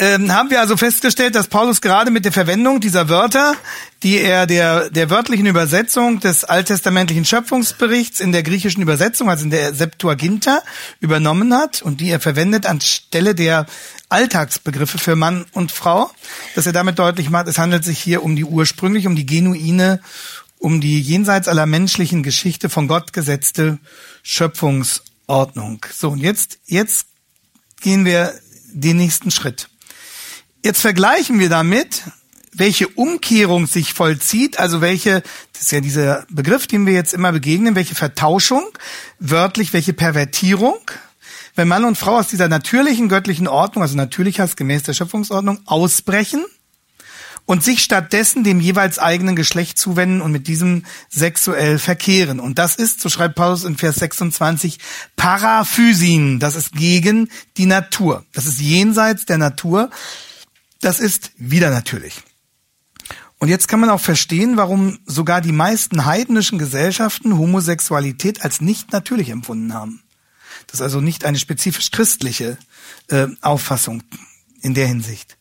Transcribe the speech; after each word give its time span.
Ähm, 0.00 0.32
haben 0.32 0.48
wir 0.48 0.60
also 0.60 0.78
festgestellt, 0.78 1.34
dass 1.34 1.48
Paulus 1.48 1.82
gerade 1.82 2.10
mit 2.10 2.24
der 2.24 2.32
Verwendung 2.32 2.80
dieser 2.80 3.10
Wörter, 3.10 3.54
die 4.02 4.16
er 4.16 4.46
der, 4.46 4.88
der 4.88 5.10
wörtlichen 5.10 5.44
Übersetzung 5.44 6.20
des 6.20 6.44
alttestamentlichen 6.44 7.26
Schöpfungsberichts 7.26 8.18
in 8.20 8.32
der 8.32 8.42
griechischen 8.42 8.80
Übersetzung, 8.80 9.28
also 9.28 9.44
in 9.44 9.50
der 9.50 9.74
Septuaginta, 9.74 10.62
übernommen 11.00 11.52
hat 11.52 11.82
und 11.82 12.00
die 12.00 12.08
er 12.08 12.18
verwendet 12.18 12.64
anstelle 12.64 13.34
der 13.34 13.66
Alltagsbegriffe 14.08 14.96
für 14.96 15.16
Mann 15.16 15.44
und 15.52 15.70
Frau, 15.70 16.10
dass 16.54 16.66
er 16.66 16.72
damit 16.72 16.98
deutlich 16.98 17.28
macht, 17.28 17.46
es 17.46 17.58
handelt 17.58 17.84
sich 17.84 17.98
hier 17.98 18.22
um 18.22 18.36
die 18.36 18.44
ursprünglich, 18.44 19.06
um 19.06 19.16
die 19.16 19.26
genuine, 19.26 20.00
um 20.58 20.80
die 20.80 20.98
jenseits 20.98 21.46
aller 21.46 21.66
menschlichen 21.66 22.22
Geschichte 22.22 22.70
von 22.70 22.88
Gott 22.88 23.12
gesetzte 23.12 23.78
Schöpfungsordnung. 24.22 25.84
So, 25.94 26.08
und 26.08 26.20
jetzt, 26.20 26.58
jetzt 26.64 27.06
gehen 27.82 28.06
wir 28.06 28.32
den 28.72 28.96
nächsten 28.96 29.30
Schritt. 29.30 29.69
Jetzt 30.62 30.82
vergleichen 30.82 31.38
wir 31.38 31.48
damit, 31.48 32.02
welche 32.52 32.88
Umkehrung 32.88 33.66
sich 33.66 33.94
vollzieht, 33.94 34.58
also 34.58 34.82
welche, 34.82 35.22
das 35.54 35.62
ist 35.62 35.72
ja 35.72 35.80
dieser 35.80 36.26
Begriff, 36.28 36.66
dem 36.66 36.86
wir 36.86 36.92
jetzt 36.92 37.14
immer 37.14 37.32
begegnen, 37.32 37.74
welche 37.76 37.94
Vertauschung, 37.94 38.64
wörtlich 39.18 39.72
welche 39.72 39.94
Pervertierung, 39.94 40.78
wenn 41.54 41.66
Mann 41.66 41.86
und 41.86 41.96
Frau 41.96 42.18
aus 42.18 42.28
dieser 42.28 42.48
natürlichen 42.48 43.08
göttlichen 43.08 43.48
Ordnung, 43.48 43.82
also 43.82 43.96
natürlich 43.96 44.38
heißt 44.38 44.56
gemäß 44.56 44.82
der 44.82 44.92
Schöpfungsordnung, 44.92 45.60
ausbrechen 45.64 46.44
und 47.46 47.64
sich 47.64 47.82
stattdessen 47.82 48.44
dem 48.44 48.60
jeweils 48.60 48.98
eigenen 48.98 49.36
Geschlecht 49.36 49.78
zuwenden 49.78 50.20
und 50.20 50.30
mit 50.30 50.46
diesem 50.46 50.84
sexuell 51.08 51.78
verkehren. 51.78 52.38
Und 52.38 52.58
das 52.58 52.76
ist, 52.76 53.00
so 53.00 53.08
schreibt 53.08 53.34
Paulus 53.34 53.64
in 53.64 53.78
Vers 53.78 53.96
26, 53.96 54.78
Paraphysin. 55.16 56.38
Das 56.38 56.54
ist 56.54 56.72
gegen 56.72 57.30
die 57.56 57.66
Natur. 57.66 58.24
Das 58.34 58.44
ist 58.44 58.60
jenseits 58.60 59.24
der 59.24 59.38
Natur. 59.38 59.90
Das 60.80 61.00
ist 61.00 61.32
wieder 61.36 61.70
natürlich. 61.70 62.22
Und 63.38 63.48
jetzt 63.48 63.68
kann 63.68 63.80
man 63.80 63.90
auch 63.90 64.00
verstehen, 64.00 64.56
warum 64.56 64.98
sogar 65.06 65.40
die 65.40 65.52
meisten 65.52 66.04
heidnischen 66.04 66.58
Gesellschaften 66.58 67.38
Homosexualität 67.38 68.42
als 68.42 68.60
nicht 68.60 68.92
natürlich 68.92 69.30
empfunden 69.30 69.72
haben. 69.72 70.02
Das 70.66 70.80
ist 70.80 70.82
also 70.82 71.00
nicht 71.00 71.24
eine 71.24 71.38
spezifisch 71.38 71.90
christliche 71.90 72.58
äh, 73.08 73.28
Auffassung 73.40 74.02
in 74.60 74.74
der 74.74 74.86
Hinsicht. 74.86 75.38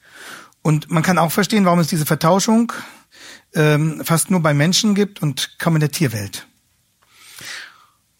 Und 0.61 0.89
man 0.89 1.03
kann 1.03 1.17
auch 1.17 1.31
verstehen, 1.31 1.65
warum 1.65 1.79
es 1.79 1.87
diese 1.87 2.05
Vertauschung 2.05 2.71
ähm, 3.53 4.01
fast 4.05 4.31
nur 4.31 4.41
bei 4.41 4.53
Menschen 4.53 4.95
gibt 4.95 5.21
und 5.21 5.57
kaum 5.57 5.75
in 5.75 5.81
der 5.81 5.91
Tierwelt. 5.91 6.47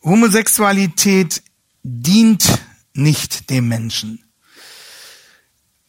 Homosexualität 0.04 1.44
dient 1.84 2.60
nicht 2.94 3.50
dem 3.50 3.68
Menschen. 3.68 4.29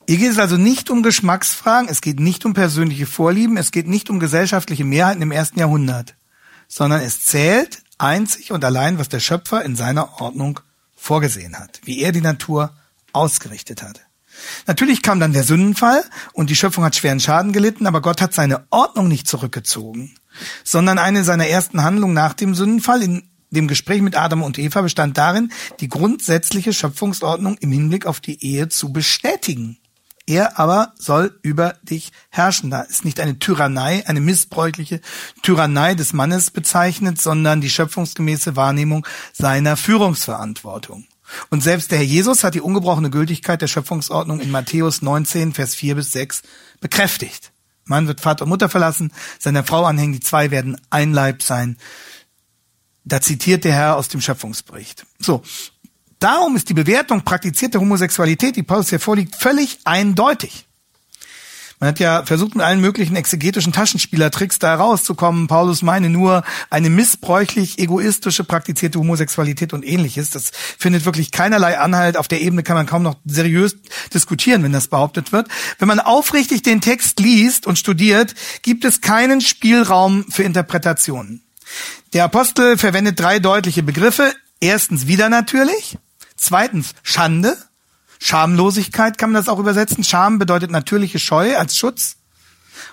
Hier 0.09 0.19
geht 0.19 0.33
es 0.33 0.39
also 0.39 0.57
nicht 0.57 0.91
um 0.91 1.03
Geschmacksfragen, 1.03 1.89
es 1.89 2.01
geht 2.01 2.19
nicht 2.19 2.45
um 2.45 2.55
persönliche 2.55 3.07
Vorlieben, 3.07 3.57
es 3.57 3.71
geht 3.71 3.87
nicht 3.87 4.11
um 4.11 4.19
gesellschaftliche 4.19 4.85
Mehrheiten 4.85 5.23
im 5.23 5.31
ersten 5.31 5.61
Jahrhundert, 5.61 6.15
sondern 6.69 7.01
es 7.01 7.25
zählt 7.25 7.83
einzig 7.99 8.51
und 8.51 8.65
allein, 8.65 8.99
was 8.99 9.09
der 9.09 9.21
Schöpfer 9.21 9.65
in 9.65 9.77
seiner 9.77 10.21
Ordnung 10.21 10.61
vorgesehen 10.97 11.59
hat, 11.59 11.81
wie 11.85 12.01
er 12.01 12.13
die 12.13 12.21
Natur 12.21 12.73
ausgerichtet 13.13 13.83
hat. 13.83 14.01
Natürlich 14.67 15.03
kam 15.03 15.21
dann 15.21 15.33
der 15.33 15.45
Sündenfall 15.45 16.03
und 16.33 16.51
die 16.51 16.57
Schöpfung 16.57 16.85
hat 16.85 16.97
schweren 16.97 17.21
Schaden 17.21 17.53
gelitten, 17.53 17.87
aber 17.87 18.01
Gott 18.01 18.21
hat 18.21 18.35
seine 18.35 18.65
Ordnung 18.71 19.09
nicht 19.09 19.29
zurückgezogen, 19.29 20.15
sondern 20.65 20.99
eine 20.99 21.25
seiner 21.25 21.47
ersten 21.47 21.83
Handlungen 21.83 22.15
nach 22.15 22.35
dem 22.35 22.55
Sündenfall 22.55 23.03
in 23.03 23.29
dem 23.51 23.67
Gespräch 23.67 24.01
mit 24.01 24.17
Adam 24.17 24.43
und 24.43 24.59
Eva 24.59 24.81
bestand 24.81 25.19
darin, 25.19 25.51
die 25.81 25.89
grundsätzliche 25.89 26.73
Schöpfungsordnung 26.73 27.57
im 27.59 27.73
Hinblick 27.73 28.07
auf 28.07 28.21
die 28.21 28.43
Ehe 28.45 28.69
zu 28.69 28.93
bestätigen. 28.93 29.80
Er 30.31 30.61
aber 30.61 30.93
soll 30.97 31.37
über 31.43 31.75
dich 31.83 32.13
herrschen. 32.29 32.71
Da 32.71 32.83
ist 32.83 33.05
nicht 33.05 33.19
eine 33.19 33.41
Tyrannei, 33.41 34.07
eine 34.07 34.21
missbräuchliche 34.21 35.01
Tyrannei 35.43 35.97
des 35.97 36.13
Mannes 36.13 36.53
bezeichnet, 36.53 37.21
sondern 37.21 37.61
die 37.61 37.69
schöpfungsgemäße 37.69 38.55
Wahrnehmung 38.55 39.05
seiner 39.33 39.77
Führungsverantwortung. 39.77 41.09
Und 41.49 41.65
selbst 41.65 41.91
der 41.91 41.99
Herr 41.99 42.05
Jesus 42.05 42.45
hat 42.45 42.55
die 42.55 42.61
ungebrochene 42.61 43.11
Gültigkeit 43.11 43.61
der 43.61 43.67
Schöpfungsordnung 43.67 44.39
in 44.39 44.53
Matthäus 44.53 45.03
19, 45.03 45.53
Vers 45.53 45.75
4 45.75 45.97
bis 45.97 46.13
6 46.13 46.43
bekräftigt. 46.79 47.51
Mann 47.87 48.07
wird 48.07 48.21
Vater 48.21 48.45
und 48.45 48.51
Mutter 48.51 48.69
verlassen, 48.69 49.13
seiner 49.41 49.65
Frau 49.65 49.85
anhängen, 49.85 50.13
die 50.13 50.21
zwei 50.21 50.53
werden 50.53 50.81
ein 50.91 51.13
Leib 51.13 51.43
sein. 51.43 51.77
Da 53.03 53.21
zitiert 53.21 53.65
der 53.65 53.73
Herr 53.73 53.97
aus 53.97 54.07
dem 54.07 54.21
Schöpfungsbericht. 54.21 55.07
So. 55.19 55.43
Darum 56.21 56.55
ist 56.55 56.69
die 56.69 56.75
Bewertung 56.75 57.23
praktizierter 57.23 57.81
Homosexualität, 57.81 58.55
die 58.55 58.63
Paulus 58.63 58.91
hier 58.91 59.01
vorliegt, 59.01 59.37
völlig 59.37 59.79
eindeutig. 59.85 60.67
Man 61.81 61.89
hat 61.89 61.99
ja 61.99 62.27
versucht, 62.27 62.55
mit 62.55 62.63
allen 62.63 62.83
möglichen 62.83 63.17
exegetischen 63.17 63.73
Taschenspielertricks 63.73 64.59
da 64.59 64.75
rauszukommen. 64.75 65.47
Paulus 65.47 65.81
meine 65.81 66.11
nur 66.11 66.45
eine 66.69 66.91
missbräuchlich 66.91 67.79
egoistische 67.79 68.45
praktizierte 68.45 68.99
Homosexualität 68.99 69.73
und 69.73 69.83
ähnliches. 69.83 70.29
Das 70.29 70.51
findet 70.79 71.07
wirklich 71.07 71.31
keinerlei 71.31 71.79
Anhalt. 71.79 72.19
Auf 72.19 72.29
der 72.29 72.43
Ebene 72.43 72.63
kann 72.63 72.77
man 72.77 72.85
kaum 72.85 73.03
noch 73.03 73.17
seriös 73.25 73.77
diskutieren, 74.13 74.63
wenn 74.63 74.75
das 74.75 74.89
behauptet 74.89 75.33
wird. 75.33 75.49
Wenn 75.79 75.89
man 75.89 76.01
aufrichtig 76.01 76.61
den 76.61 76.83
Text 76.83 77.19
liest 77.19 77.67
und 77.67 77.79
studiert, 77.79 78.35
gibt 78.61 78.85
es 78.85 79.01
keinen 79.01 79.41
Spielraum 79.41 80.27
für 80.29 80.43
Interpretationen. 80.43 81.43
Der 82.13 82.25
Apostel 82.25 82.77
verwendet 82.77 83.19
drei 83.19 83.39
deutliche 83.39 83.83
Begriffe. 83.83 84.35
Erstens 84.61 85.07
wieder 85.07 85.31
natürlich. 85.31 85.97
Zweitens 86.41 86.95
Schande. 87.03 87.57
Schamlosigkeit 88.19 89.19
kann 89.19 89.31
man 89.31 89.43
das 89.43 89.49
auch 89.49 89.59
übersetzen. 89.59 90.03
Scham 90.03 90.39
bedeutet 90.39 90.71
natürliche 90.71 91.19
Scheu 91.19 91.57
als 91.57 91.77
Schutz. 91.77 92.17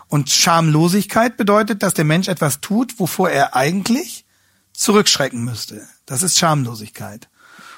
Und 0.08 0.30
Schamlosigkeit 0.30 1.38
bedeutet, 1.38 1.82
dass 1.82 1.94
der 1.94 2.04
Mensch 2.04 2.28
etwas 2.28 2.60
tut, 2.60 3.00
wovor 3.00 3.30
er 3.30 3.56
eigentlich 3.56 4.26
zurückschrecken 4.74 5.44
müsste. 5.44 5.88
Das 6.06 6.24
ist 6.24 6.38
Schamlosigkeit. 6.38 7.30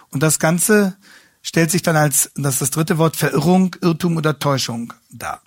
Und 0.10 0.24
das 0.24 0.40
Ganze 0.40 0.98
stellt 1.44 1.70
sich 1.70 1.84
dann 1.84 1.96
als, 1.96 2.32
das 2.36 2.56
ist 2.56 2.62
das 2.62 2.72
dritte 2.72 2.98
Wort, 2.98 3.16
Verirrung, 3.16 3.76
Irrtum 3.82 4.18
oder 4.18 4.40
Täuschung 4.40 4.94
dar. 5.12 5.42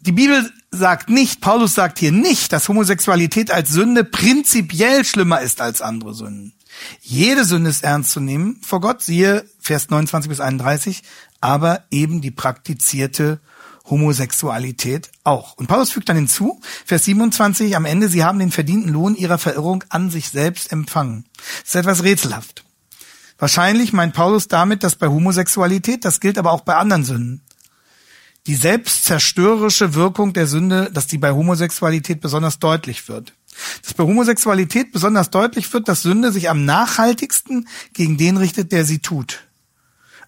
Die 0.00 0.12
Bibel 0.12 0.52
sagt 0.70 1.08
nicht, 1.08 1.40
Paulus 1.40 1.74
sagt 1.74 1.98
hier 1.98 2.12
nicht, 2.12 2.52
dass 2.52 2.68
Homosexualität 2.68 3.50
als 3.50 3.70
Sünde 3.70 4.04
prinzipiell 4.04 5.04
schlimmer 5.04 5.40
ist 5.40 5.62
als 5.62 5.80
andere 5.80 6.12
Sünden. 6.14 6.52
Jede 7.00 7.44
Sünde 7.44 7.70
ist 7.70 7.84
ernst 7.84 8.10
zu 8.10 8.20
nehmen 8.20 8.58
vor 8.62 8.80
Gott, 8.80 9.02
siehe 9.02 9.44
Vers 9.60 9.90
29 9.90 10.28
bis 10.28 10.40
31, 10.40 11.02
aber 11.40 11.84
eben 11.90 12.20
die 12.20 12.30
praktizierte 12.30 13.40
Homosexualität 13.84 15.10
auch. 15.24 15.54
Und 15.54 15.66
Paulus 15.66 15.90
fügt 15.90 16.08
dann 16.08 16.16
hinzu, 16.16 16.60
Vers 16.84 17.04
27 17.04 17.76
am 17.76 17.84
Ende, 17.84 18.08
sie 18.08 18.24
haben 18.24 18.38
den 18.38 18.52
verdienten 18.52 18.92
Lohn 18.92 19.16
ihrer 19.16 19.38
Verirrung 19.38 19.84
an 19.88 20.10
sich 20.10 20.30
selbst 20.30 20.70
empfangen. 20.70 21.24
Das 21.62 21.74
ist 21.74 21.74
etwas 21.74 22.02
rätselhaft. 22.02 22.64
Wahrscheinlich 23.38 23.92
meint 23.92 24.14
Paulus 24.14 24.46
damit, 24.46 24.84
dass 24.84 24.94
bei 24.94 25.08
Homosexualität, 25.08 26.04
das 26.04 26.20
gilt 26.20 26.38
aber 26.38 26.52
auch 26.52 26.60
bei 26.60 26.76
anderen 26.76 27.04
Sünden, 27.04 27.42
die 28.46 28.54
selbstzerstörerische 28.54 29.94
Wirkung 29.94 30.32
der 30.32 30.46
Sünde, 30.46 30.90
dass 30.92 31.06
die 31.06 31.18
bei 31.18 31.32
Homosexualität 31.32 32.20
besonders 32.20 32.58
deutlich 32.58 33.08
wird 33.08 33.34
dass 33.82 33.94
bei 33.94 34.04
Homosexualität 34.04 34.92
besonders 34.92 35.30
deutlich 35.30 35.72
wird, 35.72 35.88
dass 35.88 36.02
Sünde 36.02 36.32
sich 36.32 36.48
am 36.50 36.64
nachhaltigsten 36.64 37.68
gegen 37.92 38.16
den 38.16 38.36
richtet, 38.36 38.72
der 38.72 38.84
sie 38.84 39.00
tut. 39.00 39.40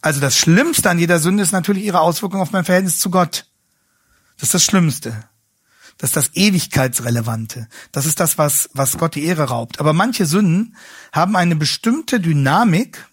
Also 0.00 0.20
das 0.20 0.36
Schlimmste 0.36 0.90
an 0.90 0.98
jeder 0.98 1.18
Sünde 1.18 1.42
ist 1.42 1.52
natürlich 1.52 1.84
ihre 1.84 2.00
Auswirkung 2.00 2.40
auf 2.40 2.52
mein 2.52 2.64
Verhältnis 2.64 2.98
zu 2.98 3.10
Gott. 3.10 3.46
Das 4.36 4.48
ist 4.48 4.54
das 4.54 4.64
Schlimmste. 4.64 5.24
Das 5.96 6.10
ist 6.10 6.16
das 6.16 6.30
Ewigkeitsrelevante. 6.34 7.68
Das 7.92 8.04
ist 8.04 8.20
das, 8.20 8.36
was, 8.36 8.68
was 8.74 8.98
Gott 8.98 9.14
die 9.14 9.24
Ehre 9.24 9.44
raubt. 9.44 9.80
Aber 9.80 9.92
manche 9.92 10.26
Sünden 10.26 10.76
haben 11.12 11.36
eine 11.36 11.56
bestimmte 11.56 12.20
Dynamik, 12.20 13.06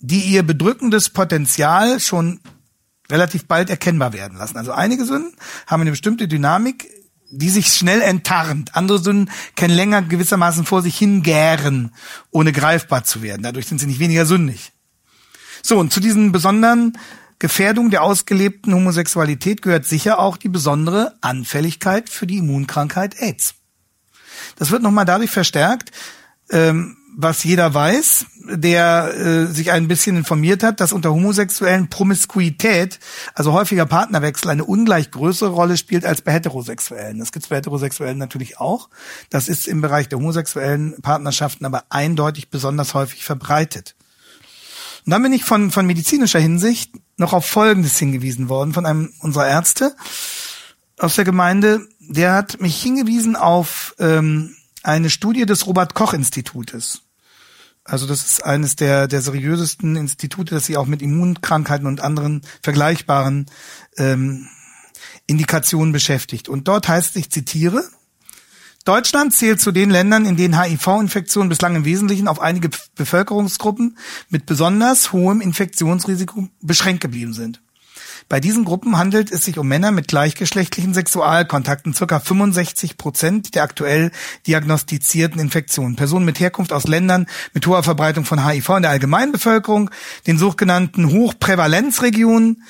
die 0.00 0.20
ihr 0.20 0.42
bedrückendes 0.42 1.10
Potenzial 1.10 1.98
schon 2.00 2.40
relativ 3.10 3.46
bald 3.46 3.70
erkennbar 3.70 4.12
werden 4.12 4.38
lassen. 4.38 4.56
Also 4.56 4.72
einige 4.72 5.04
Sünden 5.04 5.34
haben 5.66 5.82
eine 5.82 5.90
bestimmte 5.90 6.28
Dynamik, 6.28 6.88
die 7.38 7.50
sich 7.50 7.68
schnell 7.68 8.00
enttarnt. 8.00 8.74
Andere 8.74 8.98
Sünden 8.98 9.30
können 9.56 9.74
länger 9.74 10.02
gewissermaßen 10.02 10.64
vor 10.64 10.82
sich 10.82 10.96
hingären, 10.96 11.94
ohne 12.30 12.52
greifbar 12.52 13.04
zu 13.04 13.22
werden. 13.22 13.42
Dadurch 13.42 13.66
sind 13.66 13.78
sie 13.78 13.86
nicht 13.86 13.98
weniger 13.98 14.26
sündig. 14.26 14.72
So, 15.62 15.78
und 15.78 15.92
zu 15.92 16.00
diesen 16.00 16.32
besonderen 16.32 16.98
Gefährdungen 17.38 17.90
der 17.90 18.02
ausgelebten 18.02 18.74
Homosexualität 18.74 19.62
gehört 19.62 19.86
sicher 19.86 20.18
auch 20.18 20.36
die 20.36 20.48
besondere 20.48 21.16
Anfälligkeit 21.20 22.08
für 22.08 22.26
die 22.26 22.38
Immunkrankheit 22.38 23.20
AIDS. 23.20 23.54
Das 24.56 24.70
wird 24.70 24.82
nochmal 24.82 25.04
dadurch 25.04 25.30
verstärkt, 25.30 25.90
ähm, 26.50 26.96
was 27.16 27.44
jeder 27.44 27.72
weiß, 27.72 28.26
der 28.44 29.14
äh, 29.14 29.46
sich 29.46 29.70
ein 29.70 29.88
bisschen 29.88 30.16
informiert 30.16 30.62
hat, 30.62 30.80
dass 30.80 30.92
unter 30.92 31.12
Homosexuellen 31.12 31.88
Promiskuität, 31.88 32.98
also 33.34 33.52
häufiger 33.52 33.86
Partnerwechsel, 33.86 34.50
eine 34.50 34.64
ungleich 34.64 35.10
größere 35.10 35.50
Rolle 35.50 35.76
spielt 35.76 36.04
als 36.04 36.22
bei 36.22 36.32
Heterosexuellen. 36.32 37.18
Das 37.18 37.32
gibt 37.32 37.44
es 37.44 37.48
bei 37.48 37.56
Heterosexuellen 37.56 38.18
natürlich 38.18 38.58
auch. 38.58 38.88
Das 39.30 39.48
ist 39.48 39.68
im 39.68 39.80
Bereich 39.80 40.08
der 40.08 40.18
homosexuellen 40.18 41.00
Partnerschaften 41.02 41.64
aber 41.64 41.84
eindeutig 41.88 42.50
besonders 42.50 42.94
häufig 42.94 43.24
verbreitet. 43.24 43.94
Und 45.06 45.10
dann 45.10 45.22
bin 45.22 45.32
ich 45.32 45.44
von, 45.44 45.70
von 45.70 45.86
medizinischer 45.86 46.40
Hinsicht 46.40 46.92
noch 47.16 47.32
auf 47.32 47.46
Folgendes 47.46 47.98
hingewiesen 47.98 48.48
worden 48.48 48.72
von 48.72 48.86
einem 48.86 49.12
unserer 49.20 49.46
Ärzte 49.46 49.94
aus 50.98 51.14
der 51.14 51.24
Gemeinde. 51.24 51.86
Der 52.00 52.32
hat 52.32 52.60
mich 52.60 52.80
hingewiesen 52.82 53.36
auf 53.36 53.94
ähm, 53.98 54.56
eine 54.84 55.10
Studie 55.10 55.46
des 55.46 55.66
Robert 55.66 55.94
Koch 55.94 56.12
Institutes. 56.12 57.02
Also 57.84 58.06
das 58.06 58.24
ist 58.24 58.44
eines 58.44 58.76
der, 58.76 59.08
der 59.08 59.20
seriösesten 59.20 59.96
Institute, 59.96 60.54
das 60.54 60.66
sich 60.66 60.76
auch 60.76 60.86
mit 60.86 61.02
Immunkrankheiten 61.02 61.86
und 61.86 62.00
anderen 62.00 62.42
vergleichbaren 62.62 63.46
ähm, 63.98 64.48
Indikationen 65.26 65.92
beschäftigt. 65.92 66.48
Und 66.48 66.66
dort 66.66 66.88
heißt, 66.88 67.16
ich 67.16 67.30
zitiere, 67.30 67.84
Deutschland 68.84 69.34
zählt 69.34 69.60
zu 69.60 69.72
den 69.72 69.90
Ländern, 69.90 70.26
in 70.26 70.36
denen 70.36 70.60
HIV-Infektionen 70.60 71.48
bislang 71.48 71.74
im 71.76 71.84
Wesentlichen 71.86 72.28
auf 72.28 72.40
einige 72.40 72.70
Bevölkerungsgruppen 72.94 73.98
mit 74.28 74.44
besonders 74.44 75.12
hohem 75.12 75.40
Infektionsrisiko 75.40 76.48
beschränkt 76.60 77.00
geblieben 77.00 77.32
sind. 77.32 77.63
Bei 78.28 78.40
diesen 78.40 78.64
Gruppen 78.64 78.96
handelt 78.96 79.30
es 79.30 79.44
sich 79.44 79.58
um 79.58 79.68
Männer 79.68 79.90
mit 79.90 80.08
gleichgeschlechtlichen 80.08 80.94
Sexualkontakten, 80.94 81.94
circa 81.94 82.20
65 82.20 82.96
Prozent 82.96 83.54
der 83.54 83.62
aktuell 83.62 84.10
diagnostizierten 84.46 85.40
Infektionen. 85.40 85.96
Personen 85.96 86.24
mit 86.24 86.40
Herkunft 86.40 86.72
aus 86.72 86.86
Ländern 86.86 87.26
mit 87.52 87.66
hoher 87.66 87.82
Verbreitung 87.82 88.24
von 88.24 88.46
HIV 88.46 88.68
in 88.70 88.82
der 88.82 88.90
Allgemeinbevölkerung, 88.92 89.90
den 90.26 90.38
sogenannten 90.38 91.10
Hochprävalenzregionen, 91.10 92.62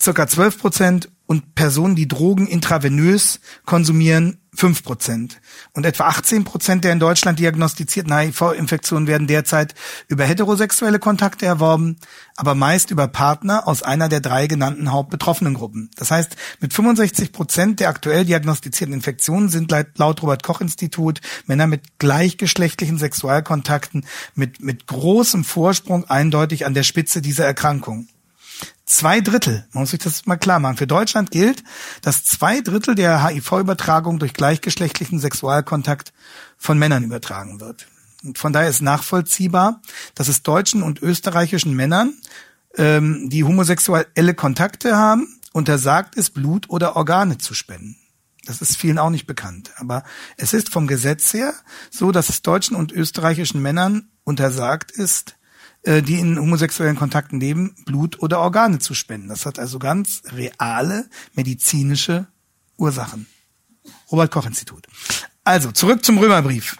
circa 0.00 0.26
12 0.26 0.58
Prozent 0.58 1.08
und 1.30 1.54
Personen, 1.54 1.94
die 1.94 2.08
Drogen 2.08 2.48
intravenös 2.48 3.38
konsumieren, 3.64 4.38
fünf 4.52 4.82
Prozent. 4.82 5.40
Und 5.74 5.86
etwa 5.86 6.08
18 6.08 6.42
Prozent 6.42 6.82
der 6.82 6.92
in 6.92 6.98
Deutschland 6.98 7.38
diagnostizierten 7.38 8.12
HIV-Infektionen 8.12 9.06
werden 9.06 9.28
derzeit 9.28 9.76
über 10.08 10.24
heterosexuelle 10.24 10.98
Kontakte 10.98 11.46
erworben, 11.46 11.98
aber 12.34 12.56
meist 12.56 12.90
über 12.90 13.06
Partner 13.06 13.68
aus 13.68 13.84
einer 13.84 14.08
der 14.08 14.18
drei 14.18 14.48
genannten 14.48 14.90
hauptbetroffenen 14.90 15.54
Gruppen. 15.54 15.88
Das 15.94 16.10
heißt, 16.10 16.34
mit 16.58 16.74
65 16.74 17.30
Prozent 17.30 17.78
der 17.78 17.90
aktuell 17.90 18.24
diagnostizierten 18.24 18.92
Infektionen 18.92 19.50
sind 19.50 19.70
laut 19.70 20.22
Robert 20.22 20.42
Koch 20.42 20.60
Institut 20.60 21.20
Männer 21.46 21.68
mit 21.68 22.00
gleichgeschlechtlichen 22.00 22.98
Sexualkontakten 22.98 24.04
mit, 24.34 24.60
mit 24.64 24.88
großem 24.88 25.44
Vorsprung 25.44 26.10
eindeutig 26.10 26.66
an 26.66 26.74
der 26.74 26.82
Spitze 26.82 27.22
dieser 27.22 27.44
Erkrankung. 27.44 28.08
Zwei 28.90 29.20
Drittel, 29.20 29.64
man 29.72 29.82
muss 29.82 29.92
sich 29.92 30.00
das 30.00 30.26
mal 30.26 30.36
klar 30.36 30.58
machen. 30.58 30.76
Für 30.76 30.88
Deutschland 30.88 31.30
gilt, 31.30 31.62
dass 32.02 32.24
zwei 32.24 32.60
Drittel 32.60 32.96
der 32.96 33.24
HIV-Übertragung 33.24 34.18
durch 34.18 34.34
gleichgeschlechtlichen 34.34 35.20
Sexualkontakt 35.20 36.12
von 36.58 36.76
Männern 36.76 37.04
übertragen 37.04 37.60
wird. 37.60 37.86
Und 38.24 38.36
von 38.36 38.52
daher 38.52 38.68
ist 38.68 38.82
nachvollziehbar, 38.82 39.80
dass 40.16 40.26
es 40.26 40.42
deutschen 40.42 40.82
und 40.82 41.00
österreichischen 41.00 41.72
Männern, 41.72 42.14
ähm, 42.76 43.30
die 43.30 43.44
homosexuelle 43.44 44.34
Kontakte 44.34 44.96
haben, 44.96 45.38
untersagt 45.52 46.16
ist, 46.16 46.34
Blut 46.34 46.68
oder 46.68 46.96
Organe 46.96 47.38
zu 47.38 47.54
spenden. 47.54 47.96
Das 48.44 48.60
ist 48.60 48.76
vielen 48.76 48.98
auch 48.98 49.10
nicht 49.10 49.28
bekannt. 49.28 49.70
Aber 49.76 50.02
es 50.36 50.52
ist 50.52 50.68
vom 50.68 50.88
Gesetz 50.88 51.32
her 51.32 51.54
so, 51.90 52.10
dass 52.10 52.28
es 52.28 52.42
deutschen 52.42 52.74
und 52.74 52.90
österreichischen 52.90 53.62
Männern 53.62 54.08
untersagt 54.24 54.90
ist, 54.90 55.36
äh, 55.82 56.02
die 56.02 56.18
in 56.18 56.38
homosexuellen 56.38 56.96
Kontakten 56.96 57.40
leben, 57.40 57.74
Blut 57.86 58.20
oder 58.20 58.40
Organe 58.40 58.78
zu 58.78 58.94
spenden. 58.94 59.28
Das 59.28 59.46
hat 59.46 59.58
also 59.58 59.78
ganz 59.78 60.22
reale 60.26 61.08
medizinische 61.34 62.26
Ursachen. 62.76 63.26
Robert 64.10 64.30
Koch 64.30 64.46
Institut. 64.46 64.86
Also 65.44 65.72
zurück 65.72 66.04
zum 66.04 66.18
Römerbrief. 66.18 66.76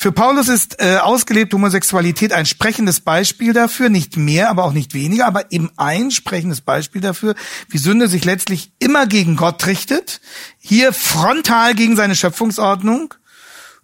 Für 0.00 0.12
Paulus 0.12 0.48
ist 0.48 0.80
äh, 0.80 0.98
ausgelebte 0.98 1.56
Homosexualität 1.56 2.32
ein 2.32 2.46
sprechendes 2.46 3.00
Beispiel 3.00 3.52
dafür, 3.52 3.88
nicht 3.88 4.16
mehr, 4.16 4.48
aber 4.48 4.64
auch 4.64 4.72
nicht 4.72 4.94
weniger, 4.94 5.26
aber 5.26 5.50
eben 5.50 5.70
ein 5.76 6.12
sprechendes 6.12 6.60
Beispiel 6.60 7.00
dafür, 7.00 7.34
wie 7.68 7.78
Sünde 7.78 8.06
sich 8.06 8.24
letztlich 8.24 8.70
immer 8.78 9.06
gegen 9.06 9.34
Gott 9.34 9.66
richtet, 9.66 10.20
hier 10.58 10.92
frontal 10.92 11.74
gegen 11.74 11.96
seine 11.96 12.14
Schöpfungsordnung 12.14 13.14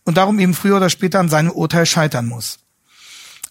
und 0.05 0.17
darum 0.17 0.39
eben 0.39 0.55
früher 0.55 0.77
oder 0.77 0.89
später 0.89 1.19
an 1.19 1.29
seinem 1.29 1.51
Urteil 1.51 1.85
scheitern 1.85 2.27
muss. 2.27 2.61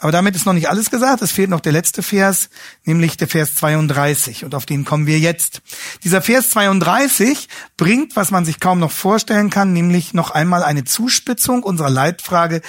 Aber 0.03 0.11
damit 0.11 0.35
ist 0.35 0.45
noch 0.45 0.51
nicht 0.51 0.67
alles 0.67 0.91
gesagt. 0.91 1.21
Es 1.21 1.31
fehlt 1.31 1.49
noch 1.49 1.61
der 1.61 1.71
letzte 1.71 2.03
Vers, 2.03 2.49
nämlich 2.83 3.15
der 3.15 3.29
Vers 3.29 3.55
32. 3.55 4.43
Und 4.43 4.53
auf 4.53 4.65
den 4.65 4.83
kommen 4.83 5.07
wir 5.07 5.17
jetzt. 5.17 5.61
Dieser 6.03 6.21
Vers 6.21 6.49
32 6.49 7.47
bringt, 7.77 8.17
was 8.17 8.29
man 8.29 8.43
sich 8.43 8.59
kaum 8.59 8.79
noch 8.79 8.91
vorstellen 8.91 9.49
kann, 9.49 9.71
nämlich 9.71 10.13
noch 10.13 10.31
einmal 10.31 10.61
eine 10.61 10.83
Zuspitzung 10.83 11.63
unserer 11.63 11.89
Leitfrage, 11.89 12.61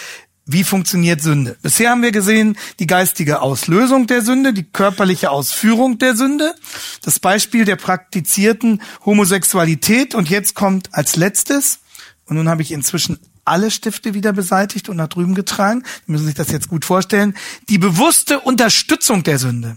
wie 0.47 0.63
funktioniert 0.63 1.23
Sünde? 1.23 1.57
Bisher 1.61 1.91
haben 1.91 2.03
wir 2.03 2.13
gesehen 2.13 2.57
die 2.79 2.87
geistige 2.87 3.41
Auslösung 3.41 4.07
der 4.07 4.23
Sünde, 4.23 4.53
die 4.53 4.63
körperliche 4.63 5.33
Ausführung 5.33 5.99
der 5.99 6.15
Sünde, 6.15 6.55
das 7.03 7.19
Beispiel 7.19 7.65
der 7.65 7.75
praktizierten 7.75 8.81
Homosexualität 9.05 10.15
und 10.15 10.31
jetzt 10.31 10.55
kommt 10.55 10.95
als 10.95 11.17
letztes, 11.17 11.81
und 12.27 12.37
nun 12.37 12.49
habe 12.49 12.63
ich 12.63 12.71
inzwischen 12.71 13.19
alle 13.45 13.71
Stifte 13.71 14.15
wieder 14.15 14.33
beseitigt 14.33 14.89
und 14.89 14.97
nach 14.97 15.09
drüben 15.09 15.35
getragen. 15.35 15.83
Sie 16.07 16.13
müssen 16.13 16.27
sich 16.27 16.35
das 16.35 16.51
jetzt 16.51 16.69
gut 16.69 16.85
vorstellen. 16.85 17.37
Die 17.69 17.79
bewusste 17.79 18.41
Unterstützung 18.41 19.23
der 19.23 19.39
Sünde. 19.39 19.77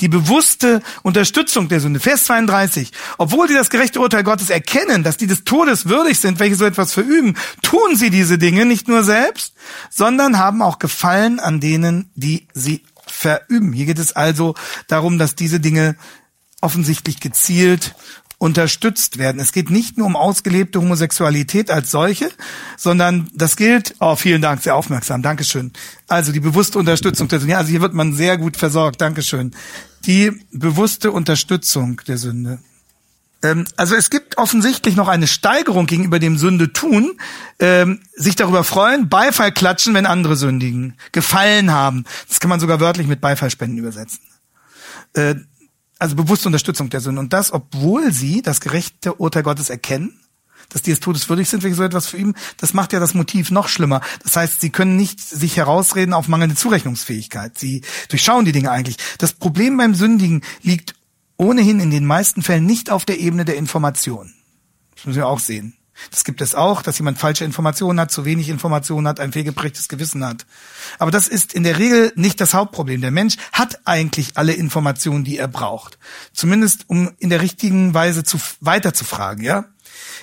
Die 0.00 0.08
bewusste 0.08 0.82
Unterstützung 1.02 1.68
der 1.68 1.80
Sünde. 1.80 2.00
Vers 2.00 2.24
32. 2.24 2.90
Obwohl 3.18 3.48
sie 3.48 3.54
das 3.54 3.70
gerechte 3.70 4.00
Urteil 4.00 4.24
Gottes 4.24 4.50
erkennen, 4.50 5.04
dass 5.04 5.16
die 5.16 5.26
des 5.26 5.44
Todes 5.44 5.88
würdig 5.88 6.18
sind, 6.18 6.38
welche 6.40 6.56
so 6.56 6.64
etwas 6.64 6.92
verüben, 6.92 7.36
tun 7.62 7.94
sie 7.94 8.10
diese 8.10 8.36
Dinge 8.36 8.66
nicht 8.66 8.88
nur 8.88 9.04
selbst, 9.04 9.54
sondern 9.90 10.38
haben 10.38 10.62
auch 10.62 10.78
Gefallen 10.78 11.38
an 11.38 11.60
denen, 11.60 12.10
die 12.14 12.48
sie 12.52 12.82
verüben. 13.06 13.72
Hier 13.72 13.86
geht 13.86 13.98
es 13.98 14.14
also 14.14 14.54
darum, 14.88 15.18
dass 15.18 15.34
diese 15.34 15.60
Dinge 15.60 15.96
offensichtlich 16.60 17.20
gezielt 17.20 17.94
unterstützt 18.40 19.18
werden. 19.18 19.38
Es 19.38 19.52
geht 19.52 19.70
nicht 19.70 19.98
nur 19.98 20.06
um 20.06 20.16
ausgelebte 20.16 20.80
Homosexualität 20.80 21.70
als 21.70 21.90
solche, 21.90 22.30
sondern 22.78 23.28
das 23.34 23.54
gilt, 23.54 23.94
oh, 24.00 24.16
vielen 24.16 24.40
Dank, 24.40 24.62
sehr 24.62 24.74
aufmerksam, 24.74 25.20
Dankeschön. 25.20 25.72
Also 26.08 26.32
die 26.32 26.40
bewusste 26.40 26.78
Unterstützung 26.78 27.28
der 27.28 27.40
Sünde. 27.40 27.58
Also 27.58 27.70
hier 27.70 27.82
wird 27.82 27.92
man 27.92 28.14
sehr 28.14 28.38
gut 28.38 28.56
versorgt, 28.56 29.02
Dankeschön. 29.02 29.50
Die 30.06 30.32
bewusste 30.52 31.12
Unterstützung 31.12 32.00
der 32.08 32.16
Sünde. 32.16 32.60
Ähm, 33.42 33.66
also 33.76 33.94
es 33.94 34.08
gibt 34.08 34.38
offensichtlich 34.38 34.96
noch 34.96 35.08
eine 35.08 35.26
Steigerung 35.26 35.84
gegenüber 35.84 36.18
dem 36.18 36.38
Sünde 36.38 36.72
tun, 36.72 37.18
ähm, 37.58 38.00
sich 38.14 38.36
darüber 38.36 38.64
freuen, 38.64 39.10
Beifall 39.10 39.52
klatschen, 39.52 39.92
wenn 39.92 40.06
andere 40.06 40.36
sündigen, 40.36 40.94
gefallen 41.12 41.72
haben. 41.72 42.04
Das 42.26 42.40
kann 42.40 42.48
man 42.48 42.58
sogar 42.58 42.80
wörtlich 42.80 43.06
mit 43.06 43.20
Beifallspenden 43.20 43.76
übersetzen. 43.76 44.20
Also 46.00 46.16
bewusste 46.16 46.48
Unterstützung 46.48 46.88
der 46.90 47.00
Sünde. 47.00 47.20
Und 47.20 47.32
das, 47.32 47.52
obwohl 47.52 48.10
sie 48.10 48.40
das 48.42 48.60
gerechte 48.60 49.14
Urteil 49.14 49.42
Gottes 49.42 49.68
erkennen, 49.70 50.18
dass 50.70 50.82
die 50.82 50.90
des 50.90 51.00
Todes 51.00 51.28
würdig 51.28 51.48
sind, 51.48 51.62
wegen 51.62 51.74
so 51.74 51.82
etwas 51.82 52.06
für 52.06 52.16
ihn, 52.16 52.34
das 52.56 52.72
macht 52.72 52.92
ja 52.92 53.00
das 53.00 53.12
Motiv 53.12 53.50
noch 53.50 53.68
schlimmer. 53.68 54.00
Das 54.22 54.34
heißt, 54.34 54.60
sie 54.62 54.70
können 54.70 54.96
nicht 54.96 55.20
sich 55.20 55.58
herausreden 55.58 56.14
auf 56.14 56.26
mangelnde 56.26 56.56
Zurechnungsfähigkeit. 56.56 57.58
Sie 57.58 57.82
durchschauen 58.08 58.46
die 58.46 58.52
Dinge 58.52 58.70
eigentlich. 58.70 58.96
Das 59.18 59.34
Problem 59.34 59.76
beim 59.76 59.94
Sündigen 59.94 60.42
liegt 60.62 60.94
ohnehin 61.36 61.80
in 61.80 61.90
den 61.90 62.06
meisten 62.06 62.42
Fällen 62.42 62.66
nicht 62.66 62.90
auf 62.90 63.04
der 63.04 63.20
Ebene 63.20 63.44
der 63.44 63.56
Information. 63.56 64.32
Das 64.96 65.04
müssen 65.04 65.18
wir 65.18 65.28
auch 65.28 65.38
sehen. 65.38 65.76
Das 66.10 66.24
gibt 66.24 66.40
es 66.40 66.54
auch, 66.54 66.82
dass 66.82 66.98
jemand 66.98 67.18
falsche 67.18 67.44
Informationen 67.44 68.00
hat, 68.00 68.10
zu 68.10 68.24
wenig 68.24 68.48
Informationen 68.48 69.06
hat, 69.06 69.20
ein 69.20 69.32
fehlgebrechtes 69.32 69.88
Gewissen 69.88 70.24
hat. 70.24 70.46
Aber 70.98 71.10
das 71.10 71.28
ist 71.28 71.52
in 71.52 71.62
der 71.62 71.78
Regel 71.78 72.12
nicht 72.16 72.40
das 72.40 72.54
Hauptproblem. 72.54 73.00
Der 73.00 73.10
Mensch 73.10 73.36
hat 73.52 73.80
eigentlich 73.84 74.36
alle 74.36 74.52
Informationen, 74.52 75.24
die 75.24 75.38
er 75.38 75.48
braucht. 75.48 75.98
Zumindest 76.32 76.88
um 76.88 77.12
in 77.18 77.30
der 77.30 77.40
richtigen 77.40 77.94
Weise 77.94 78.24
zu, 78.24 78.38
weiterzufragen, 78.60 79.44
ja? 79.44 79.66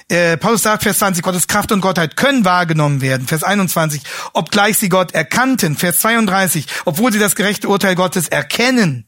Äh, 0.10 0.38
Paulus 0.38 0.64
sagt, 0.64 0.84
Vers 0.84 1.00
20, 1.00 1.24
Gottes 1.24 1.48
Kraft 1.48 1.72
und 1.72 1.82
Gottheit 1.82 2.16
können 2.16 2.46
wahrgenommen 2.46 3.02
werden. 3.02 3.28
Vers 3.28 3.44
21, 3.44 4.02
obgleich 4.34 4.78
sie 4.78 4.90
Gott 4.90 5.14
erkannten. 5.14 5.76
Vers 5.76 6.00
32, 6.00 6.66
obwohl 6.86 7.12
sie 7.12 7.20
das 7.20 7.36
gerechte 7.36 7.68
Urteil 7.68 7.96
Gottes 7.96 8.30
erkennen. 8.30 9.06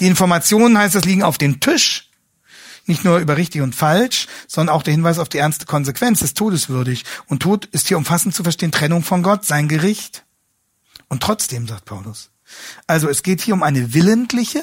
Die 0.00 0.06
Informationen, 0.06 0.78
heißt 0.78 0.94
es, 0.94 1.04
liegen 1.04 1.22
auf 1.22 1.38
dem 1.38 1.60
Tisch 1.60 2.05
nicht 2.88 3.04
nur 3.04 3.18
über 3.18 3.36
richtig 3.36 3.62
und 3.62 3.74
falsch, 3.74 4.26
sondern 4.46 4.74
auch 4.74 4.82
der 4.82 4.92
Hinweis 4.92 5.18
auf 5.18 5.28
die 5.28 5.38
ernste 5.38 5.66
Konsequenz 5.66 6.22
ist 6.22 6.36
todeswürdig. 6.36 7.04
Und 7.26 7.40
Tod 7.40 7.66
ist 7.66 7.88
hier 7.88 7.98
umfassend 7.98 8.34
zu 8.34 8.42
verstehen, 8.42 8.72
Trennung 8.72 9.02
von 9.02 9.22
Gott, 9.22 9.44
sein 9.44 9.68
Gericht. 9.68 10.24
Und 11.08 11.22
trotzdem, 11.22 11.66
sagt 11.66 11.84
Paulus. 11.84 12.30
Also 12.86 13.08
es 13.08 13.22
geht 13.22 13.40
hier 13.40 13.54
um 13.54 13.62
eine 13.62 13.94
willentliche, 13.94 14.62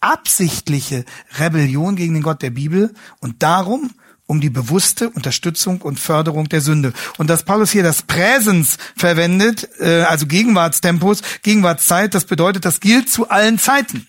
absichtliche 0.00 1.04
Rebellion 1.38 1.96
gegen 1.96 2.14
den 2.14 2.22
Gott 2.22 2.42
der 2.42 2.50
Bibel 2.50 2.94
und 3.20 3.42
darum 3.42 3.90
um 4.26 4.40
die 4.40 4.50
bewusste 4.50 5.10
Unterstützung 5.10 5.82
und 5.82 6.00
Förderung 6.00 6.48
der 6.48 6.60
Sünde. 6.60 6.92
Und 7.18 7.28
dass 7.28 7.44
Paulus 7.44 7.70
hier 7.70 7.82
das 7.82 8.02
Präsens 8.02 8.78
verwendet, 8.96 9.68
äh, 9.78 10.02
also 10.02 10.26
Gegenwartstempos, 10.26 11.20
Gegenwartszeit, 11.42 12.14
das 12.14 12.24
bedeutet, 12.24 12.64
das 12.64 12.80
gilt 12.80 13.10
zu 13.10 13.28
allen 13.28 13.58
Zeiten. 13.58 14.06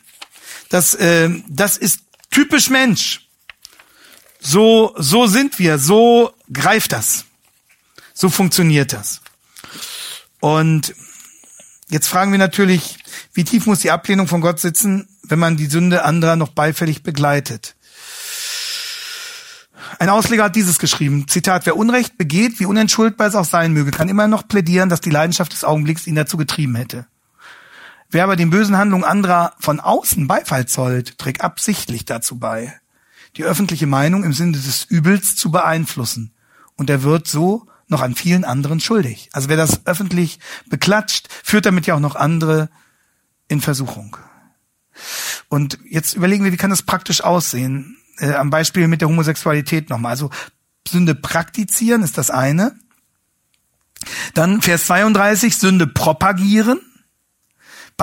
Das, 0.70 0.94
äh, 0.94 1.30
das 1.50 1.78
ist 1.78 2.02
typisch 2.32 2.70
Mensch. 2.70 3.23
So, 4.46 4.94
so 4.98 5.26
sind 5.26 5.58
wir, 5.58 5.80
so 5.80 6.34
greift 6.52 6.92
das. 6.92 7.26
So 8.14 8.30
funktioniert 8.30 8.92
das. 8.92 9.22
Und 10.42 10.94
jetzt 11.88 12.08
fragen 12.08 12.34
wir 12.34 12.40
natürlich, 12.40 12.98
wie 13.34 13.46
tief 13.46 13.66
muss 13.66 13.80
die 13.80 13.92
Ablehnung 13.92 14.28
von 14.28 14.42
Gott 14.42 14.60
sitzen, 14.60 15.08
wenn 15.24 15.40
man 15.40 15.56
die 15.56 15.68
Sünde 15.68 16.04
anderer 16.04 16.36
noch 16.36 16.50
beifällig 16.50 17.04
begleitet? 17.04 17.76
Ein 19.98 20.10
Ausleger 20.10 20.44
hat 20.44 20.58
dieses 20.58 20.78
geschrieben, 20.78 21.28
Zitat, 21.30 21.66
wer 21.66 21.78
Unrecht 21.78 22.18
begeht, 22.18 22.60
wie 22.60 22.66
unentschuldbar 22.66 23.28
es 23.28 23.36
auch 23.36 23.46
sein 23.46 23.72
möge, 23.72 23.92
kann 23.92 24.10
immer 24.10 24.28
noch 24.28 24.46
plädieren, 24.48 24.90
dass 24.90 25.00
die 25.00 25.10
Leidenschaft 25.10 25.54
des 25.54 25.64
Augenblicks 25.64 26.06
ihn 26.06 26.16
dazu 26.16 26.36
getrieben 26.36 26.76
hätte. 26.76 27.06
Wer 28.10 28.26
aber 28.26 28.36
den 28.36 28.50
bösen 28.50 28.78
Handlungen 28.78 29.06
anderer 29.06 29.54
von 29.60 29.80
außen 29.80 30.28
Beifall 30.28 30.66
zollt, 30.66 31.18
trägt 31.18 31.42
absichtlich 31.42 32.04
dazu 32.04 32.38
bei, 32.38 32.76
die 33.38 33.44
öffentliche 33.44 33.88
Meinung 33.88 34.24
im 34.24 34.34
Sinne 34.34 34.54
des 34.54 34.86
Übels 34.86 35.36
zu 35.36 35.52
beeinflussen. 35.52 36.34
Und 36.76 36.90
er 36.90 37.04
wird 37.04 37.28
so 37.28 37.68
noch 37.88 38.02
an 38.02 38.16
vielen 38.16 38.46
anderen 38.46 38.80
schuldig. 38.80 39.30
Also 39.34 39.50
wer 39.50 39.58
das 39.58 39.86
öffentlich 39.86 40.40
beklatscht, 40.70 41.28
führt 41.44 41.66
damit 41.66 41.86
ja 41.86 41.96
auch 41.96 42.00
noch 42.00 42.16
andere 42.16 42.70
in 43.48 43.62
Versuchung. 43.62 44.18
Und 45.50 45.78
jetzt 45.90 46.16
überlegen 46.16 46.44
wir, 46.44 46.52
wie 46.52 46.58
kann 46.58 46.70
das 46.70 46.82
praktisch 46.82 47.24
aussehen? 47.24 47.98
äh, 48.20 48.34
am 48.34 48.50
Beispiel 48.50 48.88
mit 48.88 49.02
der 49.02 49.10
Homosexualität 49.10 49.90
nochmal. 49.90 50.12
Also 50.12 50.30
Sünde 50.88 51.16
praktizieren 51.16 52.04
ist 52.04 52.18
das 52.18 52.30
eine. 52.30 52.76
Dann 54.34 54.62
Vers 54.62 54.86
32, 54.86 55.58
Sünde 55.58 55.88
propagieren. 55.88 56.80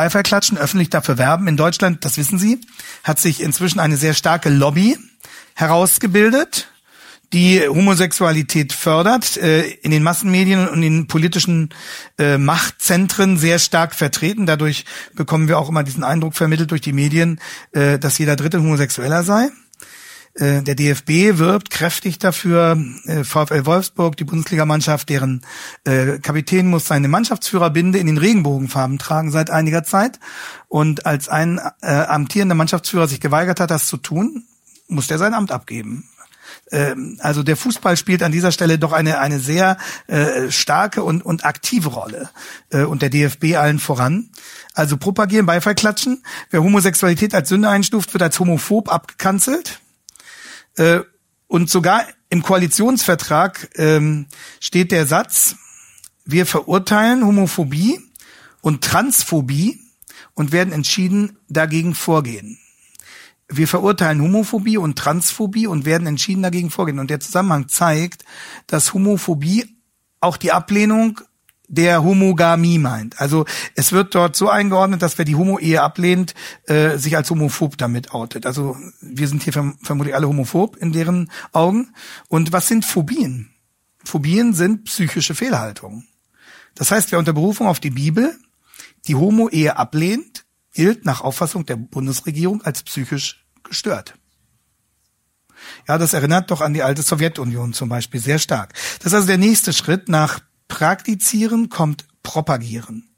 Beifall 0.00 0.23
klatschen, 0.23 0.57
öffentlich 0.57 0.88
dafür 0.88 1.19
werben. 1.19 1.47
In 1.47 1.59
Deutschland, 1.59 2.07
das 2.07 2.16
wissen 2.16 2.38
Sie, 2.38 2.59
hat 3.04 3.19
sich 3.19 3.42
inzwischen 3.42 3.80
eine 3.80 3.99
sehr 3.99 4.14
starke 4.14 4.49
Lobby 4.49 4.97
herausgebildet, 5.52 6.69
die 7.35 7.61
Homosexualität 7.69 8.73
fördert, 8.73 9.37
äh, 9.37 9.69
in 9.83 9.90
den 9.90 10.02
Massenmedien 10.02 10.66
und 10.69 10.83
in 10.83 11.00
den 11.00 11.07
politischen 11.07 11.69
äh, 12.19 12.38
Machtzentren 12.38 13.37
sehr 13.37 13.59
stark 13.59 13.95
vertreten. 13.95 14.47
Dadurch 14.47 14.87
bekommen 15.14 15.49
wir 15.49 15.59
auch 15.59 15.69
immer 15.69 15.83
diesen 15.83 16.02
Eindruck 16.02 16.35
vermittelt 16.35 16.71
durch 16.71 16.80
die 16.80 16.95
Medien, 16.95 17.38
äh, 17.73 17.99
dass 17.99 18.16
jeder 18.16 18.37
Dritte 18.37 18.59
Homosexueller 18.59 19.23
sei. 19.23 19.50
Äh, 20.34 20.62
der 20.62 20.75
DFB 20.75 21.38
wirbt 21.38 21.70
kräftig 21.70 22.18
dafür. 22.18 22.78
Äh, 23.04 23.25
VfL 23.25 23.66
Wolfsburg, 23.66 24.16
die 24.16 24.25
Bundesligamannschaft, 24.25 25.08
deren 25.08 25.42
äh, 25.84 26.18
Kapitän 26.18 26.68
muss 26.68 26.87
seine 26.87 27.08
Mannschaftsführerbinde 27.08 27.99
in 27.99 28.06
den 28.06 28.18
Regenbogenfarben 28.18 28.99
tragen 28.99 29.30
seit 29.30 29.50
einiger 29.50 29.82
Zeit. 29.82 30.20
Und 30.68 31.06
als 31.06 31.28
ein 31.28 31.60
äh, 31.82 31.90
amtierender 31.90 32.54
Mannschaftsführer 32.54 33.08
sich 33.08 33.20
geweigert 33.20 33.60
hat, 33.60 33.70
das 33.70 33.87
zu 33.87 33.96
tun, 33.96 34.44
muss 34.88 35.10
er 35.10 35.18
sein 35.18 35.34
Amt 35.34 35.52
abgeben. 35.52 36.08
Ähm, 36.70 37.18
also 37.20 37.42
der 37.42 37.56
Fußball 37.56 37.96
spielt 37.96 38.22
an 38.22 38.32
dieser 38.32 38.52
Stelle 38.52 38.78
doch 38.78 38.92
eine 38.92 39.18
eine 39.18 39.40
sehr 39.40 39.76
äh, 40.06 40.50
starke 40.50 41.02
und 41.02 41.25
und 41.25 41.44
aktive 41.44 41.88
Rolle 41.88 42.30
äh, 42.70 42.82
und 42.82 43.02
der 43.02 43.10
DFB 43.10 43.56
allen 43.56 43.78
voran. 43.78 44.30
Also 44.75 44.96
propagieren, 44.96 45.46
Beifall 45.46 45.75
klatschen. 45.75 46.22
Wer 46.50 46.62
Homosexualität 46.62 47.34
als 47.34 47.49
Sünde 47.49 47.68
einstuft, 47.68 48.14
wird 48.14 48.22
als 48.22 48.38
homophob 48.38 48.92
abgekanzelt. 48.92 49.80
Äh, 50.76 51.00
und 51.46 51.68
sogar 51.68 52.06
im 52.28 52.42
Koalitionsvertrag 52.42 53.70
ähm, 53.74 54.26
steht 54.60 54.92
der 54.92 55.06
Satz, 55.06 55.56
wir 56.24 56.46
verurteilen 56.46 57.26
Homophobie 57.26 58.00
und 58.60 58.84
Transphobie 58.84 59.80
und 60.34 60.52
werden 60.52 60.72
entschieden 60.72 61.38
dagegen 61.48 61.94
vorgehen. 61.94 62.58
Wir 63.48 63.66
verurteilen 63.66 64.22
Homophobie 64.22 64.78
und 64.78 64.96
Transphobie 64.96 65.66
und 65.66 65.84
werden 65.84 66.06
entschieden 66.06 66.42
dagegen 66.42 66.70
vorgehen. 66.70 67.00
Und 67.00 67.10
der 67.10 67.18
Zusammenhang 67.18 67.68
zeigt, 67.68 68.24
dass 68.68 68.94
Homophobie 68.94 69.76
auch 70.20 70.36
die 70.36 70.52
Ablehnung 70.52 71.20
der 71.70 72.02
Homogamie 72.02 72.78
meint. 72.78 73.20
Also 73.20 73.46
es 73.76 73.92
wird 73.92 74.14
dort 74.14 74.34
so 74.34 74.48
eingeordnet, 74.48 75.02
dass 75.02 75.18
wer 75.18 75.24
die 75.24 75.36
Homo-Ehe 75.36 75.80
ablehnt, 75.80 76.34
äh, 76.66 76.98
sich 76.98 77.16
als 77.16 77.30
homophob 77.30 77.78
damit 77.78 78.12
outet. 78.12 78.44
Also 78.44 78.76
wir 79.00 79.28
sind 79.28 79.44
hier 79.44 79.52
verm 79.52 79.78
vermutlich 79.80 80.14
alle 80.14 80.28
homophob 80.28 80.76
in 80.76 80.92
deren 80.92 81.30
Augen. 81.52 81.94
Und 82.28 82.52
was 82.52 82.66
sind 82.66 82.84
Phobien? 82.84 83.50
Phobien 84.04 84.52
sind 84.52 84.84
psychische 84.84 85.34
Fehlhaltungen. 85.34 86.08
Das 86.74 86.90
heißt, 86.90 87.12
wer 87.12 87.20
unter 87.20 87.32
Berufung 87.32 87.68
auf 87.68 87.78
die 87.78 87.90
Bibel 87.90 88.36
die 89.06 89.14
Homo-Ehe 89.14 89.76
ablehnt, 89.76 90.44
gilt 90.74 91.04
nach 91.04 91.20
Auffassung 91.20 91.66
der 91.66 91.76
Bundesregierung 91.76 92.62
als 92.62 92.82
psychisch 92.82 93.46
gestört. 93.62 94.14
Ja, 95.86 95.98
das 95.98 96.14
erinnert 96.14 96.50
doch 96.50 96.62
an 96.62 96.74
die 96.74 96.82
alte 96.82 97.02
Sowjetunion 97.02 97.72
zum 97.74 97.88
Beispiel 97.88 98.20
sehr 98.20 98.38
stark. 98.38 98.72
Das 98.98 99.06
ist 99.06 99.14
also 99.14 99.26
der 99.28 99.38
nächste 99.38 99.72
Schritt 99.72 100.08
nach 100.08 100.40
Praktizieren 100.70 101.68
kommt 101.68 102.06
Propagieren. 102.22 103.10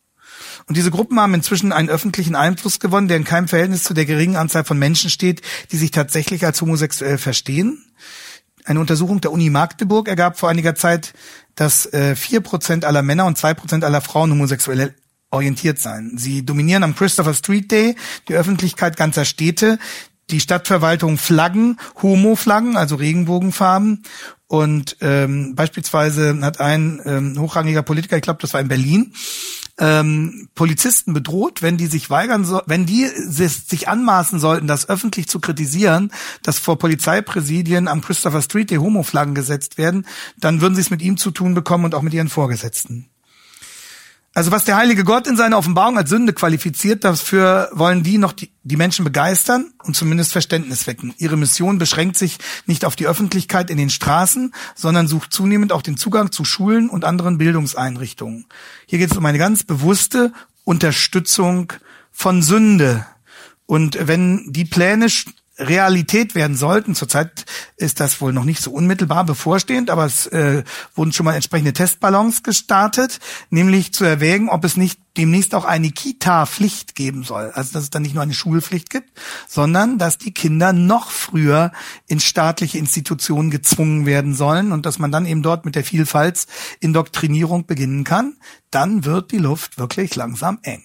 Und 0.67 0.77
diese 0.77 0.91
Gruppen 0.91 1.21
haben 1.21 1.35
inzwischen 1.35 1.73
einen 1.73 1.89
öffentlichen 1.89 2.35
Einfluss 2.35 2.81
gewonnen, 2.81 3.07
der 3.07 3.17
in 3.17 3.25
keinem 3.25 3.47
Verhältnis 3.47 3.85
zu 3.85 3.95
der 3.95 4.07
geringen 4.07 4.37
Anzahl 4.37 4.65
von 4.65 4.79
Menschen 4.79 5.11
steht, 5.11 5.43
die 5.71 5.77
sich 5.77 5.93
tatsächlich 5.93 6.45
als 6.45 6.61
homosexuell 6.61 7.19
verstehen. 7.19 7.85
Eine 8.65 8.81
Untersuchung 8.81 9.21
der 9.21 9.33
Uni 9.33 9.51
Magdeburg 9.51 10.09
ergab 10.09 10.39
vor 10.39 10.49
einiger 10.49 10.75
Zeit, 10.75 11.15
dass 11.55 11.87
äh, 11.93 12.17
vier 12.17 12.41
Prozent 12.41 12.85
aller 12.85 13.03
Männer 13.03 13.27
und 13.27 13.39
zwei 13.39 13.55
Prozent 13.55 13.85
aller 13.85 14.01
Frauen 14.01 14.31
homosexuell 14.31 14.95
orientiert 15.31 15.79
seien. 15.79 16.17
Sie 16.19 16.45
dominieren 16.45 16.85
am 16.85 16.95
Christopher 16.95 17.35
Street 17.35 17.71
Day 17.71 17.97
die 18.29 18.35
Öffentlichkeit 18.35 18.97
ganzer 18.97 19.25
Städte, 19.25 19.79
die 20.31 20.41
Stadtverwaltung 20.41 21.19
Flaggen, 21.19 21.79
Homo-Flaggen, 22.03 22.77
also 22.77 22.97
Regenbogenfarben 22.97 24.05
und 24.53 24.99
ähm, 25.01 25.55
beispielsweise 25.55 26.39
hat 26.43 26.61
ein 26.61 27.01
ähm, 27.07 27.41
hochrangiger 27.41 27.81
Politiker, 27.81 28.17
ich 28.17 28.23
glaube, 28.23 28.43
das 28.43 28.53
war 28.53 28.61
in 28.61 28.69
Berlin, 28.69 29.15
ähm, 29.79 30.51
Polizisten 30.55 31.15
bedroht, 31.15 31.63
wenn 31.63 31.79
die 31.79 31.87
sich 31.87 32.11
weigern, 32.11 32.45
so, 32.45 32.61
wenn 32.67 32.85
die 32.85 33.07
sich 33.07 33.89
anmaßen 33.89 34.39
sollten, 34.39 34.67
das 34.67 34.91
öffentlich 34.91 35.27
zu 35.27 35.41
kritisieren, 35.41 36.13
dass 36.43 36.59
vor 36.59 36.79
Polizeipräsidien 36.79 37.89
am 37.89 38.03
Christopher 38.03 38.43
Street 38.43 38.69
die 38.69 38.77
Homo-Flaggen 38.77 39.35
gesetzt 39.35 39.79
werden, 39.79 40.07
dann 40.37 40.61
würden 40.61 40.75
sie 40.75 40.83
es 40.83 40.91
mit 40.91 41.01
ihm 41.01 41.17
zu 41.17 41.31
tun 41.31 41.55
bekommen 41.55 41.87
und 41.87 41.95
auch 41.95 42.03
mit 42.03 42.13
ihren 42.13 42.29
Vorgesetzten. 42.29 43.09
Also 44.35 44.51
was 44.51 44.65
der 44.65 44.77
heilige 44.77 45.05
Gott 45.05 45.27
in 45.27 45.37
seiner 45.37 45.59
Offenbarung 45.59 45.99
als 45.99 46.09
Sünde 46.09 46.33
qualifiziert, 46.33 47.05
dafür 47.05 47.69
wollen 47.73 48.03
die 48.03 48.17
noch 48.17 48.33
die, 48.33 48.51
die, 48.63 48.77
Menschen 48.77 49.05
begeistern 49.05 49.75
und 49.85 49.95
zumindest 49.95 50.33
Verständnis 50.33 50.87
wecken. 50.87 51.13
Ihre 51.19 51.37
Mission 51.37 51.77
beschränkt 51.77 52.17
sich 52.17 52.39
nicht 52.65 52.87
auf 52.87 52.97
die 52.97 53.07
Öffentlichkeit 53.07 53.69
in 53.69 53.77
den 53.77 53.91
Straßen, 53.91 54.55
sondern 54.75 55.07
sucht 55.07 55.35
zunehmend 55.35 55.71
auch 55.71 55.83
den 55.83 55.99
Zugang 55.99 56.33
zu 56.33 56.47
Schulen 56.47 56.89
und 56.89 57.05
anderen 57.05 57.37
Bildungseinrichtungen. 57.37 58.47
Hier 58.87 58.99
geht 58.99 59.11
es 59.11 59.17
um 59.19 59.27
eine 59.27 59.39
ganz 59.39 59.65
bewusste 59.65 60.33
Unterstützung 60.65 61.75
von 62.11 62.43
Sünde. 62.43 63.07
Und 63.67 63.99
wenn 64.01 64.51
die 64.51 64.65
Pläne 64.65 65.09
Realität 65.69 66.35
werden 66.35 66.57
sollten. 66.57 66.95
Zurzeit 66.95 67.45
ist 67.77 68.01
das 68.01 68.21
wohl 68.21 68.33
noch 68.33 68.45
nicht 68.45 68.63
so 68.63 68.71
unmittelbar 68.71 69.25
bevorstehend, 69.25 69.91
aber 69.91 70.07
es 70.07 70.27
äh, 70.27 70.65
wurden 70.95 71.13
schon 71.13 71.25
mal 71.25 71.35
entsprechende 71.35 71.73
Testballons 71.73 72.43
gestartet, 72.43 73.19
nämlich 73.51 73.93
zu 73.93 74.05
erwägen, 74.05 74.49
ob 74.49 74.65
es 74.65 74.77
nicht 74.77 75.01
demnächst 75.17 75.55
auch 75.55 75.65
eine 75.65 75.91
Kita-Pflicht 75.91 76.95
geben 76.95 77.23
soll. 77.23 77.51
Also 77.55 77.73
dass 77.75 77.85
es 77.85 77.91
dann 77.91 78.03
nicht 78.03 78.15
nur 78.15 78.23
eine 78.23 78.35
Schulpflicht 78.35 78.91
gibt, 78.91 79.11
sondern 79.47 79.99
dass 79.99 80.19
die 80.19 80.33
Kinder 80.33 80.73
noch 80.73 81.11
früher 81.11 81.73
in 82.07 82.21
staatliche 82.21 82.79
Institutionen 82.79 83.51
gezwungen 83.51 84.07
werden 84.07 84.35
sollen 84.35 84.73
und 84.73 84.87
dass 84.87 84.99
man 84.99 85.13
dann 85.13 85.27
eben 85.27 85.43
dort 85.43 85.65
mit 85.65 85.75
der 85.75 85.85
Vielfaltsindoktrinierung 85.85 87.67
beginnen 87.67 88.05
kann. 88.05 88.37
Dann 88.71 89.05
wird 89.05 89.33
die 89.33 89.39
Luft 89.39 89.79
wirklich 89.79 90.17
langsam 90.17 90.59
eng. 90.63 90.83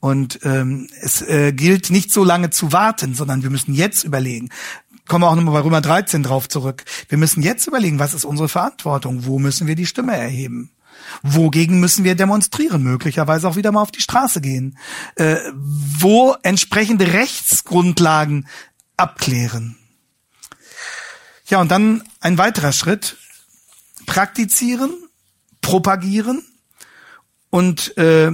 Und 0.00 0.40
ähm, 0.44 0.88
es 1.00 1.22
äh, 1.22 1.52
gilt 1.52 1.90
nicht 1.90 2.12
so 2.12 2.22
lange 2.22 2.50
zu 2.50 2.72
warten, 2.72 3.14
sondern 3.14 3.42
wir 3.42 3.50
müssen 3.50 3.74
jetzt 3.74 4.04
überlegen. 4.04 4.50
Kommen 5.08 5.24
wir 5.24 5.30
auch 5.30 5.34
nochmal 5.34 5.54
bei 5.54 5.60
Römer 5.60 5.80
13 5.80 6.22
drauf 6.22 6.48
zurück. 6.48 6.84
Wir 7.08 7.18
müssen 7.18 7.42
jetzt 7.42 7.66
überlegen, 7.66 7.98
was 7.98 8.14
ist 8.14 8.24
unsere 8.24 8.48
Verantwortung? 8.48 9.24
Wo 9.24 9.38
müssen 9.38 9.66
wir 9.66 9.74
die 9.74 9.86
Stimme 9.86 10.16
erheben? 10.16 10.70
Wogegen 11.22 11.80
müssen 11.80 12.04
wir 12.04 12.14
demonstrieren? 12.14 12.82
Möglicherweise 12.82 13.48
auch 13.48 13.56
wieder 13.56 13.72
mal 13.72 13.82
auf 13.82 13.90
die 13.90 14.02
Straße 14.02 14.40
gehen. 14.40 14.78
Äh, 15.16 15.36
wo 15.54 16.36
entsprechende 16.42 17.12
Rechtsgrundlagen 17.12 18.46
abklären. 18.96 19.76
Ja, 21.46 21.60
und 21.60 21.70
dann 21.70 22.04
ein 22.20 22.38
weiterer 22.38 22.72
Schritt. 22.72 23.16
Praktizieren, 24.06 24.90
propagieren 25.60 26.42
und 27.50 27.96
äh, 27.98 28.30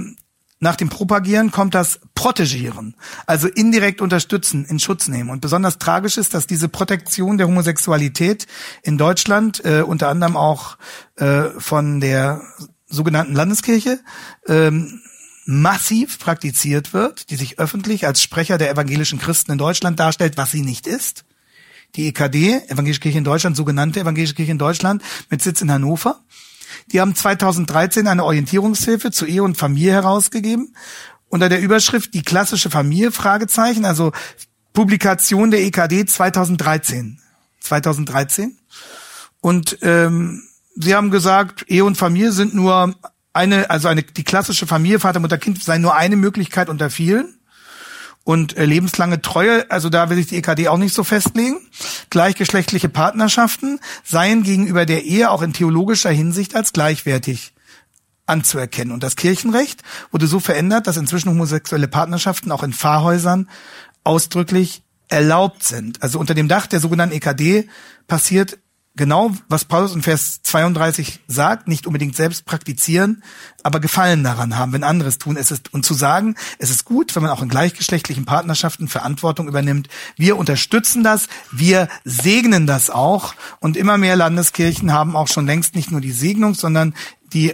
nach 0.65 0.75
dem 0.75 0.89
Propagieren 0.89 1.51
kommt 1.51 1.75
das 1.75 1.99
Protegieren, 2.15 2.95
also 3.27 3.47
indirekt 3.47 4.01
unterstützen, 4.01 4.65
in 4.65 4.79
Schutz 4.79 5.07
nehmen. 5.07 5.29
Und 5.29 5.39
besonders 5.39 5.77
tragisch 5.77 6.17
ist, 6.17 6.33
dass 6.33 6.47
diese 6.47 6.69
Protektion 6.69 7.37
der 7.37 7.45
Homosexualität 7.45 8.47
in 8.81 8.97
Deutschland 8.97 9.63
äh, 9.63 9.83
unter 9.83 10.09
anderem 10.09 10.35
auch 10.35 10.77
äh, 11.17 11.51
von 11.59 11.99
der 12.01 12.41
sogenannten 12.87 13.35
Landeskirche 13.35 13.99
ähm, 14.47 15.01
massiv 15.45 16.17
praktiziert 16.17 16.93
wird, 16.93 17.29
die 17.29 17.35
sich 17.35 17.59
öffentlich 17.59 18.07
als 18.07 18.23
Sprecher 18.23 18.57
der 18.57 18.71
evangelischen 18.71 19.19
Christen 19.19 19.51
in 19.51 19.59
Deutschland 19.59 19.99
darstellt, 19.99 20.35
was 20.35 20.49
sie 20.49 20.63
nicht 20.63 20.87
ist. 20.87 21.25
Die 21.95 22.07
EKD, 22.07 22.67
Evangelische 22.69 23.01
Kirche 23.01 23.19
in 23.19 23.23
Deutschland, 23.23 23.55
sogenannte 23.55 23.99
Evangelische 23.99 24.33
Kirche 24.33 24.51
in 24.51 24.57
Deutschland, 24.57 25.03
mit 25.29 25.43
Sitz 25.43 25.61
in 25.61 25.71
Hannover. 25.71 26.23
Die 26.91 27.01
haben 27.01 27.15
2013 27.15 28.07
eine 28.07 28.23
Orientierungshilfe 28.23 29.11
zu 29.11 29.25
Ehe 29.25 29.43
und 29.43 29.57
Familie 29.57 29.93
herausgegeben 29.93 30.75
unter 31.27 31.49
der 31.49 31.61
Überschrift 31.61 32.13
Die 32.13 32.21
klassische 32.21 32.69
Familie, 32.69 33.11
Fragezeichen, 33.11 33.85
also 33.85 34.11
Publikation 34.73 35.51
der 35.51 35.61
EKD 35.61 36.05
2013. 36.05 37.19
2013. 37.59 38.57
Und 39.41 39.77
ähm, 39.81 40.43
sie 40.75 40.95
haben 40.95 41.11
gesagt, 41.11 41.65
Ehe 41.67 41.83
und 41.83 41.97
Familie 41.97 42.31
sind 42.31 42.53
nur 42.53 42.95
eine, 43.33 43.69
also 43.69 43.87
eine, 43.87 44.03
die 44.03 44.23
klassische 44.23 44.65
Familie, 44.67 44.99
Vater, 44.99 45.19
Mutter, 45.19 45.37
Kind 45.37 45.61
sei 45.61 45.77
nur 45.77 45.95
eine 45.95 46.15
Möglichkeit 46.15 46.69
unter 46.69 46.89
vielen. 46.89 47.34
Und 48.25 48.57
äh, 48.57 48.65
lebenslange 48.65 49.21
Treue, 49.21 49.69
also 49.69 49.89
da 49.89 50.09
will 50.09 50.17
sich 50.17 50.27
die 50.27 50.37
EKD 50.37 50.67
auch 50.67 50.79
nicht 50.79 50.95
so 50.95 51.03
festlegen. 51.03 51.59
Gleichgeschlechtliche 52.09 52.89
Partnerschaften 52.89 53.79
seien 54.03 54.41
gegenüber 54.41 54.87
der 54.87 55.03
Ehe 55.03 55.29
auch 55.29 55.43
in 55.43 55.53
theologischer 55.53 56.09
Hinsicht 56.09 56.55
als 56.55 56.73
gleichwertig 56.73 57.53
anzuerkennen. 58.25 58.91
Und 58.91 59.03
das 59.03 59.15
Kirchenrecht 59.15 59.83
wurde 60.11 60.25
so 60.25 60.39
verändert, 60.39 60.87
dass 60.87 60.97
inzwischen 60.97 61.29
homosexuelle 61.29 61.87
Partnerschaften 61.87 62.51
auch 62.51 62.63
in 62.63 62.73
Pfarrhäusern 62.73 63.47
ausdrücklich 64.03 64.81
erlaubt 65.07 65.63
sind. 65.63 66.01
Also 66.01 66.19
unter 66.19 66.33
dem 66.33 66.47
Dach 66.47 66.65
der 66.65 66.79
sogenannten 66.79 67.15
EKD 67.15 67.69
passiert 68.07 68.57
genau, 68.95 69.31
was 69.49 69.65
Paulus 69.65 69.93
in 69.93 70.01
Vers 70.01 70.41
32 70.43 71.19
sagt, 71.27 71.67
nicht 71.67 71.87
unbedingt 71.87 72.15
selbst 72.15 72.45
praktizieren, 72.45 73.23
aber 73.63 73.79
Gefallen 73.79 74.23
daran 74.23 74.57
haben, 74.57 74.73
wenn 74.73 74.83
anderes 74.83 75.17
tun. 75.17 75.37
Es 75.37 75.51
ist, 75.51 75.73
und 75.73 75.85
zu 75.85 75.93
sagen, 75.93 76.35
es 76.59 76.69
ist 76.69 76.85
gut, 76.85 77.15
wenn 77.15 77.23
man 77.23 77.31
auch 77.31 77.41
in 77.41 77.49
gleichgeschlechtlichen 77.49 78.25
Partnerschaften 78.25 78.87
Verantwortung 78.87 79.47
übernimmt. 79.47 79.89
Wir 80.15 80.37
unterstützen 80.37 81.03
das, 81.03 81.27
wir 81.51 81.87
segnen 82.03 82.67
das 82.67 82.89
auch. 82.89 83.33
Und 83.59 83.77
immer 83.77 83.97
mehr 83.97 84.15
Landeskirchen 84.15 84.91
haben 84.91 85.15
auch 85.15 85.27
schon 85.27 85.45
längst 85.45 85.75
nicht 85.75 85.91
nur 85.91 86.01
die 86.01 86.11
Segnung, 86.11 86.53
sondern 86.53 86.93
die 87.33 87.53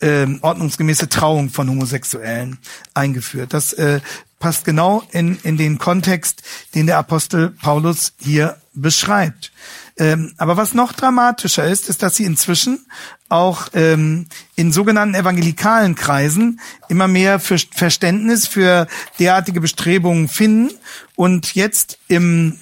äh, 0.00 0.26
ordnungsgemäße 0.40 1.08
Trauung 1.08 1.50
von 1.50 1.70
Homosexuellen 1.70 2.58
eingeführt. 2.94 3.54
Das 3.54 3.72
äh, 3.72 4.00
passt 4.38 4.64
genau 4.64 5.04
in, 5.12 5.38
in 5.44 5.56
den 5.56 5.78
Kontext, 5.78 6.42
den 6.74 6.86
der 6.86 6.98
Apostel 6.98 7.50
Paulus 7.50 8.12
hier 8.18 8.56
beschreibt. 8.74 9.52
Ähm, 9.98 10.32
aber 10.38 10.56
was 10.56 10.74
noch 10.74 10.92
dramatischer 10.92 11.66
ist, 11.66 11.88
ist, 11.88 12.02
dass 12.02 12.16
sie 12.16 12.24
inzwischen 12.24 12.86
auch 13.28 13.68
ähm, 13.74 14.26
in 14.56 14.72
sogenannten 14.72 15.14
evangelikalen 15.14 15.94
Kreisen 15.94 16.60
immer 16.88 17.08
mehr 17.08 17.40
für 17.40 17.58
Verständnis 17.58 18.46
für 18.46 18.86
derartige 19.18 19.60
Bestrebungen 19.60 20.28
finden. 20.28 20.74
Und 21.14 21.54
jetzt 21.54 21.98
im 22.08 22.58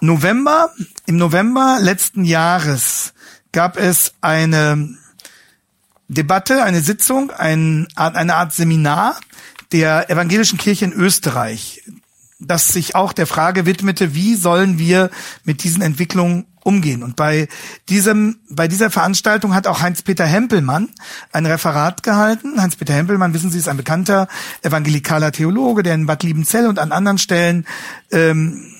November, 0.00 0.72
im 1.06 1.16
November 1.16 1.78
letzten 1.80 2.24
Jahres 2.24 3.12
gab 3.52 3.76
es 3.76 4.14
eine 4.20 4.96
Debatte, 6.08 6.62
eine 6.64 6.80
Sitzung, 6.80 7.30
ein, 7.30 7.86
eine 7.94 8.34
Art 8.34 8.52
Seminar 8.52 9.20
der 9.72 10.10
evangelischen 10.10 10.58
Kirche 10.58 10.84
in 10.84 10.92
Österreich 10.92 11.82
das 12.40 12.68
sich 12.68 12.94
auch 12.94 13.12
der 13.12 13.26
Frage 13.26 13.66
widmete, 13.66 14.14
wie 14.14 14.34
sollen 14.34 14.78
wir 14.78 15.10
mit 15.44 15.62
diesen 15.62 15.82
Entwicklungen 15.82 16.46
umgehen. 16.62 17.02
Und 17.02 17.16
bei 17.16 17.48
diesem, 17.88 18.40
bei 18.48 18.68
dieser 18.68 18.90
Veranstaltung 18.90 19.54
hat 19.54 19.66
auch 19.66 19.80
Heinz-Peter 19.80 20.26
Hempelmann 20.26 20.88
ein 21.32 21.46
Referat 21.46 22.02
gehalten. 22.02 22.60
Heinz-Peter 22.60 22.94
Hempelmann, 22.94 23.34
wissen 23.34 23.50
Sie, 23.50 23.58
ist 23.58 23.68
ein 23.68 23.76
bekannter 23.76 24.28
evangelikaler 24.62 25.32
Theologe, 25.32 25.82
der 25.82 25.94
in 25.94 26.06
Bad 26.06 26.22
Liebenzell 26.22 26.66
und 26.66 26.78
an 26.78 26.92
anderen 26.92 27.18
Stellen 27.18 27.66
ähm, 28.10 28.74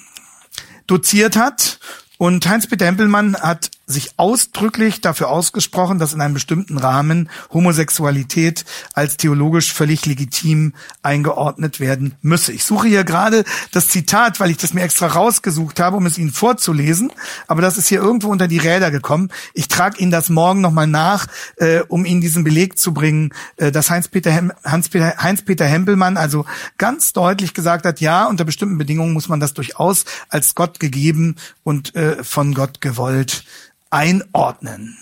doziert 0.87 1.37
hat. 1.37 1.79
Und 2.19 2.47
Heinz-Peter 2.47 2.87
Hempelmann 2.87 3.37
hat 3.37 3.71
sich 3.91 4.13
ausdrücklich 4.17 5.01
dafür 5.01 5.29
ausgesprochen, 5.29 5.99
dass 5.99 6.13
in 6.13 6.21
einem 6.21 6.35
bestimmten 6.35 6.79
Rahmen 6.79 7.31
Homosexualität 7.53 8.65
als 8.95 9.17
theologisch 9.17 9.73
völlig 9.73 10.07
legitim 10.07 10.75
eingeordnet 11.03 11.81
werden 11.81 12.15
müsse. 12.23 12.53
Ich 12.53 12.65
suche 12.65 12.89
hier 12.89 13.05
gerade 13.05 13.45
das 13.73 13.89
Zitat, 13.89 14.41
weil 14.41 14.51
ich 14.51 14.57
das 14.57 14.75
mir 14.75 14.83
extra 14.83 15.07
rausgesucht 15.07 15.81
habe, 15.81 15.97
um 15.97 16.07
es 16.07 16.19
Ihnen 16.19 16.33
vorzulesen, 16.33 17.13
aber 17.47 17.63
das 17.63 17.79
ist 17.79 17.89
hier 17.89 18.01
irgendwo 18.01 18.29
unter 18.29 18.49
die 18.49 18.59
Räder 18.59 18.91
gekommen. 18.91 19.31
Ich 19.55 19.69
trage 19.69 19.99
Ihnen 19.99 20.11
das 20.11 20.29
morgen 20.29 20.61
nochmal 20.61 20.87
nach, 20.87 21.27
äh, 21.57 21.81
um 21.89 22.05
Ihnen 22.05 22.21
diesen 22.21 22.45
Beleg 22.45 22.79
zu 22.79 22.95
bringen, 22.95 23.33
äh, 23.57 23.73
dass 23.73 23.91
Heinz-Peter 23.91 24.31
Hem 24.31 24.53
Heinz 24.65 24.89
-Peter, 24.89 25.17
Heinz 25.19 25.43
Hempelmann 25.47 26.17
also 26.17 26.45
ganz 26.79 27.13
deutlich 27.13 27.55
gesagt 27.55 27.85
hat, 27.85 28.01
ja, 28.01 28.27
unter 28.27 28.45
bestimmten 28.45 28.79
Bedingungen 28.79 29.13
muss 29.13 29.29
man 29.29 29.41
das 29.41 29.55
durchaus 29.55 30.05
als 30.29 30.55
Gott 30.55 30.81
gegeben 30.81 31.37
und 31.63 31.95
äh, 31.95 32.23
von 32.23 32.55
Gott 32.55 32.81
gewollt 32.81 33.45
einordnen. 33.91 34.97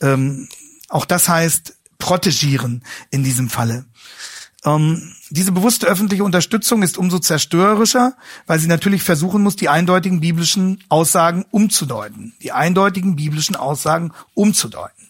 Ähm, 0.00 0.48
auch 0.88 1.04
das 1.04 1.28
heißt 1.28 1.76
protegieren 1.98 2.84
in 3.10 3.24
diesem 3.24 3.50
Falle. 3.50 3.84
Ähm, 4.64 5.14
diese 5.30 5.52
bewusste 5.52 5.86
öffentliche 5.86 6.24
Unterstützung 6.24 6.82
ist 6.82 6.98
umso 6.98 7.18
zerstörerischer, 7.18 8.16
weil 8.46 8.58
sie 8.58 8.66
natürlich 8.66 9.02
versuchen 9.02 9.42
muss, 9.42 9.56
die 9.56 9.68
eindeutigen 9.68 10.20
biblischen 10.20 10.82
Aussagen 10.88 11.46
umzudeuten. 11.50 12.34
Die 12.42 12.52
eindeutigen 12.52 13.16
biblischen 13.16 13.56
Aussagen 13.56 14.12
umzudeuten. 14.34 15.08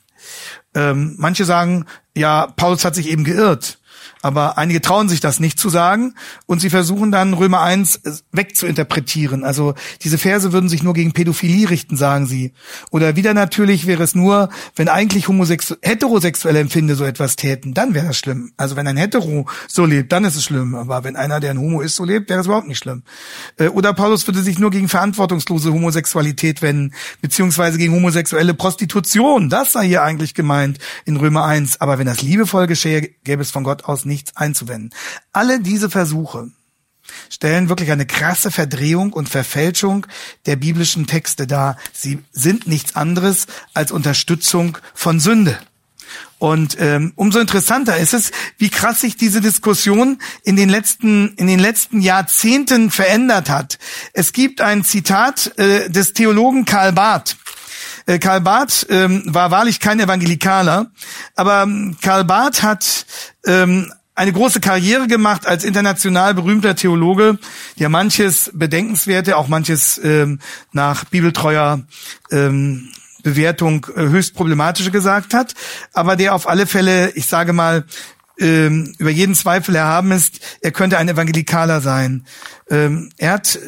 Ähm, 0.75 1.17
manche 1.19 1.45
sagen, 1.45 1.87
ja, 2.17 2.47
Paulus 2.47 2.85
hat 2.85 2.95
sich 2.95 3.09
eben 3.09 3.25
geirrt. 3.25 3.80
Aber 4.23 4.59
einige 4.59 4.83
trauen 4.83 5.09
sich 5.09 5.21
das 5.21 5.41
nicht 5.41 5.59
zu 5.59 5.71
sagen 5.71 6.15
und 6.47 6.61
sie 6.61 6.69
versuchen 6.69 7.11
dann 7.11 7.33
Römer 7.33 7.63
1 7.63 7.97
äh, 7.97 8.13
wegzuinterpretieren. 8.33 9.45
Also 9.45 9.75
diese 10.03 10.19
Verse 10.19 10.53
würden 10.53 10.69
sich 10.69 10.83
nur 10.83 10.93
gegen 10.93 11.13
Pädophilie 11.13 11.71
richten, 11.71 11.97
sagen 11.97 12.27
sie. 12.27 12.53
Oder 12.91 13.17
wieder 13.17 13.33
natürlich 13.33 13.87
wäre 13.87 14.03
es 14.03 14.15
nur, 14.15 14.51
wenn 14.77 14.89
eigentlich 14.89 15.29
homosexu 15.29 15.77
heterosexuelle 15.81 16.61
Empfinde 16.61 16.97
so 16.97 17.05
etwas 17.05 17.37
täten, 17.37 17.73
dann 17.73 17.95
wäre 17.95 18.09
das 18.09 18.19
schlimm. 18.19 18.53
Also 18.59 18.77
wenn 18.77 18.87
ein 18.87 18.99
Hetero 18.99 19.47
so 19.69 19.87
lebt, 19.87 20.13
dann 20.13 20.25
ist 20.25 20.37
es 20.37 20.45
schlimm. 20.45 20.75
Aber 20.75 21.03
wenn 21.03 21.17
einer, 21.17 21.41
der 21.41 21.53
ein 21.53 21.59
Homo 21.59 21.81
ist, 21.81 21.97
so 21.97 22.05
lebt, 22.05 22.29
wäre 22.29 22.41
es 22.41 22.47
überhaupt 22.47 22.69
nicht 22.69 22.79
schlimm. 22.79 23.03
Äh, 23.57 23.69
oder 23.69 23.95
Paulus 23.95 24.27
würde 24.27 24.43
sich 24.43 24.59
nur 24.59 24.71
gegen 24.71 24.89
verantwortungslose 24.89 25.73
Homosexualität 25.73 26.61
wenden, 26.61 26.93
beziehungsweise 27.23 27.79
gegen 27.79 27.95
homosexuelle 27.95 28.53
Prostitution. 28.53 29.49
Das 29.49 29.73
sei 29.73 29.87
hier 29.87 30.03
eigentlich 30.03 30.35
gemeint 30.35 30.79
in 31.07 31.17
Römer 31.17 31.47
1. 31.47 31.81
Aber 31.81 31.99
wenn 31.99 32.07
das 32.07 32.21
liebevoll 32.21 32.67
geschehe, 32.67 33.09
gäbe 33.25 33.41
es 33.41 33.51
von 33.51 33.65
Gott 33.65 33.85
aus 33.85 34.05
nichts 34.11 34.37
einzuwenden. 34.37 34.91
Alle 35.33 35.61
diese 35.61 35.89
Versuche 35.89 36.51
stellen 37.29 37.69
wirklich 37.69 37.91
eine 37.91 38.07
krasse 38.07 38.51
Verdrehung 38.51 39.13
und 39.13 39.29
Verfälschung 39.29 40.07
der 40.47 40.57
biblischen 40.57 41.07
Texte 41.07 41.47
dar. 41.47 41.77
Sie 41.93 42.19
sind 42.33 42.67
nichts 42.67 42.97
anderes 42.97 43.47
als 43.75 43.93
Unterstützung 43.93 44.79
von 44.95 45.21
Sünde. 45.21 45.59
Und 46.39 46.77
ähm, 46.81 47.13
umso 47.17 47.39
interessanter 47.39 47.99
ist 47.99 48.15
es, 48.15 48.33
wie 48.59 48.71
krass 48.71 49.03
sich 49.03 49.17
diese 49.17 49.41
Diskussion 49.41 50.21
in 50.43 50.57
den 50.57 50.69
letzten 50.69 51.35
in 51.35 51.47
den 51.47 51.61
letzten 51.61 52.01
Jahrzehnten 52.01 52.91
verändert 52.91 53.51
hat. 53.51 53.79
Es 54.15 54.33
gibt 54.33 54.61
ein 54.61 54.83
Zitat 54.83 55.53
äh, 55.59 55.91
des 55.91 56.15
Theologen 56.15 56.65
Karl 56.65 56.93
Barth. 56.93 57.37
Äh, 58.07 58.19
Karl 58.19 58.41
Barth 58.41 58.87
ähm, 58.89 59.23
war 59.27 59.51
wahrlich 59.51 59.81
kein 59.81 60.01
Evangelikaler, 60.01 60.91
aber 61.37 61.63
ähm, 61.63 61.97
Karl 62.01 62.25
Barth 62.25 62.63
hat 62.63 63.07
ähm, 63.45 63.93
eine 64.21 64.35
große 64.35 64.61
Karriere 64.61 65.07
gemacht 65.07 65.47
als 65.47 65.65
international 65.65 66.35
berühmter 66.35 66.77
Theologe, 66.77 67.39
der 67.79 67.89
manches 67.89 68.51
Bedenkenswerte, 68.53 69.39
auch 69.39 69.49
manches 69.49 69.99
ähm, 70.05 70.41
nach 70.73 71.07
bibeltreuer 71.07 71.81
ähm, 72.31 72.91
Bewertung 73.23 73.87
äh, 73.97 74.03
höchst 74.03 74.35
problematische 74.35 74.91
gesagt 74.91 75.33
hat, 75.33 75.55
aber 75.95 76.17
der 76.17 76.35
auf 76.35 76.51
alle 76.51 76.67
Fälle, 76.67 77.13
ich 77.13 77.29
sage 77.29 77.55
mal, 77.55 77.87
ähm, 78.39 78.95
über 78.99 79.09
jeden 79.09 79.35
Zweifel 79.35 79.75
erhaben 79.75 80.13
ist, 80.13 80.41
er 80.61 80.73
könnte 80.73 80.99
ein 80.99 81.09
Evangelikaler 81.09 81.81
sein. 81.81 82.27
Ähm, 82.69 83.09
er 83.17 83.33
hat 83.33 83.59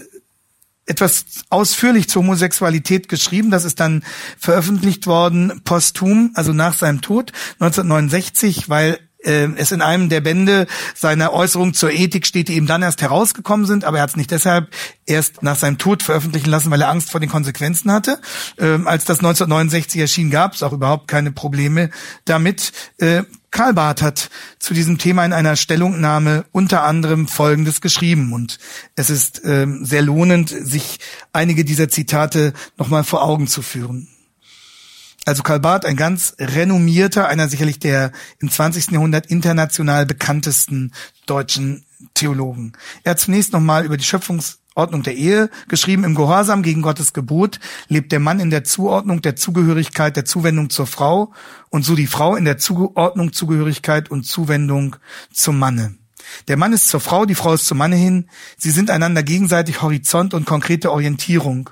etwas 0.84 1.24
ausführlich 1.48 2.10
zur 2.10 2.24
Homosexualität 2.24 3.08
geschrieben. 3.08 3.50
Das 3.50 3.64
ist 3.64 3.80
dann 3.80 4.04
veröffentlicht 4.38 5.06
worden 5.06 5.62
posthum, 5.64 6.32
also 6.34 6.52
nach 6.52 6.74
seinem 6.74 7.00
Tod 7.00 7.32
1969, 7.58 8.68
weil 8.68 8.98
es 9.22 9.72
in 9.72 9.82
einem 9.82 10.08
der 10.08 10.20
Bände 10.20 10.66
seiner 10.94 11.32
Äußerung 11.32 11.74
zur 11.74 11.92
Ethik 11.92 12.26
steht, 12.26 12.48
die 12.48 12.54
eben 12.54 12.66
dann 12.66 12.82
erst 12.82 13.02
herausgekommen 13.02 13.66
sind, 13.66 13.84
aber 13.84 13.98
er 13.98 14.02
hat 14.02 14.10
es 14.10 14.16
nicht 14.16 14.30
deshalb 14.30 14.68
erst 15.06 15.42
nach 15.42 15.56
seinem 15.56 15.78
Tod 15.78 16.02
veröffentlichen 16.02 16.50
lassen, 16.50 16.70
weil 16.70 16.80
er 16.80 16.90
Angst 16.90 17.10
vor 17.10 17.20
den 17.20 17.30
Konsequenzen 17.30 17.92
hatte. 17.92 18.20
Ähm, 18.58 18.86
als 18.86 19.04
das 19.04 19.18
1969 19.18 20.00
erschien, 20.00 20.30
gab 20.30 20.54
es 20.54 20.62
auch 20.62 20.72
überhaupt 20.72 21.08
keine 21.08 21.32
Probleme 21.32 21.90
damit. 22.24 22.72
Äh, 22.98 23.22
Karl 23.50 23.74
Barth 23.74 24.00
hat 24.00 24.30
zu 24.58 24.72
diesem 24.72 24.96
Thema 24.96 25.26
in 25.26 25.34
einer 25.34 25.56
Stellungnahme 25.56 26.46
unter 26.52 26.84
anderem 26.84 27.28
Folgendes 27.28 27.82
geschrieben 27.82 28.32
und 28.32 28.58
es 28.96 29.10
ist 29.10 29.42
ähm, 29.44 29.84
sehr 29.84 30.00
lohnend, 30.00 30.48
sich 30.48 30.98
einige 31.34 31.64
dieser 31.64 31.90
Zitate 31.90 32.54
nochmal 32.78 33.04
vor 33.04 33.22
Augen 33.22 33.46
zu 33.46 33.60
führen. 33.60 34.08
Also 35.24 35.44
Karl 35.44 35.60
Barth, 35.60 35.84
ein 35.84 35.96
ganz 35.96 36.34
renommierter, 36.38 37.28
einer 37.28 37.48
sicherlich 37.48 37.78
der 37.78 38.10
im 38.40 38.50
20. 38.50 38.90
Jahrhundert 38.90 39.26
international 39.26 40.04
bekanntesten 40.04 40.92
deutschen 41.26 41.84
Theologen. 42.14 42.72
Er 43.04 43.12
hat 43.12 43.20
zunächst 43.20 43.52
nochmal 43.52 43.84
über 43.84 43.96
die 43.96 44.04
Schöpfungsordnung 44.04 45.04
der 45.04 45.14
Ehe 45.14 45.48
geschrieben. 45.68 46.02
Im 46.02 46.16
Gehorsam 46.16 46.64
gegen 46.64 46.82
Gottes 46.82 47.12
Gebot 47.12 47.60
lebt 47.86 48.10
der 48.10 48.18
Mann 48.18 48.40
in 48.40 48.50
der 48.50 48.64
Zuordnung 48.64 49.22
der 49.22 49.36
Zugehörigkeit, 49.36 50.16
der 50.16 50.24
Zuwendung 50.24 50.70
zur 50.70 50.88
Frau 50.88 51.32
und 51.70 51.84
so 51.84 51.94
die 51.94 52.08
Frau 52.08 52.34
in 52.34 52.44
der 52.44 52.58
Zuordnung, 52.58 53.32
Zugehörigkeit 53.32 54.10
und 54.10 54.24
Zuwendung 54.24 54.96
zum 55.32 55.56
Manne. 55.56 55.94
Der 56.48 56.56
Mann 56.56 56.72
ist 56.72 56.88
zur 56.88 57.00
Frau, 57.00 57.26
die 57.26 57.36
Frau 57.36 57.54
ist 57.54 57.66
zum 57.66 57.78
Manne 57.78 57.96
hin. 57.96 58.28
Sie 58.56 58.70
sind 58.70 58.90
einander 58.90 59.22
gegenseitig 59.22 59.82
Horizont 59.82 60.34
und 60.34 60.46
konkrete 60.46 60.90
Orientierung. 60.90 61.70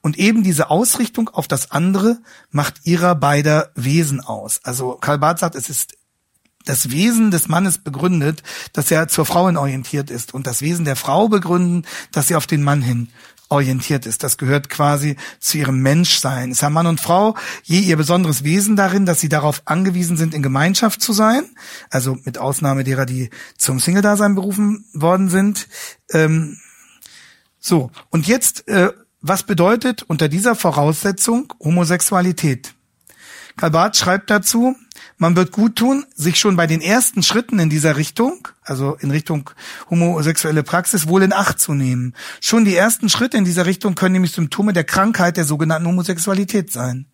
Und 0.00 0.18
eben 0.18 0.42
diese 0.42 0.70
Ausrichtung 0.70 1.28
auf 1.28 1.48
das 1.48 1.70
andere 1.70 2.18
macht 2.50 2.84
ihrer 2.84 3.14
beider 3.14 3.70
Wesen 3.74 4.20
aus. 4.20 4.60
Also 4.64 4.94
Karl 5.00 5.18
Barth 5.18 5.38
sagt, 5.38 5.54
es 5.54 5.68
ist 5.68 5.94
das 6.64 6.90
Wesen 6.90 7.30
des 7.30 7.48
Mannes 7.48 7.78
begründet, 7.78 8.42
dass 8.72 8.90
er 8.90 9.08
zur 9.08 9.24
Frau 9.24 9.46
hin 9.46 9.56
orientiert 9.56 10.10
ist 10.10 10.34
und 10.34 10.46
das 10.46 10.60
Wesen 10.60 10.84
der 10.84 10.96
Frau 10.96 11.28
begründen, 11.28 11.86
dass 12.12 12.28
sie 12.28 12.34
auf 12.34 12.46
den 12.46 12.62
Mann 12.62 12.82
hin 12.82 13.08
orientiert 13.48 14.06
ist. 14.06 14.22
Das 14.22 14.36
gehört 14.36 14.68
quasi 14.68 15.16
zu 15.40 15.58
ihrem 15.58 15.80
Menschsein. 15.80 16.50
Es 16.50 16.62
haben 16.62 16.74
Mann 16.74 16.86
und 16.86 17.00
Frau 17.00 17.34
je 17.64 17.80
ihr 17.80 17.96
besonderes 17.96 18.44
Wesen 18.44 18.76
darin, 18.76 19.06
dass 19.06 19.20
sie 19.20 19.28
darauf 19.28 19.62
angewiesen 19.64 20.16
sind, 20.16 20.34
in 20.34 20.42
Gemeinschaft 20.42 21.00
zu 21.00 21.12
sein. 21.12 21.44
Also 21.90 22.18
mit 22.24 22.38
Ausnahme 22.38 22.84
derer, 22.84 23.06
die 23.06 23.30
zum 23.56 23.80
Single-Dasein 23.80 24.34
berufen 24.34 24.84
worden 24.92 25.30
sind. 25.30 25.68
Ähm, 26.12 26.58
so, 27.58 27.90
und 28.10 28.26
jetzt 28.26 28.68
äh, 28.68 28.92
was 29.20 29.42
bedeutet 29.42 30.02
unter 30.02 30.28
dieser 30.28 30.54
Voraussetzung 30.54 31.52
Homosexualität? 31.60 32.74
Karl 33.56 33.72
Barth 33.72 33.96
schreibt 33.96 34.30
dazu, 34.30 34.76
man 35.16 35.34
wird 35.34 35.50
gut 35.50 35.74
tun, 35.74 36.06
sich 36.14 36.38
schon 36.38 36.54
bei 36.54 36.68
den 36.68 36.80
ersten 36.80 37.24
Schritten 37.24 37.58
in 37.58 37.68
dieser 37.68 37.96
Richtung, 37.96 38.46
also 38.62 38.94
in 39.00 39.10
Richtung 39.10 39.50
homosexuelle 39.90 40.62
Praxis, 40.62 41.08
wohl 41.08 41.24
in 41.24 41.32
Acht 41.32 41.58
zu 41.58 41.74
nehmen. 41.74 42.14
Schon 42.40 42.64
die 42.64 42.76
ersten 42.76 43.08
Schritte 43.08 43.36
in 43.36 43.44
dieser 43.44 43.66
Richtung 43.66 43.96
können 43.96 44.12
nämlich 44.12 44.32
Symptome 44.32 44.72
der 44.72 44.84
Krankheit 44.84 45.36
der 45.36 45.44
sogenannten 45.44 45.88
Homosexualität 45.88 46.70
sein. 46.70 47.06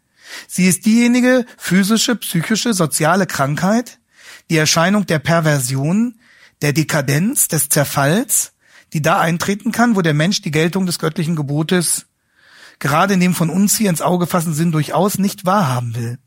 Sie 0.46 0.66
ist 0.66 0.84
diejenige 0.84 1.46
physische, 1.56 2.16
psychische, 2.16 2.74
soziale 2.74 3.26
Krankheit, 3.26 3.98
die 4.50 4.58
Erscheinung 4.58 5.06
der 5.06 5.18
Perversion, 5.18 6.18
der 6.60 6.74
Dekadenz, 6.74 7.48
des 7.48 7.70
Zerfalls, 7.70 8.52
die 8.94 9.02
da 9.02 9.20
eintreten 9.20 9.72
kann, 9.72 9.96
wo 9.96 10.02
der 10.02 10.14
Mensch 10.14 10.40
die 10.40 10.50
Geltung 10.50 10.87
des 10.87 10.98
göttlichen 10.98 11.37
Gebotes 11.37 12.07
gerade 12.78 13.14
in 13.14 13.20
dem 13.20 13.35
von 13.35 13.50
uns 13.50 13.76
hier 13.76 13.90
ins 13.90 14.00
Auge 14.00 14.26
fassen 14.26 14.54
Sinn 14.54 14.72
durchaus 14.72 15.18
nicht 15.18 15.44
wahrhaben 15.44 15.94
will. 15.94 16.18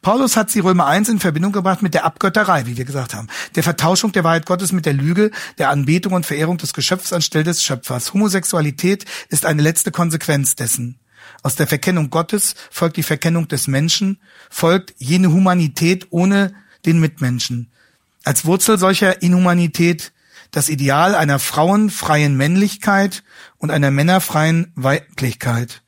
Paulus 0.00 0.36
hat 0.36 0.48
sie 0.48 0.60
Römer 0.60 0.86
1 0.86 1.08
in 1.08 1.18
Verbindung 1.18 1.50
gebracht 1.50 1.82
mit 1.82 1.94
der 1.94 2.04
Abgötterei, 2.04 2.66
wie 2.66 2.76
wir 2.76 2.84
gesagt 2.84 3.14
haben, 3.14 3.26
der 3.56 3.64
Vertauschung 3.64 4.12
der 4.12 4.22
Wahrheit 4.22 4.46
Gottes 4.46 4.70
mit 4.70 4.86
der 4.86 4.92
Lüge, 4.92 5.32
der 5.58 5.70
Anbetung 5.70 6.12
und 6.12 6.24
Verehrung 6.24 6.56
des 6.58 6.72
Geschöpfs 6.72 7.12
anstelle 7.12 7.44
des 7.44 7.64
Schöpfers. 7.64 8.14
Homosexualität 8.14 9.04
ist 9.28 9.44
eine 9.44 9.62
letzte 9.62 9.90
Konsequenz 9.90 10.54
dessen. 10.54 11.00
Aus 11.42 11.56
der 11.56 11.66
Verkennung 11.66 12.10
Gottes 12.10 12.54
folgt 12.70 12.96
die 12.96 13.02
Verkennung 13.02 13.48
des 13.48 13.66
Menschen, 13.66 14.20
folgt 14.48 14.94
jene 14.98 15.32
Humanität 15.32 16.06
ohne 16.10 16.54
den 16.86 17.00
Mitmenschen. 17.00 17.72
Als 18.22 18.44
Wurzel 18.44 18.78
solcher 18.78 19.22
Inhumanität 19.22 20.12
das 20.52 20.68
Ideal 20.68 21.16
einer 21.16 21.40
frauenfreien 21.40 22.36
Männlichkeit 22.36 23.24
und 23.58 23.70
einer 23.70 23.90
männerfreien 23.90 24.70
Weiblichkeit. 24.76 25.82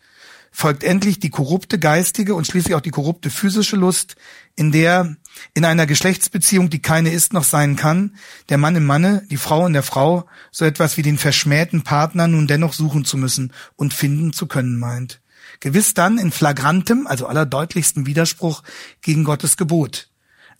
Folgt 0.50 0.84
endlich 0.84 1.18
die 1.18 1.30
korrupte 1.30 1.78
geistige 1.78 2.34
und 2.34 2.46
schließlich 2.46 2.74
auch 2.74 2.80
die 2.80 2.90
korrupte 2.90 3.28
physische 3.28 3.76
Lust, 3.76 4.16
in 4.56 4.72
der 4.72 5.16
in 5.52 5.64
einer 5.64 5.86
Geschlechtsbeziehung, 5.86 6.70
die 6.70 6.80
keine 6.80 7.10
ist 7.10 7.32
noch 7.32 7.44
sein 7.44 7.74
kann, 7.76 8.16
der 8.48 8.58
Mann 8.58 8.76
im 8.76 8.84
Manne, 8.84 9.26
die 9.30 9.36
Frau 9.36 9.66
in 9.66 9.72
der 9.72 9.82
Frau, 9.82 10.26
so 10.52 10.64
etwas 10.64 10.96
wie 10.96 11.02
den 11.02 11.18
verschmähten 11.18 11.82
Partner 11.82 12.28
nun 12.28 12.46
dennoch 12.46 12.72
suchen 12.72 13.04
zu 13.04 13.16
müssen 13.16 13.52
und 13.76 13.94
finden 13.94 14.32
zu 14.32 14.46
können 14.46 14.78
meint. 14.78 15.20
Gewiss 15.60 15.92
dann 15.92 16.18
in 16.18 16.30
flagrantem, 16.30 17.06
also 17.06 17.26
allerdeutlichstem 17.26 18.06
Widerspruch 18.06 18.62
gegen 19.02 19.24
Gottes 19.24 19.56
Gebot. 19.56 20.08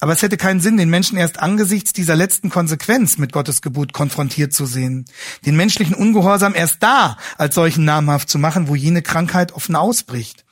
Aber 0.05 0.12
es 0.12 0.21
hätte 0.21 0.37
keinen 0.37 0.61
Sinn, 0.61 0.77
den 0.77 0.90
Menschen 0.90 1.17
erst 1.17 1.40
angesichts 1.40 1.95
dieser 1.95 2.14
letzten 2.14 2.51
Konsequenz 2.51 3.17
mit 3.17 3.33
Gottes 3.33 3.62
Gebot 3.62 3.95
konfrontiert 3.95 4.53
zu 4.53 4.67
sehen. 4.67 5.07
Den 5.47 5.57
menschlichen 5.57 5.95
Ungehorsam 5.95 6.55
erst 6.55 6.83
da 6.83 7.17
als 7.38 7.55
solchen 7.55 7.87
namhaft 7.87 8.29
zu 8.29 8.38
machen, 8.38 8.69
wo 8.69 8.75
jene 8.75 9.01
Krankheit 9.01 9.53
offen 9.53 9.75
ausbricht. 9.75 10.45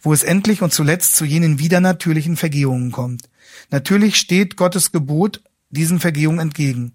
Wo 0.00 0.12
es 0.12 0.22
endlich 0.22 0.62
und 0.62 0.72
zuletzt 0.72 1.16
zu 1.16 1.24
jenen 1.24 1.58
widernatürlichen 1.58 2.36
Vergehungen 2.36 2.92
kommt. 2.92 3.28
Natürlich 3.70 4.14
steht 4.14 4.54
Gottes 4.54 4.92
Gebot 4.92 5.42
diesen 5.70 5.98
Vergehungen 5.98 6.38
entgegen. 6.38 6.92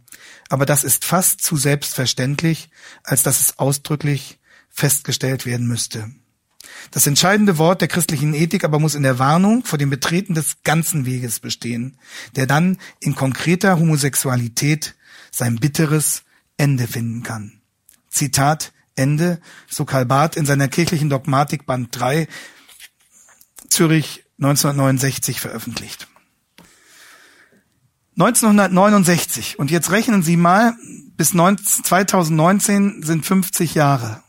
Aber 0.48 0.66
das 0.66 0.86
ist 0.86 1.04
fast 1.04 1.42
zu 1.42 1.58
selbstverständlich, 1.58 2.70
als 3.04 3.24
dass 3.24 3.42
es 3.42 3.60
ausdrücklich 3.60 4.40
festgestellt 4.70 5.46
werden 5.46 5.68
müsste. 5.68 6.10
Das 6.92 7.08
entscheidende 7.08 7.58
Wort 7.58 7.82
der 7.82 7.88
christlichen 7.88 8.34
Ethik 8.34 8.64
aber 8.64 8.80
muss 8.80 8.96
in 8.96 9.04
der 9.04 9.20
Warnung 9.20 9.66
vor 9.66 9.78
dem 9.78 9.90
Betreten 9.90 10.34
des 10.34 10.58
ganzen 10.64 11.06
Weges 11.06 11.40
bestehen, 11.40 11.98
der 12.36 12.48
dann 12.48 12.78
in 13.00 13.16
konkreter 13.16 13.80
Homosexualität 13.80 14.96
sein 15.32 15.58
bitteres 15.58 16.24
Ende 16.58 16.88
finden 16.88 17.24
kann. 17.24 17.62
Zitat 18.10 18.72
Ende, 18.96 19.42
so 19.68 19.86
Karl 19.86 20.06
Barth 20.06 20.38
in 20.38 20.46
seiner 20.46 20.68
kirchlichen 20.68 21.10
Dogmatik 21.10 21.66
Band 21.66 21.90
3, 21.92 22.28
Zürich 23.70 24.24
1969 24.38 25.42
veröffentlicht. 25.42 26.08
1969, 28.18 29.60
und 29.60 29.72
jetzt 29.72 29.92
rechnen 29.92 30.24
Sie 30.24 30.38
mal, 30.38 30.74
bis 31.18 31.32
2019 31.32 33.04
sind 33.04 33.26
50 33.26 33.76
Jahre. 33.76 34.24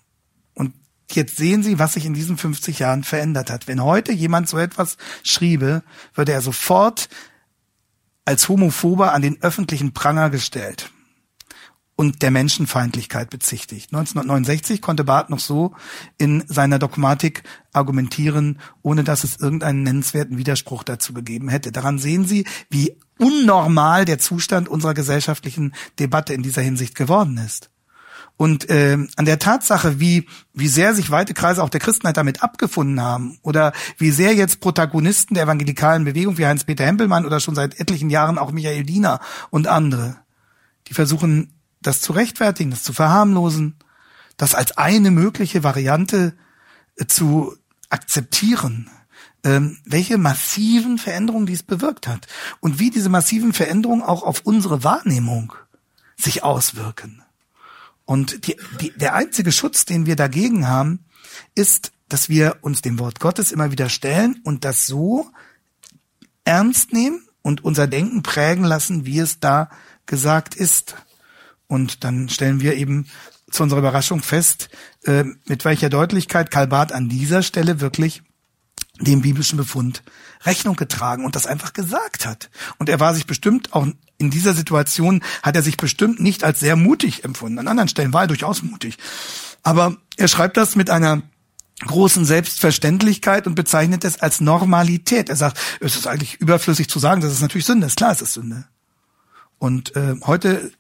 Jetzt 1.11 1.37
sehen 1.37 1.63
Sie, 1.63 1.79
was 1.79 1.95
sich 1.95 2.05
in 2.05 2.15
diesen 2.15 2.37
50 2.37 2.81
Jahren 2.81 3.05
verändert 3.05 3.51
hat. 3.51 3.69
Wenn 3.69 3.83
heute 3.83 4.13
jemand 4.13 4.49
so 4.49 4.59
etwas 4.59 4.97
schriebe, 5.23 5.83
würde 6.15 6.33
er 6.33 6.43
sofort 6.43 7.09
als 8.25 8.49
Homophober 8.49 9.13
an 9.13 9.23
den 9.23 9.41
öffentlichen 9.41 9.93
Pranger 9.93 10.31
gestellt 10.31 10.91
und 11.97 12.23
der 12.23 12.31
Menschenfeindlichkeit 12.31 13.31
bezichtigt. 13.31 13.93
1969 13.93 14.83
konnte 14.83 15.05
Barth 15.05 15.31
noch 15.31 15.41
so 15.41 15.75
in 16.19 16.45
seiner 16.47 16.79
Dogmatik 16.79 17.43
argumentieren, 17.73 18.61
ohne 18.83 19.03
dass 19.03 19.25
es 19.25 19.37
irgendeinen 19.37 19.83
nennenswerten 19.83 20.37
Widerspruch 20.37 20.83
dazu 20.83 21.15
gegeben 21.15 21.49
hätte. 21.49 21.73
Daran 21.73 21.99
sehen 21.99 22.27
Sie, 22.27 22.47
wie 22.69 22.99
unnormal 23.19 24.05
der 24.05 24.19
Zustand 24.19 24.69
unserer 24.69 24.95
gesellschaftlichen 24.95 25.75
Debatte 25.99 26.35
in 26.35 26.43
dieser 26.43 26.63
Hinsicht 26.63 26.95
geworden 26.95 27.39
ist. 27.39 27.71
Und 28.37 28.69
äh, 28.69 28.99
an 29.17 29.25
der 29.25 29.39
Tatsache, 29.39 29.99
wie, 29.99 30.29
wie 30.53 30.69
sehr 30.69 30.95
sich 30.95 31.11
weite 31.11 31.33
Kreise 31.33 31.63
auch 31.63 31.71
der 31.71 31.81
Christenheit 31.81 32.19
damit 32.19 32.43
abgefunden 32.43 33.01
haben 33.01 33.39
oder 33.43 33.73
wie 33.97 34.11
sehr 34.11 34.35
jetzt 34.35 34.61
Protagonisten 34.61 35.35
der 35.35 35.45
evangelikalen 35.45 36.05
Bewegung 36.05 36.37
wie 36.37 36.47
Heinz-Peter 36.47 36.85
Hempelmann 36.85 37.25
oder 37.25 37.41
schon 37.41 37.55
seit 37.55 37.81
etlichen 37.81 38.11
Jahren 38.11 38.37
auch 38.37 38.53
Michael 38.53 38.85
Diener 38.85 39.21
und 39.49 39.69
andere, 39.69 40.19
die 40.89 40.95
versuchen, 40.95 41.55
das 41.81 42.03
zu 42.03 42.13
rechtfertigen, 42.13 42.71
das 42.71 42.83
zu 42.83 42.93
verharmlosen, 42.93 43.77
das 44.37 44.55
als 44.55 44.77
eine 44.77 45.11
mögliche 45.11 45.63
Variante 45.63 46.35
äh, 46.97 47.07
zu 47.07 47.57
akzeptieren, 47.89 48.91
ähm, 49.45 49.79
welche 49.87 50.19
massiven 50.19 50.99
Veränderungen 50.99 51.47
dies 51.47 51.63
bewirkt 51.63 52.07
hat 52.07 52.27
und 52.61 52.79
wie 52.79 52.91
diese 52.91 53.09
massiven 53.09 53.55
Veränderungen 53.55 54.03
auch 54.03 54.23
auf 54.23 54.43
unsere 54.45 54.85
Wahrnehmung 54.85 55.55
sich 56.17 56.43
auswirken. 56.43 57.23
Und 58.07 58.47
die, 58.47 58.57
die, 58.81 58.93
der 58.93 59.15
einzige 59.15 59.53
Schutz, 59.53 59.85
den 59.85 60.07
wir 60.07 60.17
dagegen 60.17 60.67
haben, 60.67 61.05
ist, 61.55 61.93
dass 62.09 62.29
wir 62.29 62.59
uns 62.63 62.81
dem 62.81 62.99
Wort 62.99 63.21
Gottes 63.21 63.53
immer 63.53 63.73
wieder 63.73 63.89
stellen 63.89 64.41
und 64.45 64.65
das 64.65 64.87
so 64.87 65.31
ernst 66.45 66.93
nehmen 66.93 67.27
und 67.43 67.65
unser 67.65 67.87
Denken 67.87 68.23
prägen 68.23 68.65
lassen, 68.65 69.05
wie 69.05 69.19
es 69.19 69.41
da 69.41 69.69
gesagt 70.07 70.55
ist. 70.55 70.95
Und 71.67 72.05
dann 72.05 72.29
stellen 72.29 72.61
wir 72.61 72.75
eben 72.77 73.07
zu 73.51 73.65
unserer 73.65 73.81
Überraschung 73.81 74.23
fest, 74.23 74.69
äh, 75.05 75.25
mit 75.47 75.65
welcher 75.65 75.91
Deutlichkeit 75.91 76.51
Karl 76.51 76.73
an 76.73 77.09
dieser 77.09 77.43
Stelle 77.43 77.81
wirklich 77.81 78.23
dem 79.01 79.23
biblischen 79.23 79.57
Befund 79.57 80.03
Rechnung 80.45 80.77
getragen 80.77 81.25
und 81.25 81.37
das 81.37 81.47
einfach 81.47 81.73
gesagt 81.73 82.27
hat. 82.27 82.51
Und 82.79 82.89
er 82.89 83.01
war 83.01 83.15
sich 83.15 83.27
bestimmt, 83.27 83.73
auch 83.73 83.87
in 84.19 84.31
dieser 84.31 84.55
Situation 84.55 85.23
hat 85.43 85.57
er 85.57 85.63
sich 85.63 85.77
bestimmt 85.77 86.21
nicht 86.21 86.45
als 86.45 86.61
sehr 86.61 86.77
mutig 86.77 87.25
empfunden. 87.25 87.59
An 87.59 87.69
anderen 87.69 87.89
Stellen 87.89 88.13
war 88.13 88.23
er 88.23 88.29
durchaus 88.29 88.63
mutig. 88.63 88.97
Aber 89.63 89.97
er 90.17 90.29
schreibt 90.29 90.57
das 90.57 90.77
mit 90.77 90.89
einer 90.91 91.23
großen 91.81 92.25
Selbstverständlichkeit 92.25 93.47
und 93.47 93.55
bezeichnet 93.55 94.05
es 94.05 94.21
als 94.21 94.41
Normalität. 94.41 95.29
Er 95.29 95.37
sagt, 95.37 95.59
es 95.81 95.97
ist 95.97 96.07
eigentlich 96.07 96.37
überflüssig 96.37 96.89
zu 96.89 96.99
sagen, 96.99 97.21
das 97.21 97.33
ist 97.33 97.43
natürlich 97.43 97.67
Sünde. 97.67 97.87
Ist 97.87 97.97
klar, 97.97 98.13
es 98.13 98.23
ist 98.23 98.33
Sünde. 98.33 98.65
Und 99.59 99.95
äh, 99.97 100.15
heute 100.23 100.71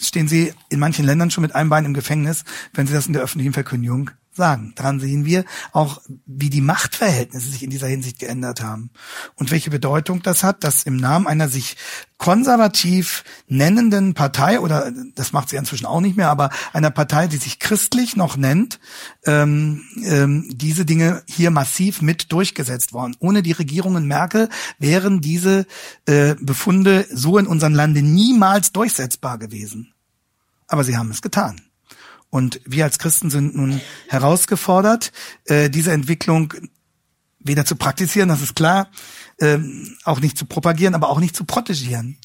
stehen 0.00 0.28
sie 0.28 0.54
in 0.70 0.78
manchen 0.78 1.04
Ländern 1.04 1.30
schon 1.30 1.42
mit 1.42 1.54
einem 1.54 1.70
Bein 1.70 1.84
im 1.84 1.94
Gefängnis, 1.94 2.44
wenn 2.72 2.86
sie 2.86 2.92
das 2.92 3.06
in 3.06 3.12
der 3.12 3.22
öffentlichen 3.22 3.52
Verkündigung 3.52 4.10
sagen. 4.36 4.72
Daran 4.76 5.00
sehen 5.00 5.24
wir 5.24 5.44
auch, 5.72 6.00
wie 6.26 6.50
die 6.50 6.60
Machtverhältnisse 6.60 7.48
sich 7.50 7.62
in 7.62 7.70
dieser 7.70 7.88
Hinsicht 7.88 8.18
geändert 8.18 8.62
haben 8.62 8.90
und 9.34 9.50
welche 9.50 9.70
Bedeutung 9.70 10.22
das 10.22 10.44
hat, 10.44 10.64
dass 10.64 10.84
im 10.84 10.96
Namen 10.96 11.26
einer 11.26 11.48
sich 11.48 11.76
konservativ 12.18 13.24
nennenden 13.46 14.14
Partei 14.14 14.60
oder 14.60 14.90
das 15.14 15.32
macht 15.32 15.50
sie 15.50 15.56
inzwischen 15.56 15.86
auch 15.86 16.00
nicht 16.00 16.16
mehr, 16.16 16.30
aber 16.30 16.50
einer 16.72 16.90
Partei, 16.90 17.26
die 17.26 17.36
sich 17.36 17.58
christlich 17.58 18.16
noch 18.16 18.36
nennt, 18.36 18.80
ähm, 19.26 19.82
ähm, 20.02 20.48
diese 20.50 20.86
Dinge 20.86 21.22
hier 21.26 21.50
massiv 21.50 22.00
mit 22.00 22.32
durchgesetzt 22.32 22.92
worden. 22.92 23.16
Ohne 23.18 23.42
die 23.42 23.52
Regierungen 23.52 24.06
Merkel 24.06 24.48
wären 24.78 25.20
diese 25.20 25.66
äh, 26.06 26.34
Befunde 26.40 27.06
so 27.10 27.36
in 27.38 27.46
unserem 27.46 27.74
Lande 27.74 28.02
niemals 28.02 28.72
durchsetzbar 28.72 29.38
gewesen. 29.38 29.92
Aber 30.68 30.84
sie 30.84 30.96
haben 30.96 31.10
es 31.10 31.22
getan. 31.22 31.65
Und 32.36 32.60
wir 32.66 32.84
als 32.84 32.98
Christen 32.98 33.30
sind 33.30 33.56
nun 33.56 33.80
herausgefordert, 34.08 35.10
äh, 35.46 35.70
diese 35.70 35.92
Entwicklung 35.92 36.52
weder 37.38 37.64
zu 37.64 37.76
praktizieren, 37.76 38.28
das 38.28 38.42
ist 38.42 38.54
klar, 38.54 38.90
ähm, 39.40 39.96
auch 40.04 40.20
nicht 40.20 40.36
zu 40.36 40.44
propagieren, 40.44 40.94
aber 40.94 41.08
auch 41.08 41.18
nicht 41.18 41.34
zu 41.34 41.46
protegieren 41.46 42.18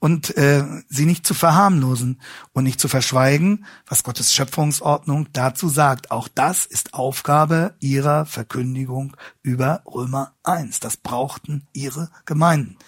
und 0.00 0.36
äh, 0.36 0.64
sie 0.88 1.06
nicht 1.06 1.24
zu 1.24 1.32
verharmlosen 1.32 2.20
und 2.52 2.64
nicht 2.64 2.80
zu 2.80 2.88
verschweigen, 2.88 3.64
was 3.86 4.02
Gottes 4.02 4.34
Schöpfungsordnung 4.34 5.28
dazu 5.32 5.68
sagt. 5.68 6.10
Auch 6.10 6.26
das 6.26 6.66
ist 6.66 6.94
Aufgabe 6.94 7.76
ihrer 7.78 8.26
Verkündigung 8.26 9.16
über 9.42 9.84
Römer 9.86 10.34
1. 10.42 10.80
Das 10.80 10.96
brauchten 10.96 11.68
ihre 11.72 12.10
Gemeinden. 12.24 12.78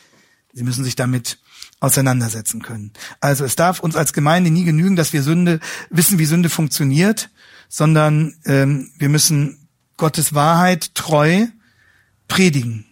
Sie 0.53 0.65
müssen 0.65 0.83
sich 0.83 0.97
damit 0.97 1.39
auseinandersetzen 1.81 2.63
können. 2.63 2.93
Also 3.21 3.45
es 3.45 3.57
darf 3.57 3.81
uns 3.81 3.97
als 3.97 4.13
Gemeinde 4.13 4.51
nie 4.51 4.65
genügen, 4.65 4.97
dass 4.97 5.13
wir 5.13 5.23
Sünde 5.23 5.61
wissen, 5.91 6.19
wie 6.19 6.25
Sünde 6.25 6.49
funktioniert, 6.49 7.31
sondern 7.69 8.37
ähm, 8.45 8.91
wir 8.99 9.09
müssen 9.09 9.69
Gottes 9.97 10.35
Wahrheit 10.35 10.95
treu 10.95 11.47
predigen 12.29 12.87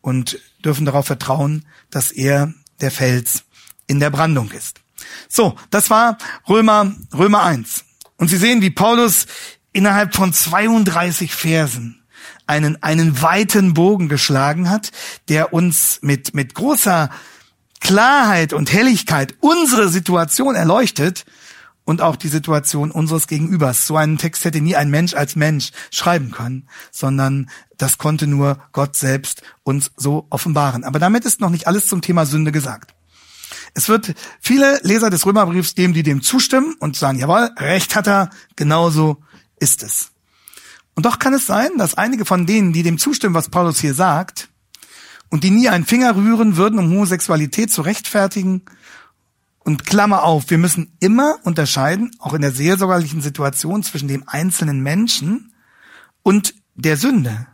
und 0.00 0.38
dürfen 0.64 0.86
darauf 0.86 1.06
vertrauen, 1.06 1.64
dass 1.90 2.12
er 2.12 2.52
der 2.80 2.90
Fels 2.90 3.44
in 3.86 4.00
der 4.00 4.10
Brandung 4.10 4.50
ist. 4.50 4.80
So, 5.28 5.56
das 5.70 5.90
war 5.90 6.18
Römer, 6.48 6.94
Römer 7.14 7.42
1. 7.44 7.84
Und 8.16 8.28
Sie 8.28 8.36
sehen, 8.36 8.62
wie 8.62 8.70
Paulus 8.70 9.26
innerhalb 9.72 10.14
von 10.14 10.32
32 10.32 11.34
Versen 11.34 12.02
einen, 12.46 12.82
einen 12.82 13.20
weiten 13.22 13.74
Bogen 13.74 14.08
geschlagen 14.08 14.70
hat, 14.70 14.90
der 15.28 15.52
uns 15.52 15.98
mit, 16.02 16.34
mit 16.34 16.54
großer 16.54 17.10
Klarheit 17.80 18.52
und 18.52 18.72
Helligkeit 18.72 19.34
unsere 19.40 19.88
Situation 19.88 20.54
erleuchtet 20.54 21.24
und 21.84 22.02
auch 22.02 22.16
die 22.16 22.28
Situation 22.28 22.90
unseres 22.90 23.26
Gegenübers. 23.28 23.86
So 23.86 23.96
einen 23.96 24.18
Text 24.18 24.44
hätte 24.44 24.60
nie 24.60 24.76
ein 24.76 24.90
Mensch 24.90 25.14
als 25.14 25.36
Mensch 25.36 25.70
schreiben 25.90 26.32
können, 26.32 26.68
sondern 26.90 27.48
das 27.78 27.96
konnte 27.96 28.26
nur 28.26 28.58
Gott 28.72 28.96
selbst 28.96 29.42
uns 29.62 29.92
so 29.96 30.26
offenbaren. 30.30 30.84
Aber 30.84 30.98
damit 30.98 31.24
ist 31.24 31.40
noch 31.40 31.50
nicht 31.50 31.66
alles 31.66 31.86
zum 31.86 32.02
Thema 32.02 32.26
Sünde 32.26 32.52
gesagt. 32.52 32.94
Es 33.74 33.88
wird 33.88 34.14
viele 34.40 34.80
Leser 34.82 35.10
des 35.10 35.24
Römerbriefs 35.24 35.74
geben, 35.74 35.92
die 35.92 36.02
dem 36.02 36.22
zustimmen 36.22 36.74
und 36.80 36.96
sagen, 36.96 37.18
jawohl, 37.18 37.50
recht 37.56 37.94
hat 37.94 38.08
er, 38.08 38.30
genauso 38.56 39.22
ist 39.60 39.82
es. 39.82 40.10
Und 40.94 41.06
doch 41.06 41.18
kann 41.18 41.34
es 41.34 41.46
sein, 41.46 41.70
dass 41.76 41.94
einige 41.94 42.24
von 42.24 42.46
denen, 42.46 42.72
die 42.72 42.82
dem 42.82 42.98
zustimmen, 42.98 43.34
was 43.34 43.50
Paulus 43.50 43.78
hier 43.78 43.94
sagt, 43.94 44.48
und 45.30 45.44
die 45.44 45.50
nie 45.50 45.68
einen 45.68 45.86
Finger 45.86 46.16
rühren 46.16 46.56
würden, 46.56 46.78
um 46.78 46.90
Homosexualität 46.90 47.72
zu 47.72 47.82
rechtfertigen. 47.82 48.62
Und 49.58 49.84
Klammer 49.84 50.22
auf, 50.22 50.50
wir 50.50 50.58
müssen 50.58 50.92
immer 51.00 51.38
unterscheiden, 51.42 52.12
auch 52.20 52.34
in 52.34 52.42
der 52.42 52.52
seelsorgerlichen 52.52 53.20
Situation 53.20 53.82
zwischen 53.82 54.06
dem 54.06 54.28
einzelnen 54.28 54.80
Menschen 54.80 55.52
und 56.22 56.54
der 56.74 56.96
Sünde. 56.96 57.48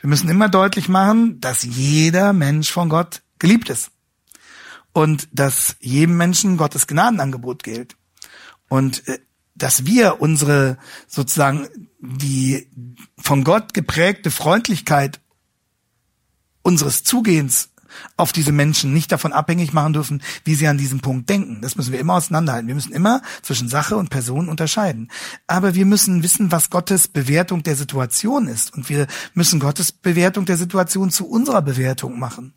Wir 0.00 0.08
müssen 0.08 0.28
immer 0.28 0.48
deutlich 0.48 0.88
machen, 0.88 1.40
dass 1.40 1.62
jeder 1.64 2.32
Mensch 2.32 2.70
von 2.70 2.88
Gott 2.88 3.22
geliebt 3.38 3.70
ist. 3.70 3.90
Und 4.92 5.28
dass 5.32 5.76
jedem 5.80 6.16
Menschen 6.16 6.56
Gottes 6.56 6.86
Gnadenangebot 6.86 7.62
gilt. 7.62 7.96
Und 8.68 9.06
äh, 9.08 9.18
dass 9.54 9.84
wir 9.84 10.20
unsere 10.20 10.78
sozusagen 11.08 11.68
die 12.00 12.70
von 13.18 13.42
Gott 13.42 13.74
geprägte 13.74 14.30
Freundlichkeit 14.30 15.20
unseres 16.62 17.04
Zugehens 17.04 17.70
auf 18.16 18.32
diese 18.32 18.52
Menschen 18.52 18.92
nicht 18.92 19.12
davon 19.12 19.32
abhängig 19.32 19.72
machen 19.72 19.92
dürfen, 19.92 20.22
wie 20.44 20.54
sie 20.54 20.68
an 20.68 20.78
diesem 20.78 21.00
Punkt 21.00 21.28
denken. 21.28 21.60
Das 21.62 21.76
müssen 21.76 21.92
wir 21.92 22.00
immer 22.00 22.14
auseinanderhalten. 22.14 22.68
Wir 22.68 22.74
müssen 22.74 22.92
immer 22.92 23.22
zwischen 23.42 23.68
Sache 23.68 23.96
und 23.96 24.10
Person 24.10 24.48
unterscheiden. 24.48 25.10
Aber 25.46 25.74
wir 25.74 25.86
müssen 25.86 26.22
wissen, 26.22 26.52
was 26.52 26.70
Gottes 26.70 27.08
Bewertung 27.08 27.62
der 27.62 27.76
Situation 27.76 28.46
ist. 28.46 28.74
Und 28.74 28.88
wir 28.88 29.06
müssen 29.34 29.60
Gottes 29.60 29.92
Bewertung 29.92 30.44
der 30.44 30.56
Situation 30.56 31.10
zu 31.10 31.28
unserer 31.28 31.62
Bewertung 31.62 32.18
machen. 32.18 32.54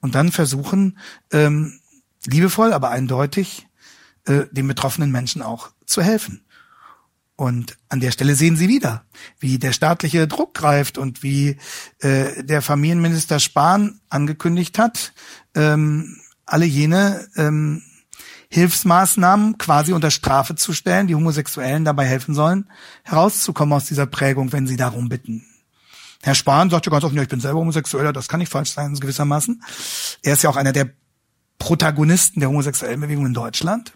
Und 0.00 0.14
dann 0.14 0.32
versuchen, 0.32 0.98
ähm, 1.32 1.80
liebevoll, 2.26 2.72
aber 2.72 2.90
eindeutig, 2.90 3.66
äh, 4.26 4.44
den 4.50 4.68
betroffenen 4.68 5.10
Menschen 5.10 5.42
auch 5.42 5.70
zu 5.86 6.02
helfen. 6.02 6.43
Und 7.36 7.76
an 7.88 7.98
der 7.98 8.12
Stelle 8.12 8.36
sehen 8.36 8.56
Sie 8.56 8.68
wieder, 8.68 9.04
wie 9.40 9.58
der 9.58 9.72
staatliche 9.72 10.28
Druck 10.28 10.54
greift 10.54 10.98
und 10.98 11.22
wie 11.24 11.56
äh, 11.98 12.44
der 12.44 12.62
Familienminister 12.62 13.40
Spahn 13.40 14.00
angekündigt 14.08 14.78
hat, 14.78 15.12
ähm, 15.56 16.20
alle 16.46 16.64
jene 16.64 17.26
ähm, 17.36 17.82
Hilfsmaßnahmen 18.50 19.58
quasi 19.58 19.92
unter 19.92 20.12
Strafe 20.12 20.54
zu 20.54 20.72
stellen, 20.72 21.08
die 21.08 21.16
Homosexuellen 21.16 21.84
dabei 21.84 22.06
helfen 22.06 22.36
sollen, 22.36 22.70
herauszukommen 23.02 23.72
aus 23.72 23.86
dieser 23.86 24.06
Prägung, 24.06 24.52
wenn 24.52 24.68
sie 24.68 24.76
darum 24.76 25.08
bitten. 25.08 25.44
Herr 26.22 26.36
Spahn 26.36 26.70
sagt 26.70 26.86
ja 26.86 26.92
ganz 26.92 27.04
offen, 27.04 27.16
ja, 27.16 27.22
ich 27.22 27.28
bin 27.28 27.40
selber 27.40 27.58
Homosexueller, 27.58 28.12
das 28.12 28.28
kann 28.28 28.38
nicht 28.38 28.52
falsch 28.52 28.70
sein, 28.70 28.94
gewissermaßen. 28.94 29.60
Er 30.22 30.34
ist 30.34 30.42
ja 30.44 30.50
auch 30.50 30.56
einer 30.56 30.72
der 30.72 30.90
Protagonisten 31.58 32.40
der 32.40 32.48
homosexuellen 32.48 33.00
Bewegung 33.00 33.26
in 33.26 33.34
Deutschland 33.34 33.92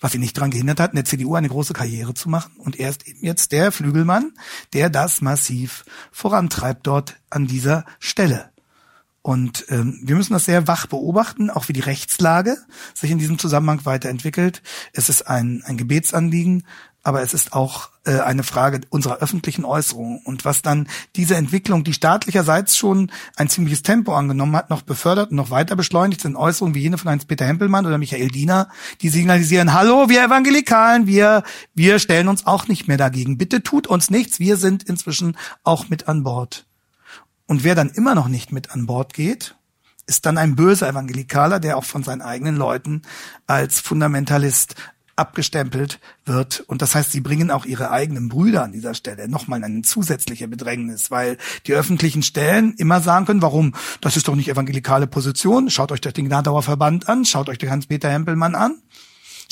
was 0.00 0.14
ihn 0.14 0.20
nicht 0.20 0.36
daran 0.36 0.50
gehindert 0.50 0.80
hat, 0.80 0.92
in 0.92 0.96
der 0.96 1.04
CDU 1.04 1.34
eine 1.34 1.48
große 1.48 1.72
Karriere 1.72 2.14
zu 2.14 2.28
machen. 2.28 2.54
Und 2.58 2.78
er 2.78 2.90
ist 2.90 3.06
eben 3.06 3.24
jetzt 3.24 3.52
der 3.52 3.72
Flügelmann, 3.72 4.32
der 4.72 4.90
das 4.90 5.20
massiv 5.20 5.84
vorantreibt 6.10 6.86
dort 6.86 7.16
an 7.30 7.46
dieser 7.46 7.84
Stelle. 7.98 8.52
Und 9.22 9.66
ähm, 9.68 10.00
wir 10.02 10.16
müssen 10.16 10.32
das 10.32 10.46
sehr 10.46 10.66
wach 10.66 10.86
beobachten, 10.86 11.48
auch 11.48 11.68
wie 11.68 11.72
die 11.72 11.80
Rechtslage 11.80 12.56
sich 12.92 13.12
in 13.12 13.18
diesem 13.18 13.38
Zusammenhang 13.38 13.84
weiterentwickelt. 13.84 14.62
Es 14.92 15.08
ist 15.08 15.28
ein, 15.28 15.62
ein 15.64 15.76
Gebetsanliegen, 15.76 16.64
aber 17.02 17.22
es 17.22 17.34
ist 17.34 17.52
auch 17.52 17.90
äh, 18.04 18.20
eine 18.20 18.42
Frage 18.42 18.80
unserer 18.90 19.18
öffentlichen 19.18 19.64
Äußerung 19.64 20.20
und 20.24 20.44
was 20.44 20.62
dann 20.62 20.88
diese 21.16 21.34
Entwicklung, 21.34 21.84
die 21.84 21.92
staatlicherseits 21.92 22.76
schon 22.76 23.10
ein 23.36 23.48
ziemliches 23.48 23.82
Tempo 23.82 24.14
angenommen 24.14 24.56
hat, 24.56 24.70
noch 24.70 24.82
befördert 24.82 25.30
und 25.30 25.36
noch 25.36 25.50
weiter 25.50 25.74
beschleunigt, 25.74 26.20
sind 26.20 26.36
Äußerungen 26.36 26.74
wie 26.74 26.82
jene 26.82 26.98
von 26.98 27.10
Heinz-Peter 27.10 27.44
Hempelmann 27.44 27.86
oder 27.86 27.98
Michael 27.98 28.28
Diener, 28.28 28.68
die 29.00 29.08
signalisieren, 29.08 29.72
hallo, 29.72 30.08
wir 30.08 30.24
Evangelikalen, 30.24 31.06
wir, 31.06 31.42
wir 31.74 31.98
stellen 31.98 32.28
uns 32.28 32.46
auch 32.46 32.68
nicht 32.68 32.86
mehr 32.86 32.98
dagegen. 32.98 33.38
Bitte 33.38 33.62
tut 33.62 33.86
uns 33.86 34.10
nichts, 34.10 34.38
wir 34.38 34.56
sind 34.56 34.84
inzwischen 34.84 35.36
auch 35.64 35.88
mit 35.88 36.08
an 36.08 36.22
Bord. 36.22 36.66
Und 37.46 37.64
wer 37.64 37.74
dann 37.74 37.90
immer 37.90 38.14
noch 38.14 38.28
nicht 38.28 38.52
mit 38.52 38.70
an 38.70 38.86
Bord 38.86 39.12
geht, 39.12 39.56
ist 40.06 40.26
dann 40.26 40.38
ein 40.38 40.56
böser 40.56 40.88
Evangelikaler, 40.88 41.60
der 41.60 41.76
auch 41.76 41.84
von 41.84 42.02
seinen 42.02 42.22
eigenen 42.22 42.56
Leuten 42.56 43.02
als 43.46 43.80
Fundamentalist 43.80 44.74
abgestempelt 45.16 46.00
wird. 46.24 46.60
Und 46.66 46.82
das 46.82 46.94
heißt, 46.94 47.12
sie 47.12 47.20
bringen 47.20 47.50
auch 47.50 47.64
ihre 47.64 47.90
eigenen 47.90 48.28
Brüder 48.28 48.64
an 48.64 48.72
dieser 48.72 48.94
Stelle 48.94 49.28
nochmal 49.28 49.58
in 49.58 49.64
eine 49.64 49.82
zusätzliche 49.82 50.48
Bedrängnis, 50.48 51.10
weil 51.10 51.38
die 51.66 51.74
öffentlichen 51.74 52.22
Stellen 52.22 52.74
immer 52.78 53.00
sagen 53.00 53.26
können, 53.26 53.42
warum? 53.42 53.74
Das 54.00 54.16
ist 54.16 54.28
doch 54.28 54.34
nicht 54.34 54.48
evangelikale 54.48 55.06
Position. 55.06 55.70
Schaut 55.70 55.92
euch 55.92 56.00
doch 56.00 56.12
den 56.12 56.26
Gnadauer 56.26 56.62
Verband 56.62 57.08
an, 57.08 57.24
schaut 57.24 57.48
euch 57.48 57.58
den 57.58 57.70
Hans-Peter 57.70 58.10
Hempelmann 58.10 58.54
an. 58.54 58.82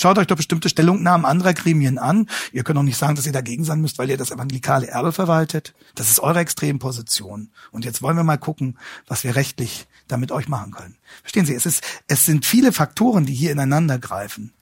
Schaut 0.01 0.17
euch 0.17 0.27
doch 0.27 0.37
bestimmte 0.37 0.71
Stellungnahmen 0.71 1.27
anderer 1.27 1.53
Gremien 1.53 1.99
an. 1.99 2.27
Ihr 2.53 2.65
könnt 2.65 2.79
doch 2.79 2.83
nicht 2.83 2.97
sagen, 2.97 3.17
dass 3.17 3.27
ihr 3.27 3.33
dagegen 3.33 3.65
sein 3.65 3.83
müsst, 3.83 3.99
weil 3.99 4.09
ihr 4.09 4.17
das 4.17 4.31
evangelikale 4.31 4.87
Erbe 4.87 5.13
verwaltet. 5.13 5.75
Das 5.95 6.11
ist 6.11 6.21
eure 6.21 6.39
Extremposition. 6.39 7.51
Und 7.71 7.85
jetzt 7.85 8.01
wollen 8.01 8.17
wir 8.17 8.25
mal 8.25 8.39
gucken, 8.39 8.79
was 9.07 9.25
wir 9.25 9.37
rechtlich 9.37 9.87
damit 10.09 10.33
euch 10.33 10.49
machen 10.49 10.73
können. 10.73 10.97
Verstehen 11.21 11.45
Sie, 11.45 11.55
es 11.55 11.67
ist, 11.67 11.83
es 12.09 12.25
sind 12.25 12.47
viele 12.47 12.73
Faktoren, 12.73 13.27
die 13.27 13.35
hier 13.35 13.53
ineinander 13.53 13.99
greifen 13.99 14.55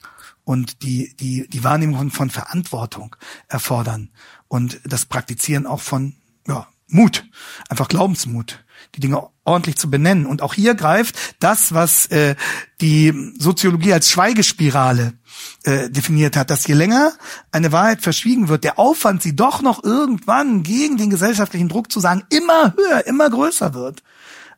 und 0.48 0.82
die, 0.82 1.14
die, 1.20 1.46
die 1.46 1.62
Wahrnehmung 1.62 2.10
von, 2.10 2.30
Verantwortung 2.30 3.14
erfordern 3.48 4.08
und 4.48 4.80
das 4.82 5.04
Praktizieren 5.04 5.66
auch 5.66 5.82
von, 5.82 6.14
ja, 6.46 6.66
Mut, 6.86 7.26
einfach 7.68 7.86
Glaubensmut, 7.86 8.64
die 8.94 9.00
Dinge 9.00 9.28
ordentlich 9.44 9.76
zu 9.76 9.90
benennen. 9.90 10.24
Und 10.24 10.40
auch 10.40 10.54
hier 10.54 10.74
greift 10.74 11.36
das, 11.38 11.74
was 11.74 12.06
äh, 12.06 12.34
die 12.80 13.34
Soziologie 13.38 13.92
als 13.92 14.08
Schweigespirale 14.08 15.18
äh, 15.64 15.90
definiert 15.90 16.34
hat, 16.34 16.48
dass 16.48 16.66
je 16.66 16.72
länger 16.72 17.12
eine 17.52 17.70
Wahrheit 17.70 18.00
verschwiegen 18.00 18.48
wird, 18.48 18.64
der 18.64 18.78
Aufwand, 18.78 19.22
sie 19.22 19.36
doch 19.36 19.60
noch 19.60 19.84
irgendwann 19.84 20.62
gegen 20.62 20.96
den 20.96 21.10
gesellschaftlichen 21.10 21.68
Druck 21.68 21.92
zu 21.92 22.00
sagen, 22.00 22.24
immer 22.30 22.74
höher, 22.74 23.06
immer 23.06 23.28
größer 23.28 23.74
wird. 23.74 24.02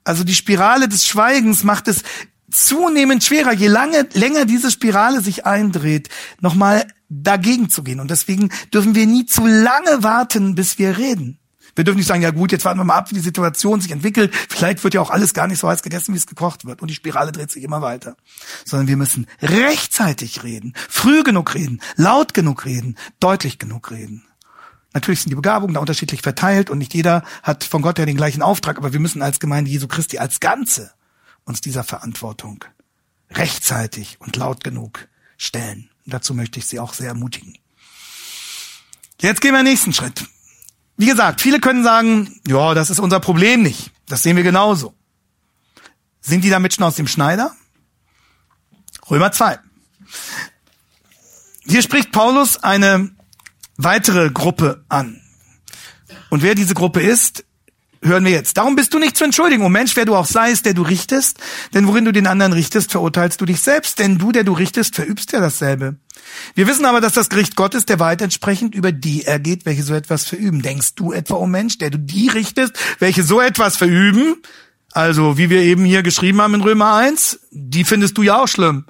Also 0.05 0.23
die 0.23 0.37
Spirale 0.37 0.87
des 0.87 1.05
Schweigens 1.05 1.65
macht 1.65 1.89
es 1.89 2.05
zunehmend 2.51 3.25
schwerer, 3.25 3.53
je 3.53 3.69
lange, 3.69 4.09
länger 4.13 4.45
diese 4.45 4.71
Spirale 4.71 5.21
sich 5.21 5.47
eindreht, 5.47 6.09
nochmal 6.41 6.87
dagegen 7.09 7.71
zu 7.71 7.83
gehen. 7.83 8.01
Und 8.01 8.11
deswegen 8.11 8.51
dürfen 8.73 8.95
wir 8.95 9.07
nie 9.07 9.27
zu 9.27 9.47
lange 9.47 10.03
warten, 10.03 10.55
bis 10.55 10.79
wir 10.79 10.99
reden. 10.99 11.39
Wir 11.75 11.85
dürfen 11.85 11.99
nicht 11.99 12.07
sagen, 12.07 12.23
ja 12.23 12.31
gut, 12.31 12.53
jetzt 12.53 12.65
warten 12.65 12.81
wir 12.81 12.85
mal 12.85 12.97
ab, 12.97 13.11
wie 13.11 13.15
die 13.15 13.21
Situation 13.21 13.81
sich 13.81 13.93
entwickelt. 13.93 14.35
Vielleicht 14.49 14.83
wird 14.83 14.95
ja 14.95 15.01
auch 15.01 15.11
alles 15.11 15.35
gar 15.35 15.47
nicht 15.47 15.59
so 15.59 15.69
heiß 15.69 15.83
gegessen, 15.83 16.15
wie 16.15 16.19
es 16.19 16.27
gekocht 16.27 16.65
wird. 16.65 16.83
Und 16.83 16.89
die 16.89 16.95
Spirale 16.95 17.33
dreht 17.33 17.51
sich 17.51 17.63
immer 17.63 17.81
weiter. 17.81 18.17
Sondern 18.65 18.89
wir 18.89 18.97
müssen 18.97 19.27
rechtzeitig 19.41 20.43
reden, 20.43 20.75
früh 20.89 21.23
genug 21.23 21.55
reden, 21.55 21.81
laut 21.97 22.35
genug 22.35 22.65
reden, 22.65 22.97
deutlich 23.21 23.59
genug 23.59 23.91
reden. 23.91 24.25
Natürlich 24.93 25.23
sind 25.23 25.31
die 25.31 25.37
Begabungen 25.37 25.75
da 25.75 25.81
unterschiedlich 25.81 26.23
verteilt 26.23 26.69
und 26.69 26.79
nicht 26.79 26.95
jeder 26.95 27.23
hat 27.45 27.63
von 27.63 27.81
Gott 27.81 27.99
her 27.99 28.07
den 28.07 28.17
gleichen 28.17 28.43
Auftrag, 28.43 28.77
aber 28.77 28.93
wir 28.93 28.99
müssen 28.99 29.23
als 29.23 29.39
Gemeinde 29.39 29.71
Jesu 29.71 29.87
Christi 29.87 30.19
als 30.19 30.41
Ganze 30.41 30.91
uns 31.51 31.61
dieser 31.61 31.85
Verantwortung 31.85 32.65
rechtzeitig 33.31 34.17
und 34.21 34.37
laut 34.37 34.65
genug 34.65 35.09
stellen. 35.37 35.91
Und 36.05 36.15
dazu 36.15 36.33
möchte 36.33 36.59
ich 36.59 36.67
Sie 36.67 36.81
auch 36.81 36.95
sehr 36.95 37.09
ermutigen. 37.09 37.59
Jetzt 39.21 39.41
gehen 39.41 39.53
wir 39.53 39.59
den 39.59 39.67
nächsten 39.67 39.93
Schritt. 39.93 40.25
Wie 40.97 41.07
gesagt, 41.07 41.41
viele 41.41 41.61
können 41.61 41.85
sagen, 41.85 42.41
ja, 42.47 42.75
das 42.75 42.89
ist 42.89 42.99
unser 42.99 43.21
Problem 43.21 43.63
nicht. 43.63 43.91
Das 44.07 44.23
sehen 44.23 44.37
wir 44.37 44.43
genauso. 44.43 44.95
Sind 46.21 46.45
die 46.45 46.51
damit 46.51 46.75
schon 46.75 46.85
aus 46.85 46.97
dem 46.97 47.07
Schneider? 47.07 47.55
Römer 49.11 49.33
2. 49.33 49.59
Hier 51.67 51.83
spricht 51.83 52.13
Paulus 52.13 52.63
eine 52.63 53.11
weitere 53.77 54.31
Gruppe 54.31 54.85
an. 54.89 55.21
Und 56.29 56.43
wer 56.43 56.55
diese 56.55 56.75
Gruppe 56.75 57.01
ist, 57.01 57.45
hören 58.03 58.25
wir 58.25 58.33
jetzt. 58.33 58.57
Darum 58.57 58.77
bist 58.77 58.95
du 58.95 58.99
nicht 58.99 59.17
zu 59.17 59.25
entschuldigen, 59.25 59.63
o 59.63 59.67
oh 59.67 59.69
Mensch, 59.69 59.97
wer 59.97 60.05
du 60.05 60.15
auch 60.15 60.27
seist, 60.27 60.67
der 60.67 60.75
du 60.75 60.83
richtest, 60.83 61.39
denn 61.75 61.87
worin 61.87 62.05
du 62.05 62.13
den 62.13 62.27
anderen 62.27 62.53
richtest, 62.53 62.93
verurteilst 62.93 63.41
du 63.41 63.45
dich 63.45 63.61
selbst, 63.61 63.99
denn 63.99 64.19
du, 64.19 64.33
der 64.33 64.45
du 64.45 64.53
richtest, 64.53 64.95
verübst 64.95 65.33
ja 65.33 65.41
dasselbe. 65.41 65.97
Wir 66.55 66.67
wissen 66.67 66.87
aber, 66.87 67.01
dass 67.01 67.13
das 67.13 67.29
Gericht 67.29 67.57
Gottes 67.57 67.87
der 67.87 67.99
Wahrheit 67.99 68.23
entsprechend 68.23 68.75
über 68.75 68.93
die 68.93 69.25
ergeht, 69.25 69.67
welche 69.67 69.83
so 69.83 69.95
etwas 69.95 70.27
verüben. 70.27 70.63
Denkst 70.63 70.95
du 70.95 71.13
etwa, 71.13 71.35
o 71.35 71.43
oh 71.43 71.47
Mensch, 71.47 71.79
der 71.79 71.91
du 71.91 71.99
die 71.99 72.29
richtest, 72.29 72.73
welche 72.99 73.23
so 73.23 73.41
etwas 73.41 73.77
verüben? 73.77 74.37
Also, 74.93 75.39
wie 75.39 75.51
wir 75.51 75.61
eben 75.61 75.85
hier 75.85 76.03
geschrieben 76.03 76.41
haben 76.41 76.55
in 76.55 76.63
Römer 76.63 76.95
1, 76.95 77.41
die 77.51 77.85
findest 77.85 78.19
du 78.19 78.23
ja 78.23 78.43
auch 78.43 78.49
schlimm 78.49 78.87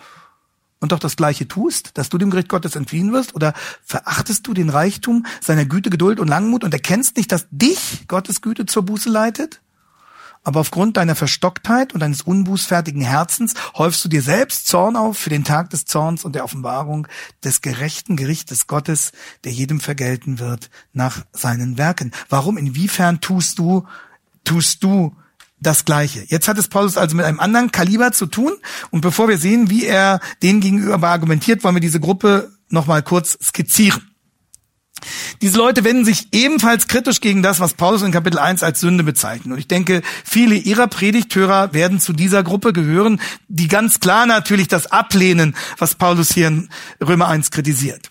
und 0.81 0.93
doch 0.93 0.99
das 0.99 1.17
Gleiche 1.17 1.47
tust, 1.47 1.97
dass 1.97 2.09
du 2.09 2.19
dem 2.19 2.31
Gericht 2.31 2.49
Gottes 2.49 2.75
entfliehen 2.75 3.13
wirst? 3.13 3.35
Oder 3.35 3.53
verachtest 3.85 4.47
du 4.47 4.55
den 4.55 4.71
Reichtum 4.71 5.27
seiner 5.41 5.67
Güte, 5.67 5.91
Geduld 5.91 6.19
und 6.19 6.29
Langmut 6.29 6.65
und 6.65 6.75
erkennst 6.75 7.17
nicht, 7.17 7.31
dass 7.31 7.47
dich 7.51 8.05
Gottes 8.09 8.41
Güte 8.41 8.67
zur 8.67 8.85
Buße 8.85 9.09
leitet? 9.09 9.61
Aber 10.43 10.61
aufgrund 10.61 10.97
deiner 10.97 11.15
Verstocktheit 11.15 11.93
und 11.93 12.01
deines 12.01 12.23
unbußfertigen 12.23 13.03
Herzens 13.03 13.53
häufst 13.77 14.03
du 14.05 14.09
dir 14.09 14.23
selbst 14.23 14.67
Zorn 14.67 14.97
auf 14.97 15.19
für 15.19 15.29
den 15.29 15.45
Tag 15.45 15.69
des 15.69 15.85
Zorns 15.85 16.25
und 16.25 16.35
der 16.35 16.45
Offenbarung 16.45 17.07
des 17.45 17.61
gerechten 17.61 18.17
Gerichtes 18.17 18.67
Gottes, 18.67 19.13
der 19.45 19.53
jedem 19.53 19.81
vergelten 19.81 20.39
wird 20.39 20.71
nach 20.95 21.27
seinen 21.33 21.77
Werken. 21.77 22.13
Warum, 22.31 22.57
inwiefern 22.57 23.21
tust 23.21 23.59
du, 23.59 23.87
tust 24.43 24.83
du 24.83 25.15
das 25.61 25.85
Gleiche. 25.85 26.25
Jetzt 26.27 26.49
hat 26.49 26.59
es 26.59 26.69
Paulus 26.69 26.97
also 26.97 27.17
mit 27.17 27.25
einem 27.25 27.41
anderen 27.41 27.73
Kaliber 27.73 28.13
zu 28.13 28.27
tun. 28.27 28.53
Und 28.91 29.03
bevor 29.03 29.29
wir 29.29 29.39
sehen, 29.39 29.71
wie 29.71 29.85
er 29.85 30.21
denen 30.43 30.61
gegenüber 30.61 31.09
argumentiert, 31.09 31.63
wollen 31.65 31.77
wir 31.77 31.81
diese 31.81 32.01
Gruppe 32.01 32.53
nochmal 32.69 33.03
kurz 33.03 33.39
skizzieren. 33.43 34.11
Diese 35.41 35.57
Leute 35.57 35.85
wenden 35.85 36.05
sich 36.05 36.29
ebenfalls 36.33 36.87
kritisch 36.87 37.21
gegen 37.21 37.43
das, 37.43 37.61
was 37.61 37.75
Paulus 37.75 38.03
in 38.03 38.13
Kapitel 38.13 38.39
1 38.39 38.63
als 38.63 38.81
Sünde 38.81 39.03
bezeichnet. 39.03 39.53
Und 39.53 39.59
ich 39.59 39.69
denke, 39.69 40.03
viele 40.25 40.55
ihrer 40.55 40.89
Predigthörer 40.89 41.73
werden 41.73 42.01
zu 42.01 42.13
dieser 42.13 42.43
Gruppe 42.43 42.73
gehören, 42.73 43.21
die 43.49 43.69
ganz 43.69 44.01
klar 44.01 44.27
natürlich 44.27 44.69
das 44.69 44.93
ablehnen, 44.93 45.57
was 45.79 45.95
Paulus 45.95 46.33
hier 46.33 46.49
in 46.49 46.69
Römer 47.03 47.29
1 47.29 47.51
kritisiert. 47.51 48.11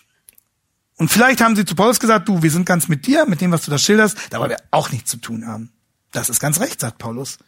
Und 0.96 1.10
vielleicht 1.10 1.40
haben 1.40 1.56
sie 1.56 1.64
zu 1.64 1.76
Paulus 1.76 2.00
gesagt, 2.00 2.28
du, 2.28 2.42
wir 2.42 2.50
sind 2.50 2.66
ganz 2.66 2.88
mit 2.88 3.06
dir, 3.06 3.24
mit 3.26 3.40
dem, 3.40 3.52
was 3.52 3.64
du 3.64 3.70
da 3.70 3.78
schilderst, 3.78 4.18
da 4.30 4.38
wollen 4.38 4.50
wir 4.50 4.60
auch 4.70 4.90
nichts 4.90 5.10
zu 5.10 5.16
tun 5.16 5.46
haben. 5.46 5.70
Das 6.12 6.28
ist 6.28 6.40
ganz 6.40 6.60
recht, 6.60 6.80
sagt 6.80 6.98
Paulus. 6.98 7.38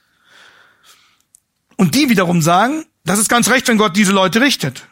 Und 1.76 1.94
die 1.94 2.08
wiederum 2.08 2.42
sagen, 2.42 2.84
das 3.04 3.18
ist 3.18 3.28
ganz 3.28 3.48
recht, 3.48 3.66
wenn 3.68 3.78
Gott 3.78 3.96
diese 3.96 4.12
Leute 4.12 4.40
richtet. 4.40 4.86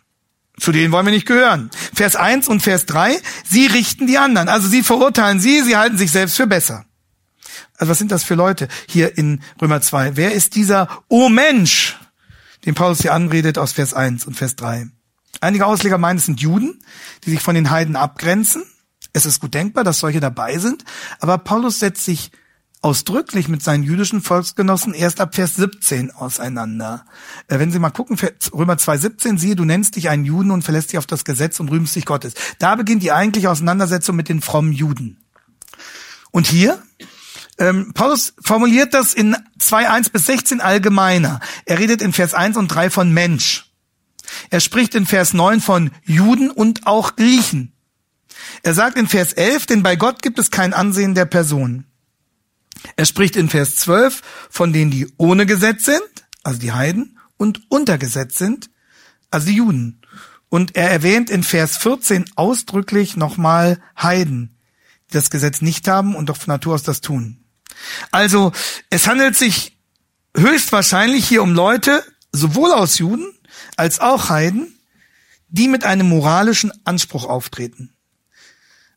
Zu 0.59 0.72
denen 0.72 0.92
wollen 0.92 1.06
wir 1.06 1.12
nicht 1.12 1.26
gehören. 1.26 1.70
Vers 1.94 2.16
1 2.16 2.48
und 2.48 2.61
Vers 2.61 2.85
3, 2.87 3.18
sie 3.48 3.66
richten 3.66 4.06
die 4.06 4.18
anderen. 4.18 4.48
Also 4.48 4.68
sie 4.68 4.83
verurteilen 4.83 5.40
sie, 5.40 5.62
sie 5.62 5.76
halten 5.76 5.96
sich 5.96 6.11
selbst 6.11 6.37
für 6.37 6.46
besser. 6.46 6.85
Also 7.78 7.90
was 7.90 7.98
sind 7.98 8.11
das 8.11 8.24
für 8.24 8.35
Leute 8.35 8.68
hier 8.88 9.16
in 9.16 9.42
Römer 9.61 9.80
2? 9.80 10.16
Wer 10.16 10.33
ist 10.33 10.54
dieser 10.56 11.02
O 11.09 11.28
Mensch, 11.28 11.98
den 12.66 12.74
Paulus 12.74 13.00
hier 13.00 13.14
anredet 13.14 13.56
aus 13.56 13.72
Vers 13.72 13.94
1 13.94 14.26
und 14.26 14.35
Vers 14.35 14.56
3? 14.56 14.88
Einige 15.40 15.64
Ausleger 15.64 15.96
meinen, 15.96 16.18
es 16.18 16.26
sind 16.26 16.40
Juden, 16.40 16.83
die 17.24 17.30
sich 17.30 17.40
von 17.40 17.54
den 17.54 17.70
Heiden 17.70 17.96
abgrenzen. 17.96 18.64
Es 19.12 19.24
ist 19.24 19.40
gut 19.40 19.54
denkbar, 19.54 19.85
dass 19.85 20.00
solche 20.00 20.20
dabei 20.20 20.59
sind. 20.59 20.85
Aber 21.20 21.38
Paulus 21.38 21.78
setzt 21.78 22.04
sich 22.04 22.30
ausdrücklich 22.82 23.48
mit 23.48 23.62
seinen 23.62 23.82
jüdischen 23.82 24.22
Volksgenossen 24.22 24.94
erst 24.94 25.20
ab 25.20 25.34
Vers 25.34 25.54
17 25.56 26.12
auseinander. 26.12 27.04
Äh, 27.48 27.58
wenn 27.58 27.70
Sie 27.70 27.78
mal 27.78 27.90
gucken, 27.90 28.16
Römer 28.52 28.74
2,17, 28.74 29.38
siehe, 29.38 29.56
du 29.56 29.64
nennst 29.64 29.96
dich 29.96 30.08
einen 30.08 30.24
Juden 30.24 30.50
und 30.50 30.62
verlässt 30.62 30.92
dich 30.92 30.98
auf 30.98 31.06
das 31.06 31.24
Gesetz 31.24 31.60
und 31.60 31.70
rühmst 31.70 31.94
dich 31.94 32.06
Gottes. 32.06 32.34
Da 32.58 32.74
beginnt 32.76 33.02
die 33.02 33.12
eigentliche 33.12 33.50
Auseinandersetzung 33.50 34.16
mit 34.16 34.28
den 34.28 34.40
frommen 34.40 34.72
Juden. 34.72 35.18
Und 36.30 36.46
hier, 36.46 36.82
ähm, 37.58 37.92
Paulus 37.92 38.32
formuliert 38.40 38.94
das 38.94 39.12
in 39.12 39.36
2,1 39.58 40.10
bis 40.10 40.26
16 40.26 40.60
allgemeiner. 40.60 41.40
Er 41.66 41.78
redet 41.78 42.00
in 42.00 42.12
Vers 42.12 42.32
1 42.32 42.56
und 42.56 42.68
3 42.68 42.88
von 42.88 43.12
Mensch. 43.12 43.66
Er 44.48 44.60
spricht 44.60 44.94
in 44.94 45.06
Vers 45.06 45.34
9 45.34 45.60
von 45.60 45.90
Juden 46.04 46.50
und 46.50 46.86
auch 46.86 47.16
Griechen. 47.16 47.72
Er 48.62 48.72
sagt 48.72 48.96
in 48.96 49.06
Vers 49.06 49.34
11, 49.34 49.66
denn 49.66 49.82
bei 49.82 49.96
Gott 49.96 50.22
gibt 50.22 50.38
es 50.38 50.50
kein 50.50 50.72
Ansehen 50.72 51.14
der 51.14 51.26
Person. 51.26 51.84
Er 52.96 53.06
spricht 53.06 53.36
in 53.36 53.48
Vers 53.48 53.76
12 53.76 54.22
von 54.50 54.72
denen, 54.72 54.90
die 54.90 55.12
ohne 55.16 55.46
Gesetz 55.46 55.84
sind, 55.84 56.02
also 56.42 56.58
die 56.58 56.72
Heiden, 56.72 57.18
und 57.36 57.62
unter 57.68 57.98
Gesetz 57.98 58.38
sind, 58.38 58.70
also 59.30 59.46
die 59.46 59.56
Juden. 59.56 60.00
Und 60.48 60.76
er 60.76 60.90
erwähnt 60.90 61.30
in 61.30 61.42
Vers 61.42 61.76
14 61.78 62.26
ausdrücklich 62.34 63.16
nochmal 63.16 63.80
Heiden, 64.00 64.56
die 65.08 65.14
das 65.14 65.30
Gesetz 65.30 65.62
nicht 65.62 65.88
haben 65.88 66.14
und 66.14 66.28
doch 66.28 66.36
von 66.36 66.52
Natur 66.52 66.74
aus 66.74 66.82
das 66.82 67.00
tun. 67.00 67.44
Also 68.10 68.52
es 68.90 69.06
handelt 69.06 69.36
sich 69.36 69.78
höchstwahrscheinlich 70.36 71.26
hier 71.26 71.42
um 71.42 71.54
Leute, 71.54 72.04
sowohl 72.32 72.72
aus 72.72 72.98
Juden 72.98 73.32
als 73.76 74.00
auch 74.00 74.28
Heiden, 74.28 74.76
die 75.48 75.68
mit 75.68 75.84
einem 75.84 76.08
moralischen 76.08 76.72
Anspruch 76.84 77.24
auftreten. 77.24 77.94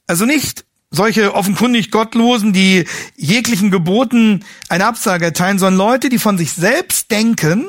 Also 0.07 0.25
nicht 0.25 0.65
solche 0.93 1.33
offenkundig 1.33 1.91
Gottlosen, 1.91 2.53
die 2.53 2.85
jeglichen 3.17 3.71
Geboten 3.71 4.45
eine 4.69 4.85
Absage 4.85 5.25
erteilen, 5.25 5.59
sondern 5.59 5.77
Leute, 5.77 6.07
die 6.07 6.19
von 6.19 6.37
sich 6.37 6.53
selbst 6.53 7.11
denken, 7.11 7.65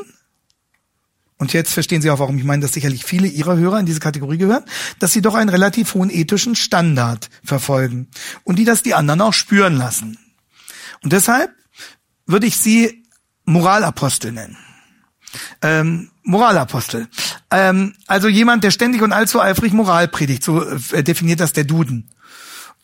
und 1.36 1.52
jetzt 1.52 1.72
verstehen 1.72 2.00
Sie 2.00 2.10
auch, 2.10 2.20
warum 2.20 2.38
ich 2.38 2.44
meine, 2.44 2.62
dass 2.62 2.72
sicherlich 2.72 3.04
viele 3.04 3.26
Ihrer 3.26 3.56
Hörer 3.56 3.80
in 3.80 3.86
diese 3.86 3.98
Kategorie 3.98 4.38
gehören, 4.38 4.64
dass 5.00 5.12
sie 5.12 5.20
doch 5.20 5.34
einen 5.34 5.48
relativ 5.48 5.94
hohen 5.94 6.08
ethischen 6.08 6.54
Standard 6.54 7.28
verfolgen 7.42 8.08
und 8.44 8.58
die 8.58 8.64
das 8.64 8.82
die 8.82 8.94
anderen 8.94 9.20
auch 9.20 9.32
spüren 9.32 9.76
lassen. 9.76 10.16
Und 11.02 11.12
deshalb 11.12 11.50
würde 12.26 12.46
ich 12.46 12.56
sie 12.56 13.04
Moralapostel 13.44 14.32
nennen. 14.32 14.56
Ähm, 15.60 16.10
Moralapostel. 16.22 17.08
Ähm, 17.50 17.94
also 18.06 18.28
jemand, 18.28 18.64
der 18.64 18.70
ständig 18.70 19.02
und 19.02 19.12
allzu 19.12 19.40
eifrig 19.40 19.72
Moral 19.72 20.08
predigt, 20.08 20.44
so 20.44 20.62
äh, 20.92 21.02
definiert 21.02 21.40
das 21.40 21.52
der 21.52 21.64
Duden. 21.64 22.10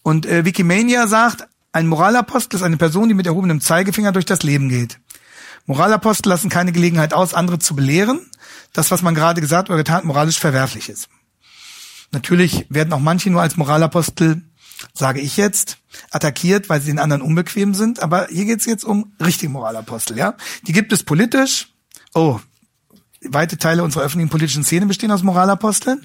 Und 0.02 0.26
äh, 0.26 0.44
Wikimania 0.44 1.06
sagt, 1.06 1.46
ein 1.72 1.86
Moralapostel 1.86 2.56
ist 2.56 2.62
eine 2.62 2.76
Person, 2.76 3.08
die 3.08 3.14
mit 3.14 3.26
erhobenem 3.26 3.60
Zeigefinger 3.60 4.12
durch 4.12 4.24
das 4.24 4.42
Leben 4.42 4.68
geht. 4.68 4.98
Moralapostel 5.66 6.30
lassen 6.30 6.48
keine 6.48 6.72
Gelegenheit 6.72 7.14
aus, 7.14 7.34
andere 7.34 7.58
zu 7.58 7.76
belehren. 7.76 8.20
Das, 8.72 8.90
was 8.90 9.02
man 9.02 9.14
gerade 9.14 9.40
gesagt 9.40 9.68
oder 9.68 9.78
getan 9.78 10.06
moralisch 10.06 10.38
verwerflich 10.38 10.88
ist. 10.88 11.08
Natürlich 12.12 12.66
werden 12.68 12.92
auch 12.92 13.00
manche 13.00 13.30
nur 13.30 13.42
als 13.42 13.56
Moralapostel, 13.56 14.42
sage 14.94 15.20
ich 15.20 15.36
jetzt, 15.36 15.78
attackiert, 16.11 16.68
weil 16.68 16.80
sie 16.80 16.88
den 16.88 16.98
anderen 16.98 17.22
unbequem 17.22 17.74
sind. 17.74 18.03
Aber 18.03 18.26
hier 18.28 18.46
geht's 18.46 18.66
jetzt 18.66 18.84
um 18.84 19.12
richtige 19.24 19.53
Moralapostel, 19.53 20.16
ja? 20.16 20.34
Die 20.66 20.72
gibt 20.72 20.92
es 20.92 21.05
politisch. 21.05 21.68
Oh, 22.14 22.40
weite 23.22 23.59
Teile 23.59 23.84
unserer 23.84 24.03
öffentlichen 24.03 24.30
politischen 24.30 24.64
Szene 24.64 24.86
bestehen 24.86 25.12
aus 25.12 25.22
Moralaposteln. 25.22 26.05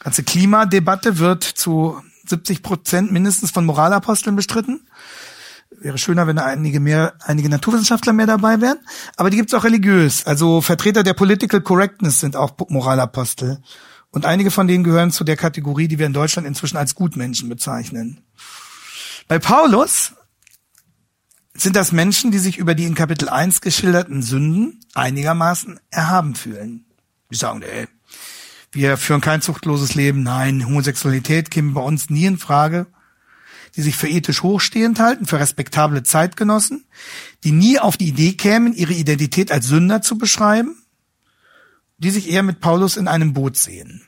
Ganze 0.00 0.24
Klimadebatte 0.24 1.18
wird 1.18 1.44
zu 1.44 2.02
70 2.28 2.62
Prozent 2.62 3.12
mindestens 3.12 3.50
von 3.50 3.64
Moralaposteln 3.64 4.36
bestritten. 4.36 4.86
Wäre 5.70 5.98
schöner, 5.98 6.26
wenn 6.26 6.38
einige 6.38 6.80
mehr, 6.80 7.14
einige 7.20 7.48
Naturwissenschaftler 7.48 8.12
mehr 8.12 8.26
dabei 8.26 8.60
wären. 8.60 8.78
Aber 9.16 9.30
die 9.30 9.36
gibt 9.36 9.50
es 9.50 9.54
auch 9.54 9.64
religiös. 9.64 10.26
Also 10.26 10.60
Vertreter 10.60 11.02
der 11.02 11.14
Political 11.14 11.60
Correctness 11.60 12.20
sind 12.20 12.36
auch 12.36 12.52
Moralapostel. 12.68 13.60
Und 14.10 14.26
einige 14.26 14.52
von 14.52 14.68
denen 14.68 14.84
gehören 14.84 15.10
zu 15.10 15.24
der 15.24 15.36
Kategorie, 15.36 15.88
die 15.88 15.98
wir 15.98 16.06
in 16.06 16.12
Deutschland 16.12 16.46
inzwischen 16.46 16.76
als 16.76 16.94
Gutmenschen 16.94 17.48
bezeichnen. 17.48 18.20
Bei 19.26 19.38
Paulus 19.38 20.12
sind 21.54 21.76
das 21.76 21.92
Menschen, 21.92 22.30
die 22.30 22.38
sich 22.38 22.58
über 22.58 22.74
die 22.74 22.84
in 22.84 22.94
Kapitel 22.94 23.28
1 23.28 23.60
geschilderten 23.60 24.22
Sünden 24.22 24.80
einigermaßen 24.94 25.80
erhaben 25.90 26.34
fühlen. 26.34 26.84
Die 27.30 27.36
sagen, 27.36 27.62
ey, 27.62 27.88
wir 28.74 28.96
führen 28.96 29.20
kein 29.20 29.42
zuchtloses 29.42 29.94
Leben, 29.94 30.22
nein, 30.22 30.66
Homosexualität 30.66 31.50
käme 31.50 31.72
bei 31.72 31.80
uns 31.80 32.10
nie 32.10 32.26
in 32.26 32.38
Frage. 32.38 32.86
Die 33.76 33.82
sich 33.82 33.96
für 33.96 34.08
ethisch 34.08 34.42
hochstehend 34.44 35.00
halten, 35.00 35.26
für 35.26 35.40
respektable 35.40 36.04
Zeitgenossen, 36.04 36.86
die 37.42 37.50
nie 37.50 37.80
auf 37.80 37.96
die 37.96 38.06
Idee 38.06 38.34
kämen, 38.34 38.72
ihre 38.72 38.92
Identität 38.92 39.50
als 39.50 39.66
Sünder 39.66 40.00
zu 40.00 40.16
beschreiben, 40.16 40.80
die 41.98 42.10
sich 42.10 42.30
eher 42.30 42.44
mit 42.44 42.60
Paulus 42.60 42.96
in 42.96 43.08
einem 43.08 43.32
Boot 43.32 43.56
sehen. 43.56 44.06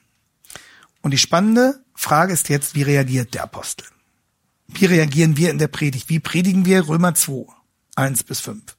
Und 1.02 1.10
die 1.10 1.18
spannende 1.18 1.84
Frage 1.94 2.32
ist 2.32 2.48
jetzt, 2.48 2.76
wie 2.76 2.82
reagiert 2.82 3.34
der 3.34 3.42
Apostel? 3.42 3.86
Wie 4.68 4.84
reagieren 4.84 5.36
wir 5.36 5.50
in 5.50 5.58
der 5.58 5.68
Predigt? 5.68 6.08
Wie 6.08 6.20
predigen 6.20 6.64
wir 6.64 6.88
Römer 6.88 7.14
2, 7.14 7.46
1 7.96 8.22
bis 8.24 8.40
5? 8.40 8.76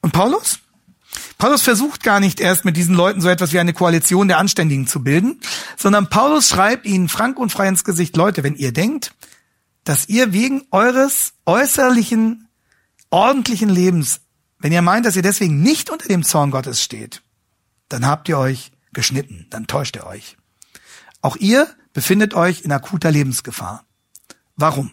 Und 0.00 0.12
Paulus? 0.12 0.60
Paulus 1.38 1.62
versucht 1.62 2.02
gar 2.02 2.20
nicht 2.20 2.40
erst 2.40 2.64
mit 2.64 2.76
diesen 2.76 2.94
Leuten 2.94 3.20
so 3.20 3.28
etwas 3.28 3.52
wie 3.52 3.58
eine 3.58 3.72
Koalition 3.72 4.28
der 4.28 4.38
Anständigen 4.38 4.86
zu 4.86 5.02
bilden, 5.02 5.40
sondern 5.76 6.08
Paulus 6.08 6.48
schreibt 6.48 6.86
ihnen 6.86 7.08
frank 7.08 7.38
und 7.38 7.50
frei 7.50 7.68
ins 7.68 7.84
Gesicht, 7.84 8.16
Leute, 8.16 8.42
wenn 8.42 8.54
ihr 8.54 8.72
denkt, 8.72 9.14
dass 9.84 10.08
ihr 10.08 10.32
wegen 10.32 10.64
eures 10.70 11.34
äußerlichen, 11.46 12.48
ordentlichen 13.10 13.68
Lebens, 13.68 14.20
wenn 14.58 14.72
ihr 14.72 14.82
meint, 14.82 15.06
dass 15.06 15.16
ihr 15.16 15.22
deswegen 15.22 15.60
nicht 15.60 15.90
unter 15.90 16.08
dem 16.08 16.24
Zorn 16.24 16.50
Gottes 16.50 16.82
steht, 16.82 17.22
dann 17.88 18.06
habt 18.06 18.28
ihr 18.28 18.38
euch 18.38 18.72
geschnitten, 18.92 19.46
dann 19.50 19.66
täuscht 19.66 19.96
ihr 19.96 20.06
euch. 20.06 20.36
Auch 21.20 21.36
ihr 21.36 21.68
befindet 21.92 22.34
euch 22.34 22.62
in 22.62 22.72
akuter 22.72 23.10
Lebensgefahr. 23.10 23.84
Warum? 24.56 24.92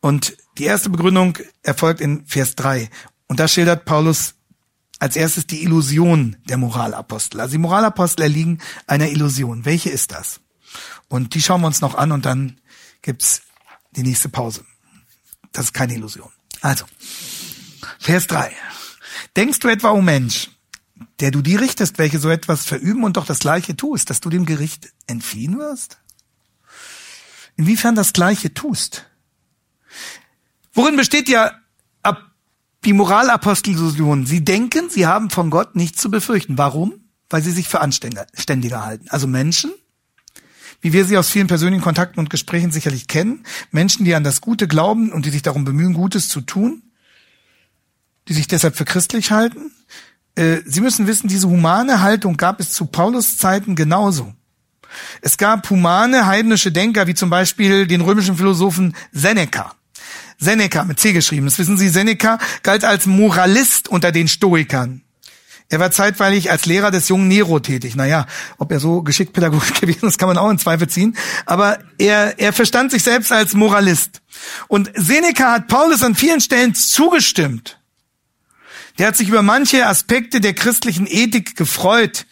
Und 0.00 0.36
die 0.58 0.64
erste 0.64 0.90
Begründung 0.90 1.38
erfolgt 1.62 2.00
in 2.00 2.26
Vers 2.26 2.54
3. 2.54 2.88
Und 3.26 3.40
da 3.40 3.48
schildert 3.48 3.84
Paulus 3.84 4.35
als 4.98 5.16
erstes 5.16 5.46
die 5.46 5.62
Illusion 5.62 6.36
der 6.48 6.56
Moralapostel. 6.56 7.40
Also 7.40 7.52
die 7.52 7.58
Moralapostel 7.58 8.22
erliegen 8.22 8.58
einer 8.86 9.08
Illusion. 9.08 9.64
Welche 9.64 9.90
ist 9.90 10.12
das? 10.12 10.40
Und 11.08 11.34
die 11.34 11.42
schauen 11.42 11.60
wir 11.60 11.66
uns 11.66 11.80
noch 11.80 11.94
an 11.94 12.12
und 12.12 12.24
dann 12.24 12.60
gibt's 13.02 13.42
die 13.92 14.02
nächste 14.02 14.28
Pause. 14.28 14.64
Das 15.52 15.66
ist 15.66 15.72
keine 15.72 15.94
Illusion. 15.94 16.30
Also, 16.60 16.84
Vers 17.98 18.26
3. 18.26 18.52
Denkst 19.36 19.60
du 19.60 19.68
etwa, 19.68 19.90
o 19.90 19.98
oh 19.98 20.02
Mensch, 20.02 20.50
der 21.20 21.30
du 21.30 21.42
die 21.42 21.56
richtest, 21.56 21.98
welche 21.98 22.18
so 22.18 22.28
etwas 22.28 22.64
verüben 22.64 23.04
und 23.04 23.16
doch 23.16 23.26
das 23.26 23.40
Gleiche 23.40 23.76
tust, 23.76 24.10
dass 24.10 24.20
du 24.20 24.30
dem 24.30 24.46
Gericht 24.46 24.92
entfliehen 25.06 25.58
wirst? 25.58 25.98
Inwiefern 27.56 27.94
das 27.94 28.12
Gleiche 28.12 28.52
tust? 28.52 29.06
Worin 30.74 30.96
besteht 30.96 31.28
ja 31.28 31.52
die 32.86 32.92
Moralapostelillusion? 32.92 34.26
Sie 34.26 34.44
denken, 34.44 34.88
sie 34.88 35.06
haben 35.06 35.30
von 35.30 35.50
Gott 35.50 35.76
nichts 35.76 36.00
zu 36.00 36.10
befürchten. 36.10 36.56
Warum? 36.56 36.94
Weil 37.28 37.42
sie 37.42 37.50
sich 37.50 37.68
für 37.68 37.80
anständiger 37.80 38.84
halten. 38.84 39.06
Also 39.10 39.26
Menschen, 39.26 39.72
wie 40.80 40.92
wir 40.92 41.04
sie 41.04 41.18
aus 41.18 41.28
vielen 41.28 41.48
persönlichen 41.48 41.82
Kontakten 41.82 42.20
und 42.20 42.30
Gesprächen 42.30 42.70
sicherlich 42.70 43.08
kennen, 43.08 43.44
Menschen, 43.72 44.04
die 44.04 44.14
an 44.14 44.24
das 44.24 44.40
Gute 44.40 44.68
glauben 44.68 45.12
und 45.12 45.26
die 45.26 45.30
sich 45.30 45.42
darum 45.42 45.64
bemühen, 45.64 45.94
Gutes 45.94 46.28
zu 46.28 46.40
tun, 46.40 46.82
die 48.28 48.34
sich 48.34 48.46
deshalb 48.46 48.76
für 48.76 48.84
christlich 48.84 49.30
halten, 49.30 49.72
äh, 50.36 50.58
Sie 50.64 50.80
müssen 50.80 51.06
wissen, 51.06 51.28
diese 51.28 51.48
humane 51.48 52.00
Haltung 52.02 52.36
gab 52.36 52.60
es 52.60 52.70
zu 52.70 52.86
Paulus 52.86 53.36
Zeiten 53.36 53.74
genauso. 53.74 54.32
Es 55.20 55.36
gab 55.36 55.68
humane 55.68 56.26
heidnische 56.26 56.70
Denker, 56.70 57.06
wie 57.06 57.14
zum 57.14 57.30
Beispiel 57.30 57.86
den 57.86 58.00
römischen 58.00 58.36
Philosophen 58.36 58.94
Seneca. 59.12 59.74
Seneca 60.38 60.84
mit 60.84 61.00
C 61.00 61.12
geschrieben. 61.12 61.46
Das 61.46 61.58
wissen 61.58 61.76
Sie, 61.76 61.88
Seneca 61.88 62.38
galt 62.62 62.84
als 62.84 63.06
Moralist 63.06 63.88
unter 63.88 64.12
den 64.12 64.28
Stoikern. 64.28 65.02
Er 65.68 65.80
war 65.80 65.90
zeitweilig 65.90 66.50
als 66.50 66.66
Lehrer 66.66 66.92
des 66.92 67.08
jungen 67.08 67.26
Nero 67.26 67.58
tätig. 67.58 67.96
Naja, 67.96 68.26
ob 68.56 68.70
er 68.70 68.78
so 68.78 69.02
geschickt 69.02 69.32
pädagogisch 69.32 69.72
gewesen 69.80 70.06
ist, 70.06 70.18
kann 70.18 70.28
man 70.28 70.38
auch 70.38 70.50
in 70.50 70.58
Zweifel 70.58 70.88
ziehen. 70.88 71.16
Aber 71.44 71.78
er, 71.98 72.38
er 72.38 72.52
verstand 72.52 72.92
sich 72.92 73.02
selbst 73.02 73.32
als 73.32 73.54
Moralist. 73.54 74.22
Und 74.68 74.90
Seneca 74.94 75.52
hat 75.52 75.68
Paulus 75.68 76.02
an 76.02 76.14
vielen 76.14 76.40
Stellen 76.40 76.74
zugestimmt. 76.74 77.80
Der 78.98 79.08
hat 79.08 79.16
sich 79.16 79.28
über 79.28 79.42
manche 79.42 79.86
Aspekte 79.86 80.40
der 80.40 80.54
christlichen 80.54 81.06
Ethik 81.06 81.56
gefreut. 81.56 82.26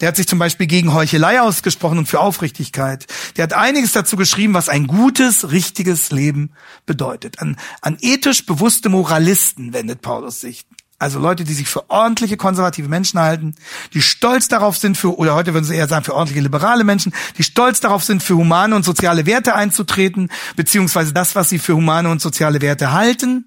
Der 0.00 0.08
hat 0.08 0.16
sich 0.16 0.28
zum 0.28 0.38
Beispiel 0.38 0.68
gegen 0.68 0.94
Heuchelei 0.94 1.40
ausgesprochen 1.40 1.98
und 1.98 2.06
für 2.06 2.20
Aufrichtigkeit. 2.20 3.06
Der 3.36 3.42
hat 3.42 3.52
einiges 3.52 3.92
dazu 3.92 4.16
geschrieben, 4.16 4.54
was 4.54 4.68
ein 4.68 4.86
gutes, 4.86 5.50
richtiges 5.50 6.12
Leben 6.12 6.52
bedeutet. 6.86 7.40
An, 7.40 7.56
an 7.80 7.98
ethisch 8.00 8.46
bewusste 8.46 8.90
Moralisten 8.90 9.72
wendet 9.72 10.00
Paulus 10.00 10.40
sich. 10.40 10.66
Also 11.00 11.20
Leute, 11.20 11.44
die 11.44 11.54
sich 11.54 11.68
für 11.68 11.90
ordentliche 11.90 12.36
konservative 12.36 12.88
Menschen 12.88 13.20
halten, 13.20 13.54
die 13.94 14.02
stolz 14.02 14.48
darauf 14.48 14.76
sind 14.76 14.96
für, 14.96 15.16
oder 15.16 15.34
heute 15.34 15.54
würden 15.54 15.64
sie 15.64 15.76
eher 15.76 15.86
sagen, 15.86 16.04
für 16.04 16.14
ordentliche 16.14 16.42
liberale 16.42 16.82
Menschen, 16.82 17.12
die 17.36 17.44
stolz 17.44 17.78
darauf 17.78 18.02
sind, 18.02 18.20
für 18.20 18.34
humane 18.34 18.74
und 18.74 18.84
soziale 18.84 19.24
Werte 19.24 19.54
einzutreten, 19.54 20.28
beziehungsweise 20.56 21.12
das, 21.12 21.36
was 21.36 21.50
sie 21.50 21.60
für 21.60 21.76
humane 21.76 22.08
und 22.08 22.20
soziale 22.20 22.60
Werte 22.60 22.92
halten. 22.92 23.46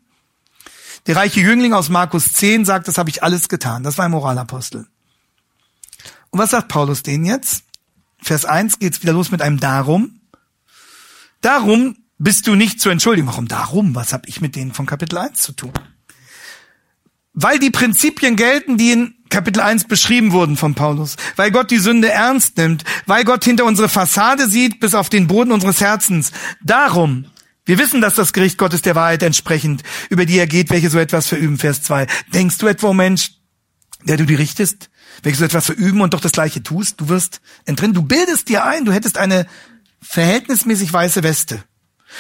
Der 1.08 1.18
reiche 1.18 1.42
Jüngling 1.42 1.74
aus 1.74 1.90
Markus 1.90 2.32
10 2.34 2.64
sagt, 2.64 2.88
das 2.88 2.98
habe 2.98 3.10
ich 3.10 3.22
alles 3.22 3.50
getan. 3.50 3.84
Das 3.84 3.98
war 3.98 4.06
ein 4.06 4.12
Moralapostel. 4.12 4.88
Und 6.32 6.40
was 6.40 6.52
sagt 6.52 6.70
Paulus 6.70 7.04
denen 7.04 7.26
jetzt? 7.26 7.64
Vers 8.22 8.46
1 8.46 8.80
geht's 8.80 9.02
wieder 9.02 9.14
los 9.14 9.32
mit 9.32 9.42
einem 9.42 9.60
Darum. 9.60 10.22
Darum 11.42 11.98
bist 12.18 12.48
du 12.48 12.56
nicht 12.56 12.80
zu 12.80 12.90
entschuldigen. 12.90 13.28
Warum 13.28 13.48
darum? 13.48 13.96
Was 13.96 14.14
habe 14.14 14.28
ich 14.28 14.42
mit 14.42 14.56
denen 14.56 14.74
von 14.74 14.86
Kapitel 14.86 15.18
1 15.18 15.42
zu 15.42 15.54
tun? 15.54 15.74
Weil 17.34 17.60
die 17.60 17.72
Prinzipien 17.72 18.36
gelten, 18.36 18.78
die 18.78 18.92
in 18.92 19.16
Kapitel 19.30 19.62
1 19.62 19.86
beschrieben 19.86 20.32
wurden 20.32 20.58
von 20.58 20.76
Paulus. 20.76 21.16
Weil 21.36 21.52
Gott 21.52 21.72
die 21.72 21.80
Sünde 21.80 22.12
ernst 22.12 22.58
nimmt. 22.58 22.84
Weil 23.06 23.24
Gott 23.24 23.44
hinter 23.44 23.66
unsere 23.66 23.90
Fassade 23.90 24.48
sieht 24.48 24.80
bis 24.80 24.94
auf 24.94 25.10
den 25.10 25.28
Boden 25.28 25.52
unseres 25.52 25.82
Herzens. 25.82 26.32
Darum 26.62 27.26
wir 27.66 27.78
wissen, 27.78 28.02
dass 28.02 28.16
das 28.16 28.34
Gericht 28.34 28.58
Gottes 28.58 28.82
der 28.82 28.96
Wahrheit 28.96 29.24
entsprechend, 29.24 29.84
über 30.10 30.26
die 30.26 30.38
er 30.38 30.48
geht, 30.48 30.72
welche 30.72 30.90
so 30.90 30.98
etwas 30.98 31.28
verüben, 31.28 31.58
Vers 31.58 31.84
2. 31.84 32.08
Denkst 32.34 32.58
du 32.58 32.68
etwa, 32.68 32.88
oh 32.88 32.94
Mensch, 32.94 33.34
der 34.04 34.18
du 34.18 34.26
die 34.26 34.36
richtest, 34.36 34.90
welche 35.24 35.40
so 35.40 35.46
etwas 35.46 35.66
verüben 35.66 36.02
und 36.02 36.14
doch 36.14 36.22
das 36.22 36.32
Gleiche 36.32 36.64
tust? 36.64 37.00
Du 37.00 37.10
wirst 37.10 37.42
entrinnen. 37.66 37.94
Du 37.94 38.04
bildest 38.04 38.50
dir 38.50 38.66
ein, 38.66 38.86
du 38.86 38.92
hättest 38.92 39.18
eine 39.18 39.46
verhältnismäßig 40.02 40.92
weiße 40.92 41.24
Weste. 41.24 41.64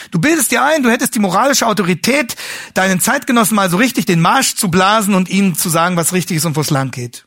Du 0.10 0.20
bildest 0.20 0.52
dir 0.52 0.64
ein, 0.64 0.84
du 0.84 0.90
hättest 0.90 1.16
die 1.16 1.20
moralische 1.20 1.68
Autorität, 1.68 2.36
deinen 2.74 3.00
Zeitgenossen 3.00 3.56
mal 3.56 3.70
so 3.70 3.78
richtig 3.78 4.06
den 4.06 4.22
Marsch 4.22 4.56
zu 4.56 4.70
blasen 4.70 5.14
und 5.14 5.30
ihnen 5.30 5.56
zu 5.56 5.70
sagen, 5.70 5.98
was 5.98 6.14
richtig 6.14 6.38
ist 6.38 6.46
und 6.46 6.56
wo 6.56 6.62
es 6.62 6.70
lang 6.70 6.92
geht. 6.92 7.26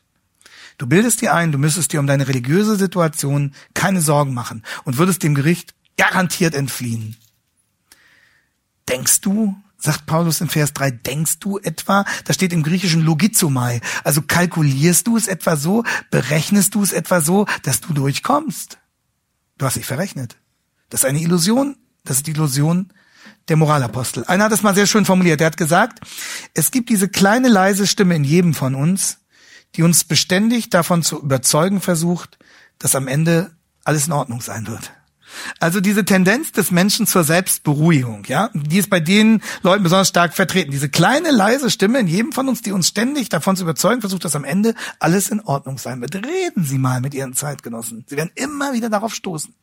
Du 0.77 0.87
bildest 0.87 1.21
dir 1.21 1.33
ein, 1.33 1.51
du 1.51 1.57
müsstest 1.57 1.93
dir 1.93 1.99
um 1.99 2.07
deine 2.07 2.27
religiöse 2.27 2.75
Situation 2.75 3.53
keine 3.73 4.01
Sorgen 4.01 4.33
machen 4.33 4.63
und 4.83 4.97
würdest 4.97 5.23
dem 5.23 5.35
Gericht 5.35 5.73
garantiert 5.97 6.53
entfliehen. 6.53 7.15
Denkst 8.89 9.21
du, 9.21 9.55
sagt 9.85 10.05
Paulus 10.05 10.41
in 10.41 10.49
Vers 10.49 10.73
3, 10.73 10.91
denkst 10.91 11.39
du 11.39 11.57
etwa, 11.59 12.05
da 12.25 12.33
steht 12.33 12.53
im 12.53 12.63
Griechischen 12.63 13.01
logizomai, 13.01 13.81
also 14.03 14.21
kalkulierst 14.21 15.07
du 15.07 15.17
es 15.17 15.27
etwa 15.27 15.55
so, 15.55 15.83
berechnest 16.11 16.75
du 16.75 16.83
es 16.83 16.91
etwa 16.91 17.21
so, 17.21 17.45
dass 17.63 17.81
du 17.81 17.93
durchkommst? 17.93 18.77
Du 19.57 19.65
hast 19.65 19.77
dich 19.77 19.85
verrechnet. 19.85 20.37
Das 20.89 21.01
ist 21.01 21.05
eine 21.05 21.21
Illusion, 21.21 21.77
das 22.03 22.17
ist 22.17 22.27
die 22.27 22.31
Illusion 22.31 22.91
der 23.47 23.57
Moralapostel. 23.57 24.25
Einer 24.25 24.45
hat 24.45 24.51
es 24.51 24.63
mal 24.63 24.75
sehr 24.75 24.87
schön 24.87 25.05
formuliert, 25.05 25.41
er 25.41 25.47
hat 25.47 25.57
gesagt, 25.57 25.99
es 26.53 26.71
gibt 26.71 26.89
diese 26.89 27.07
kleine 27.07 27.47
leise 27.47 27.87
Stimme 27.87 28.15
in 28.15 28.23
jedem 28.23 28.53
von 28.53 28.75
uns, 28.75 29.19
die 29.75 29.83
uns 29.83 30.03
beständig 30.03 30.69
davon 30.69 31.03
zu 31.03 31.21
überzeugen 31.21 31.81
versucht, 31.81 32.37
dass 32.79 32.95
am 32.95 33.07
Ende 33.07 33.55
alles 33.83 34.07
in 34.07 34.13
Ordnung 34.13 34.41
sein 34.41 34.67
wird. 34.67 34.91
Also 35.59 35.81
diese 35.81 36.05
Tendenz 36.05 36.51
des 36.51 36.71
Menschen 36.71 37.07
zur 37.07 37.23
Selbstberuhigung, 37.23 38.25
ja, 38.27 38.49
die 38.53 38.77
ist 38.77 38.89
bei 38.89 38.99
den 38.99 39.41
Leuten 39.63 39.83
besonders 39.83 40.07
stark 40.07 40.33
vertreten. 40.33 40.71
Diese 40.71 40.89
kleine 40.89 41.31
leise 41.31 41.69
Stimme 41.69 41.99
in 41.99 42.07
jedem 42.07 42.31
von 42.31 42.47
uns, 42.47 42.61
die 42.61 42.71
uns 42.71 42.87
ständig 42.87 43.29
davon 43.29 43.55
zu 43.55 43.63
überzeugen 43.63 44.01
versucht, 44.01 44.25
dass 44.25 44.35
am 44.35 44.43
Ende 44.43 44.75
alles 44.99 45.29
in 45.29 45.41
Ordnung 45.41 45.77
sein 45.77 46.01
wird. 46.01 46.15
Reden 46.15 46.63
Sie 46.63 46.77
mal 46.77 47.01
mit 47.01 47.13
Ihren 47.13 47.33
Zeitgenossen. 47.33 48.05
Sie 48.07 48.17
werden 48.17 48.31
immer 48.35 48.73
wieder 48.73 48.89
darauf 48.89 49.13
stoßen. 49.13 49.53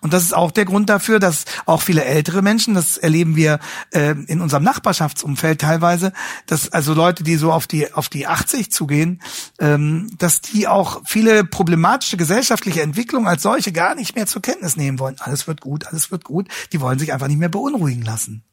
Und 0.00 0.12
das 0.12 0.22
ist 0.22 0.34
auch 0.34 0.50
der 0.50 0.64
Grund 0.64 0.88
dafür, 0.88 1.18
dass 1.18 1.44
auch 1.64 1.82
viele 1.82 2.04
ältere 2.04 2.42
Menschen, 2.42 2.74
das 2.74 2.96
erleben 2.96 3.36
wir 3.36 3.58
äh, 3.90 4.14
in 4.26 4.40
unserem 4.40 4.62
Nachbarschaftsumfeld 4.62 5.60
teilweise, 5.60 6.12
dass 6.46 6.70
also 6.72 6.94
Leute, 6.94 7.24
die 7.24 7.36
so 7.36 7.52
auf 7.52 7.66
die 7.66 7.92
auf 7.92 8.08
die 8.08 8.26
80 8.26 8.70
zugehen, 8.70 9.22
ähm, 9.58 10.10
dass 10.18 10.40
die 10.40 10.68
auch 10.68 11.02
viele 11.04 11.44
problematische 11.44 12.16
gesellschaftliche 12.16 12.82
Entwicklungen 12.82 13.26
als 13.26 13.42
solche 13.42 13.72
gar 13.72 13.94
nicht 13.94 14.14
mehr 14.14 14.26
zur 14.26 14.42
Kenntnis 14.42 14.76
nehmen 14.76 14.98
wollen. 14.98 15.16
Alles 15.20 15.46
wird 15.46 15.60
gut, 15.60 15.86
alles 15.86 16.10
wird 16.10 16.24
gut. 16.24 16.48
Die 16.72 16.80
wollen 16.80 16.98
sich 16.98 17.12
einfach 17.12 17.28
nicht 17.28 17.38
mehr 17.38 17.48
beunruhigen 17.48 18.02
lassen. 18.02 18.44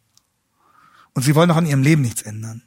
Und 1.14 1.24
sie 1.24 1.36
wollen 1.36 1.52
auch 1.52 1.58
an 1.58 1.66
ihrem 1.66 1.84
Leben 1.84 2.02
nichts 2.02 2.24
ändern. 2.24 2.64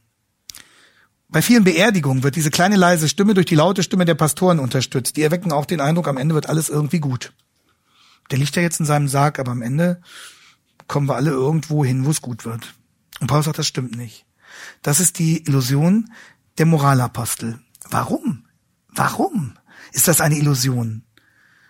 Bei 1.28 1.42
vielen 1.42 1.64
Beerdigungen 1.64 2.22
wird 2.22 2.36
diese 2.36 2.50
kleine 2.50 2.76
leise 2.76 3.08
Stimme 3.08 3.34
durch 3.34 3.46
die 3.46 3.56
laute 3.56 3.82
Stimme 3.82 4.04
der 4.04 4.14
Pastoren 4.14 4.60
unterstützt. 4.60 5.16
Die 5.16 5.22
erwecken 5.22 5.50
auch 5.50 5.66
den 5.66 5.80
Eindruck, 5.80 6.06
am 6.06 6.18
Ende 6.18 6.34
wird 6.34 6.48
alles 6.48 6.68
irgendwie 6.68 7.00
gut. 7.00 7.32
Der 8.30 8.38
liegt 8.38 8.56
ja 8.56 8.62
jetzt 8.62 8.80
in 8.80 8.86
seinem 8.86 9.08
Sarg, 9.08 9.38
aber 9.38 9.52
am 9.52 9.62
Ende 9.62 10.00
kommen 10.88 11.08
wir 11.08 11.16
alle 11.16 11.30
irgendwo 11.30 11.84
hin, 11.84 12.04
wo 12.04 12.10
es 12.10 12.22
gut 12.22 12.44
wird. 12.44 12.74
Und 13.20 13.28
Paulus 13.28 13.46
sagt, 13.46 13.58
das 13.58 13.66
stimmt 13.66 13.96
nicht. 13.96 14.26
Das 14.82 15.00
ist 15.00 15.18
die 15.18 15.44
Illusion 15.46 16.10
der 16.58 16.66
Moralapostel. 16.66 17.60
Warum? 17.90 18.44
Warum 18.88 19.56
ist 19.92 20.08
das 20.08 20.20
eine 20.20 20.36
Illusion? 20.36 21.04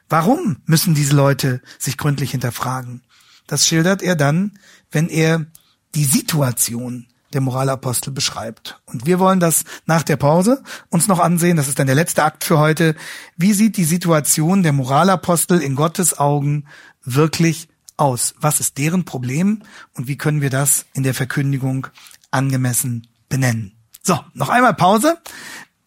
Warum 0.08 0.58
müssen 0.66 0.94
diese 0.94 1.14
Leute 1.14 1.60
sich 1.78 1.96
gründlich 1.96 2.30
hinterfragen? 2.30 3.02
Das 3.46 3.66
schildert 3.66 4.02
er 4.02 4.16
dann, 4.16 4.58
wenn 4.90 5.08
er 5.08 5.46
die 5.94 6.04
Situation 6.04 7.06
der 7.32 7.40
Moralapostel 7.40 8.12
beschreibt. 8.12 8.80
Und 8.86 9.06
wir 9.06 9.18
wollen 9.18 9.40
das 9.40 9.64
nach 9.84 10.02
der 10.02 10.16
Pause 10.16 10.62
uns 10.90 11.08
noch 11.08 11.18
ansehen. 11.18 11.56
Das 11.56 11.68
ist 11.68 11.78
dann 11.78 11.86
der 11.86 11.96
letzte 11.96 12.24
Akt 12.24 12.44
für 12.44 12.58
heute. 12.58 12.94
Wie 13.36 13.52
sieht 13.52 13.76
die 13.76 13.84
Situation 13.84 14.62
der 14.62 14.72
Moralapostel 14.72 15.60
in 15.60 15.74
Gottes 15.74 16.18
Augen 16.18 16.66
wirklich 17.04 17.68
aus? 17.96 18.34
Was 18.38 18.60
ist 18.60 18.78
deren 18.78 19.04
Problem 19.04 19.62
und 19.94 20.08
wie 20.08 20.16
können 20.16 20.40
wir 20.40 20.50
das 20.50 20.86
in 20.92 21.02
der 21.02 21.14
Verkündigung 21.14 21.88
angemessen 22.30 23.06
benennen? 23.28 23.72
So, 24.02 24.18
noch 24.34 24.48
einmal 24.48 24.74
Pause 24.74 25.18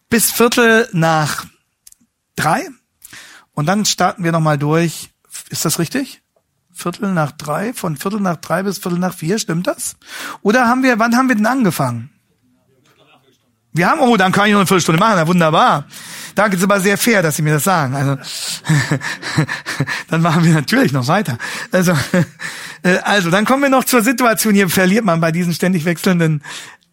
bis 0.08 0.30
Viertel 0.30 0.88
nach 0.92 1.46
drei 2.36 2.66
und 3.52 3.66
dann 3.66 3.84
starten 3.84 4.24
wir 4.24 4.32
nochmal 4.32 4.58
durch. 4.58 5.10
Ist 5.48 5.64
das 5.64 5.78
richtig? 5.78 6.19
Viertel 6.80 7.12
nach 7.12 7.32
drei, 7.32 7.72
von 7.72 7.96
Viertel 7.96 8.20
nach 8.20 8.36
drei 8.36 8.62
bis 8.62 8.78
Viertel 8.78 8.98
nach 8.98 9.14
vier, 9.14 9.38
stimmt 9.38 9.66
das? 9.66 9.96
Oder 10.42 10.66
haben 10.66 10.82
wir, 10.82 10.98
wann 10.98 11.16
haben 11.16 11.28
wir 11.28 11.36
denn 11.36 11.46
angefangen? 11.46 12.10
Wir 13.72 13.88
haben, 13.88 14.00
oh, 14.00 14.16
dann 14.16 14.32
kann 14.32 14.46
ich 14.46 14.52
noch 14.52 14.60
eine 14.60 14.66
Viertelstunde 14.66 14.98
machen, 14.98 15.14
na 15.16 15.26
wunderbar. 15.26 15.84
Danke, 16.34 16.56
ist 16.56 16.64
aber 16.64 16.80
sehr 16.80 16.98
fair, 16.98 17.22
dass 17.22 17.36
Sie 17.36 17.42
mir 17.42 17.54
das 17.54 17.64
sagen. 17.64 17.94
Also, 17.94 18.16
dann 20.08 20.22
machen 20.22 20.44
wir 20.44 20.52
natürlich 20.52 20.92
noch 20.92 21.06
weiter. 21.06 21.38
Also, 21.70 21.92
äh, 22.82 22.98
also, 23.04 23.30
dann 23.30 23.44
kommen 23.44 23.62
wir 23.62 23.70
noch 23.70 23.84
zur 23.84 24.02
Situation, 24.02 24.54
hier 24.54 24.68
verliert 24.68 25.04
man 25.04 25.20
bei 25.20 25.30
diesen 25.30 25.54
ständig 25.54 25.84
wechselnden 25.84 26.42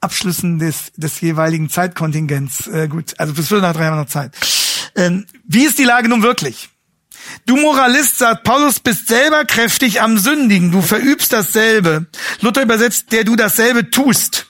Abschlüssen 0.02 0.60
des, 0.60 0.92
des 0.96 1.20
jeweiligen 1.22 1.70
Zeitkontingents. 1.70 2.68
Äh, 2.68 2.88
gut, 2.88 3.16
also 3.18 3.34
bis 3.34 3.48
Viertel 3.48 3.64
nach 3.64 3.74
drei 3.74 3.86
haben 3.86 3.96
wir 3.96 4.02
noch 4.02 4.10
Zeit. 4.10 4.34
Ähm, 4.96 5.26
wie 5.46 5.66
ist 5.66 5.80
die 5.80 5.84
Lage 5.84 6.10
nun 6.10 6.22
wirklich? 6.22 6.70
Du 7.46 7.56
Moralist, 7.56 8.18
sagt 8.18 8.44
Paulus, 8.44 8.80
bist 8.80 9.08
selber 9.08 9.46
kräftig 9.46 10.02
am 10.02 10.18
Sündigen. 10.18 10.72
Du 10.72 10.82
verübst 10.82 11.34
dasselbe. 11.34 12.08
Luther 12.42 12.64
übersetzt, 12.64 13.12
der 13.12 13.24
du 13.24 13.36
dasselbe 13.36 13.90
tust. 13.90 14.48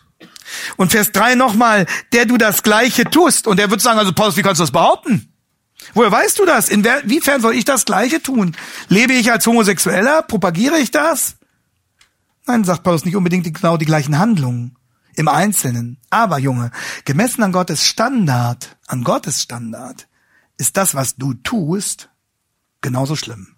Und 0.77 0.91
Vers 0.91 1.11
3 1.11 1.35
nochmal, 1.35 1.85
der 2.13 2.25
du 2.25 2.37
das 2.37 2.63
Gleiche 2.63 3.05
tust. 3.05 3.47
Und 3.47 3.59
er 3.59 3.69
wird 3.69 3.81
sagen, 3.81 3.99
also 3.99 4.13
Paulus, 4.13 4.37
wie 4.37 4.41
kannst 4.41 4.59
du 4.59 4.63
das 4.63 4.71
behaupten? 4.71 5.33
Woher 5.93 6.11
weißt 6.11 6.39
du 6.39 6.45
das? 6.45 6.69
Inwiefern 6.69 7.41
soll 7.41 7.55
ich 7.55 7.65
das 7.65 7.85
Gleiche 7.85 8.21
tun? 8.21 8.55
Lebe 8.89 9.13
ich 9.13 9.31
als 9.31 9.45
Homosexueller? 9.45 10.23
Propagiere 10.23 10.79
ich 10.79 10.91
das? 10.91 11.35
Nein, 12.45 12.63
sagt 12.63 12.83
Paulus, 12.83 13.05
nicht 13.05 13.15
unbedingt 13.15 13.53
genau 13.53 13.77
die 13.77 13.85
gleichen 13.85 14.17
Handlungen 14.17 14.77
im 15.15 15.27
Einzelnen. 15.27 15.99
Aber, 16.09 16.39
Junge, 16.39 16.71
gemessen 17.05 17.43
an 17.43 17.51
Gottes 17.51 17.83
Standard, 17.83 18.77
an 18.87 19.03
Gottes 19.03 19.41
Standard, 19.41 20.07
ist 20.57 20.77
das, 20.77 20.95
was 20.95 21.15
du 21.15 21.33
tust, 21.33 22.09
genauso 22.81 23.15
schlimm. 23.15 23.55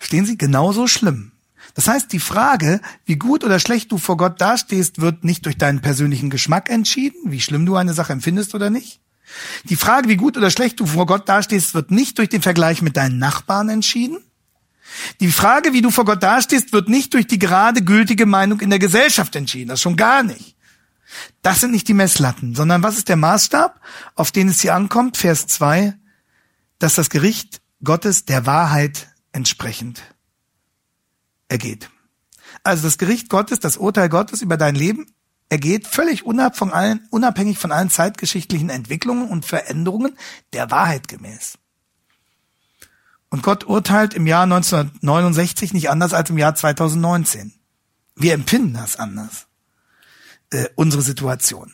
Stehen 0.00 0.26
Sie? 0.26 0.38
Genauso 0.38 0.86
schlimm. 0.86 1.32
Das 1.74 1.86
heißt, 1.86 2.12
die 2.12 2.20
Frage, 2.20 2.80
wie 3.04 3.16
gut 3.16 3.44
oder 3.44 3.60
schlecht 3.60 3.92
du 3.92 3.98
vor 3.98 4.16
Gott 4.16 4.40
dastehst, 4.40 5.00
wird 5.00 5.24
nicht 5.24 5.44
durch 5.44 5.58
deinen 5.58 5.80
persönlichen 5.80 6.30
Geschmack 6.30 6.70
entschieden, 6.70 7.30
wie 7.30 7.40
schlimm 7.40 7.66
du 7.66 7.76
eine 7.76 7.94
Sache 7.94 8.12
empfindest 8.12 8.54
oder 8.54 8.70
nicht. 8.70 9.00
Die 9.64 9.76
Frage, 9.76 10.08
wie 10.08 10.16
gut 10.16 10.36
oder 10.36 10.50
schlecht 10.50 10.80
du 10.80 10.86
vor 10.86 11.06
Gott 11.06 11.28
dastehst, 11.28 11.74
wird 11.74 11.90
nicht 11.90 12.18
durch 12.18 12.28
den 12.28 12.42
Vergleich 12.42 12.82
mit 12.82 12.96
deinen 12.96 13.18
Nachbarn 13.18 13.68
entschieden. 13.68 14.18
Die 15.20 15.30
Frage, 15.30 15.72
wie 15.72 15.82
du 15.82 15.90
vor 15.90 16.04
Gott 16.06 16.22
dastehst, 16.22 16.72
wird 16.72 16.88
nicht 16.88 17.12
durch 17.12 17.26
die 17.26 17.38
gerade 17.38 17.82
gültige 17.82 18.24
Meinung 18.24 18.60
in 18.60 18.70
der 18.70 18.78
Gesellschaft 18.78 19.36
entschieden. 19.36 19.68
Das 19.68 19.82
schon 19.82 19.96
gar 19.96 20.22
nicht. 20.22 20.56
Das 21.42 21.60
sind 21.60 21.72
nicht 21.72 21.88
die 21.88 21.94
Messlatten, 21.94 22.54
sondern 22.54 22.82
was 22.82 22.96
ist 22.96 23.08
der 23.08 23.16
Maßstab, 23.16 23.80
auf 24.14 24.32
den 24.32 24.48
es 24.48 24.60
hier 24.60 24.74
ankommt? 24.74 25.16
Vers 25.16 25.46
2, 25.46 25.94
dass 26.78 26.94
das 26.94 27.10
Gericht 27.10 27.60
Gottes 27.82 28.24
der 28.24 28.46
Wahrheit 28.46 29.08
entsprechend 29.32 30.02
ergeht. 31.48 31.90
Also 32.62 32.84
das 32.84 32.98
Gericht 32.98 33.28
Gottes, 33.28 33.60
das 33.60 33.76
Urteil 33.76 34.08
Gottes 34.08 34.42
über 34.42 34.56
dein 34.56 34.74
Leben 34.74 35.06
ergeht 35.48 35.86
völlig 35.86 36.24
unabhängig 36.26 37.58
von 37.58 37.72
allen 37.72 37.90
zeitgeschichtlichen 37.90 38.70
Entwicklungen 38.70 39.28
und 39.28 39.46
Veränderungen 39.46 40.16
der 40.52 40.70
Wahrheit 40.70 41.08
gemäß. 41.08 41.58
Und 43.30 43.42
Gott 43.42 43.64
urteilt 43.64 44.14
im 44.14 44.26
Jahr 44.26 44.44
1969 44.44 45.72
nicht 45.72 45.90
anders 45.90 46.14
als 46.14 46.30
im 46.30 46.38
Jahr 46.38 46.54
2019. 46.54 47.52
Wir 48.16 48.34
empfinden 48.34 48.74
das 48.74 48.96
anders, 48.96 49.46
äh, 50.50 50.66
unsere 50.76 51.02
Situation 51.02 51.72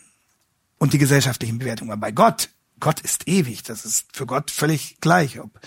und 0.78 0.92
die 0.92 0.98
gesellschaftlichen 0.98 1.58
Bewertungen. 1.58 1.92
Aber 1.92 2.00
bei 2.00 2.12
Gott, 2.12 2.50
Gott 2.84 3.00
ist 3.00 3.26
ewig. 3.26 3.62
Das 3.62 3.86
ist 3.86 4.14
für 4.14 4.26
Gott 4.26 4.50
völlig 4.50 4.98
gleich, 5.00 5.40
ob 5.40 5.58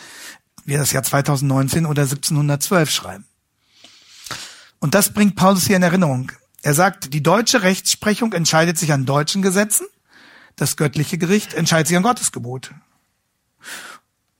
wir 0.65 0.77
das 0.77 0.91
Jahr 0.91 1.01
2019 1.01 1.87
oder 1.87 2.03
1712 2.03 2.91
schreiben. 2.91 3.25
Und 4.77 4.93
das 4.93 5.11
bringt 5.11 5.35
Paulus 5.35 5.65
hier 5.65 5.77
in 5.77 5.81
Erinnerung. 5.81 6.31
Er 6.61 6.75
sagt, 6.75 7.15
die 7.15 7.23
deutsche 7.23 7.63
Rechtsprechung 7.63 8.33
entscheidet 8.33 8.77
sich 8.77 8.93
an 8.93 9.07
deutschen 9.07 9.41
Gesetzen, 9.41 9.87
das 10.57 10.77
göttliche 10.77 11.17
Gericht 11.17 11.55
entscheidet 11.55 11.87
sich 11.87 11.97
an 11.97 12.03
Gottes 12.03 12.31
Gebot 12.31 12.71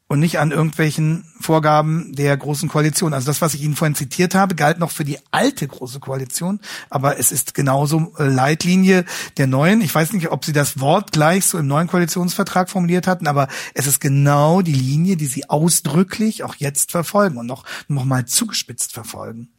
und 0.07 0.19
nicht 0.19 0.39
an 0.39 0.51
irgendwelchen 0.51 1.25
Vorgaben 1.39 2.13
der 2.15 2.35
großen 2.35 2.69
Koalition. 2.69 3.13
Also 3.13 3.27
das, 3.27 3.41
was 3.41 3.53
ich 3.53 3.61
Ihnen 3.61 3.75
vorhin 3.75 3.95
zitiert 3.95 4.35
habe, 4.35 4.55
galt 4.55 4.79
noch 4.79 4.91
für 4.91 5.03
die 5.03 5.19
alte 5.31 5.67
große 5.67 5.99
Koalition, 5.99 6.59
aber 6.89 7.19
es 7.19 7.31
ist 7.31 7.53
genauso 7.53 8.13
äh, 8.17 8.23
Leitlinie 8.23 9.05
der 9.37 9.47
neuen. 9.47 9.81
Ich 9.81 9.93
weiß 9.93 10.13
nicht, 10.13 10.31
ob 10.31 10.45
Sie 10.45 10.53
das 10.53 10.79
Wort 10.79 11.11
gleich 11.11 11.45
so 11.45 11.57
im 11.57 11.67
neuen 11.67 11.87
Koalitionsvertrag 11.87 12.69
formuliert 12.69 13.07
hatten, 13.07 13.27
aber 13.27 13.47
es 13.73 13.87
ist 13.87 13.99
genau 13.99 14.61
die 14.61 14.73
Linie, 14.73 15.17
die 15.17 15.27
Sie 15.27 15.49
ausdrücklich 15.49 16.43
auch 16.43 16.55
jetzt 16.55 16.91
verfolgen 16.91 17.37
und 17.37 17.45
noch, 17.45 17.65
noch 17.87 18.05
mal 18.05 18.25
zugespitzt 18.25 18.93
verfolgen. 18.93 19.49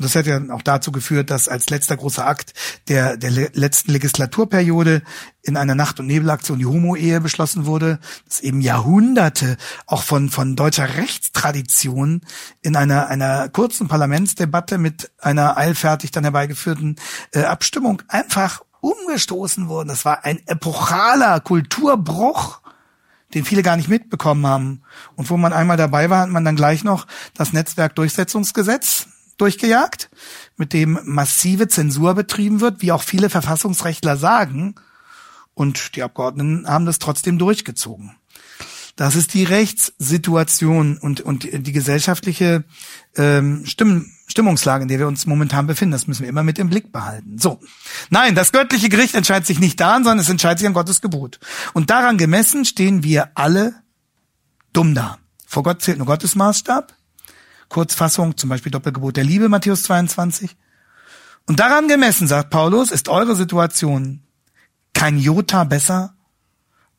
Und 0.00 0.04
das 0.04 0.16
hat 0.16 0.24
ja 0.24 0.40
auch 0.50 0.62
dazu 0.62 0.92
geführt, 0.92 1.28
dass 1.28 1.46
als 1.46 1.68
letzter 1.68 1.94
großer 1.94 2.26
Akt 2.26 2.54
der, 2.88 3.18
der 3.18 3.30
letzten 3.52 3.92
Legislaturperiode 3.92 5.02
in 5.42 5.58
einer 5.58 5.74
Nacht- 5.74 6.00
und 6.00 6.06
Nebelaktion 6.06 6.58
die 6.58 6.64
Homo-Ehe 6.64 7.20
beschlossen 7.20 7.66
wurde, 7.66 7.98
dass 8.24 8.40
eben 8.40 8.62
Jahrhunderte 8.62 9.58
auch 9.84 10.02
von, 10.02 10.30
von 10.30 10.56
deutscher 10.56 10.96
Rechtstradition 10.96 12.22
in 12.62 12.76
einer, 12.76 13.08
einer 13.08 13.50
kurzen 13.50 13.88
Parlamentsdebatte 13.88 14.78
mit 14.78 15.10
einer 15.18 15.58
eilfertig 15.58 16.12
dann 16.12 16.24
herbeigeführten 16.24 16.96
äh, 17.34 17.42
Abstimmung 17.42 18.00
einfach 18.08 18.62
umgestoßen 18.80 19.68
wurden. 19.68 19.90
Das 19.90 20.06
war 20.06 20.24
ein 20.24 20.40
epochaler 20.46 21.40
Kulturbruch 21.40 22.62
den 23.34 23.44
viele 23.44 23.62
gar 23.62 23.76
nicht 23.76 23.88
mitbekommen 23.88 24.44
haben. 24.44 24.82
Und 25.14 25.30
wo 25.30 25.36
man 25.36 25.52
einmal 25.52 25.76
dabei 25.76 26.10
war, 26.10 26.22
hat 26.22 26.30
man 26.30 26.44
dann 26.44 26.56
gleich 26.56 26.82
noch 26.82 27.06
das 27.34 27.52
Netzwerkdurchsetzungsgesetz 27.52 29.06
durchgejagt, 29.40 30.10
mit 30.56 30.72
dem 30.72 30.98
massive 31.04 31.68
Zensur 31.68 32.14
betrieben 32.14 32.60
wird, 32.60 32.82
wie 32.82 32.92
auch 32.92 33.02
viele 33.02 33.30
Verfassungsrechtler 33.30 34.16
sagen. 34.16 34.74
Und 35.54 35.96
die 35.96 36.02
Abgeordneten 36.02 36.66
haben 36.66 36.86
das 36.86 36.98
trotzdem 36.98 37.38
durchgezogen. 37.38 38.16
Das 38.96 39.16
ist 39.16 39.32
die 39.32 39.44
Rechtssituation 39.44 40.98
und, 40.98 41.22
und 41.22 41.48
die 41.50 41.72
gesellschaftliche 41.72 42.64
ähm, 43.16 43.64
Stimm, 43.64 44.12
Stimmungslage, 44.26 44.82
in 44.82 44.88
der 44.88 44.98
wir 44.98 45.08
uns 45.08 45.24
momentan 45.24 45.66
befinden. 45.66 45.92
Das 45.92 46.06
müssen 46.06 46.22
wir 46.22 46.28
immer 46.28 46.42
mit 46.42 46.58
im 46.58 46.68
Blick 46.68 46.92
behalten. 46.92 47.38
So. 47.38 47.60
Nein, 48.10 48.34
das 48.34 48.52
göttliche 48.52 48.90
Gericht 48.90 49.14
entscheidet 49.14 49.46
sich 49.46 49.58
nicht 49.58 49.80
daran, 49.80 50.04
sondern 50.04 50.18
es 50.18 50.28
entscheidet 50.28 50.58
sich 50.58 50.68
an 50.68 50.74
Gottes 50.74 51.00
Gebot. 51.00 51.40
Und 51.72 51.88
daran 51.88 52.18
gemessen 52.18 52.66
stehen 52.66 53.02
wir 53.02 53.30
alle 53.34 53.74
dumm 54.74 54.94
da. 54.94 55.18
Vor 55.46 55.62
Gott 55.62 55.82
zählt 55.82 55.98
nur 55.98 56.06
Gottes 56.06 56.34
Maßstab. 56.34 56.94
Kurzfassung, 57.70 58.36
zum 58.36 58.50
Beispiel 58.50 58.70
Doppelgebot 58.70 59.16
der 59.16 59.24
Liebe, 59.24 59.48
Matthäus 59.48 59.84
22. 59.84 60.56
Und 61.46 61.60
daran 61.60 61.88
gemessen, 61.88 62.28
sagt 62.28 62.50
Paulus, 62.50 62.90
ist 62.90 63.08
eure 63.08 63.34
Situation 63.34 64.22
kein 64.92 65.18
Jota 65.18 65.64
besser 65.64 66.14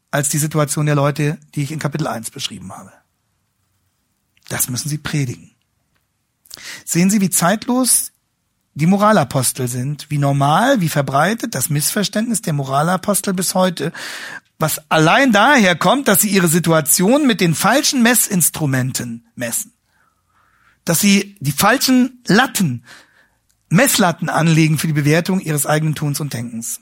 als 0.09 0.29
die 0.29 0.39
Situation 0.39 0.87
der 0.87 0.95
Leute, 0.95 1.37
die 1.53 1.63
ich 1.63 1.71
in 1.71 1.79
Kapitel 1.79 2.07
1 2.07 2.31
beschrieben 2.31 2.71
habe. 2.75 2.91
Das 4.49 4.69
müssen 4.69 4.89
sie 4.89 4.97
predigen. 4.97 5.51
Sehen 6.83 7.09
Sie, 7.09 7.21
wie 7.21 7.29
zeitlos 7.29 8.11
die 8.73 8.87
Moralapostel 8.87 9.67
sind, 9.67 10.09
wie 10.09 10.17
normal, 10.17 10.81
wie 10.81 10.89
verbreitet 10.89 11.53
das 11.53 11.69
Missverständnis 11.69 12.41
der 12.41 12.53
Moralapostel 12.53 13.33
bis 13.33 13.55
heute, 13.55 13.91
was 14.57 14.81
allein 14.89 15.31
daher 15.31 15.75
kommt, 15.75 16.07
dass 16.07 16.21
sie 16.21 16.29
ihre 16.29 16.47
Situation 16.47 17.27
mit 17.27 17.41
den 17.41 17.55
falschen 17.55 18.01
Messinstrumenten 18.03 19.25
messen 19.35 19.73
dass 20.85 20.99
sie 20.99 21.35
die 21.39 21.51
falschen 21.51 22.21
Latten 22.27 22.85
Messlatten 23.69 24.29
anlegen 24.29 24.77
für 24.77 24.87
die 24.87 24.93
Bewertung 24.93 25.39
ihres 25.39 25.65
eigenen 25.65 25.95
Tuns 25.95 26.19
und 26.19 26.33
Denkens. 26.33 26.81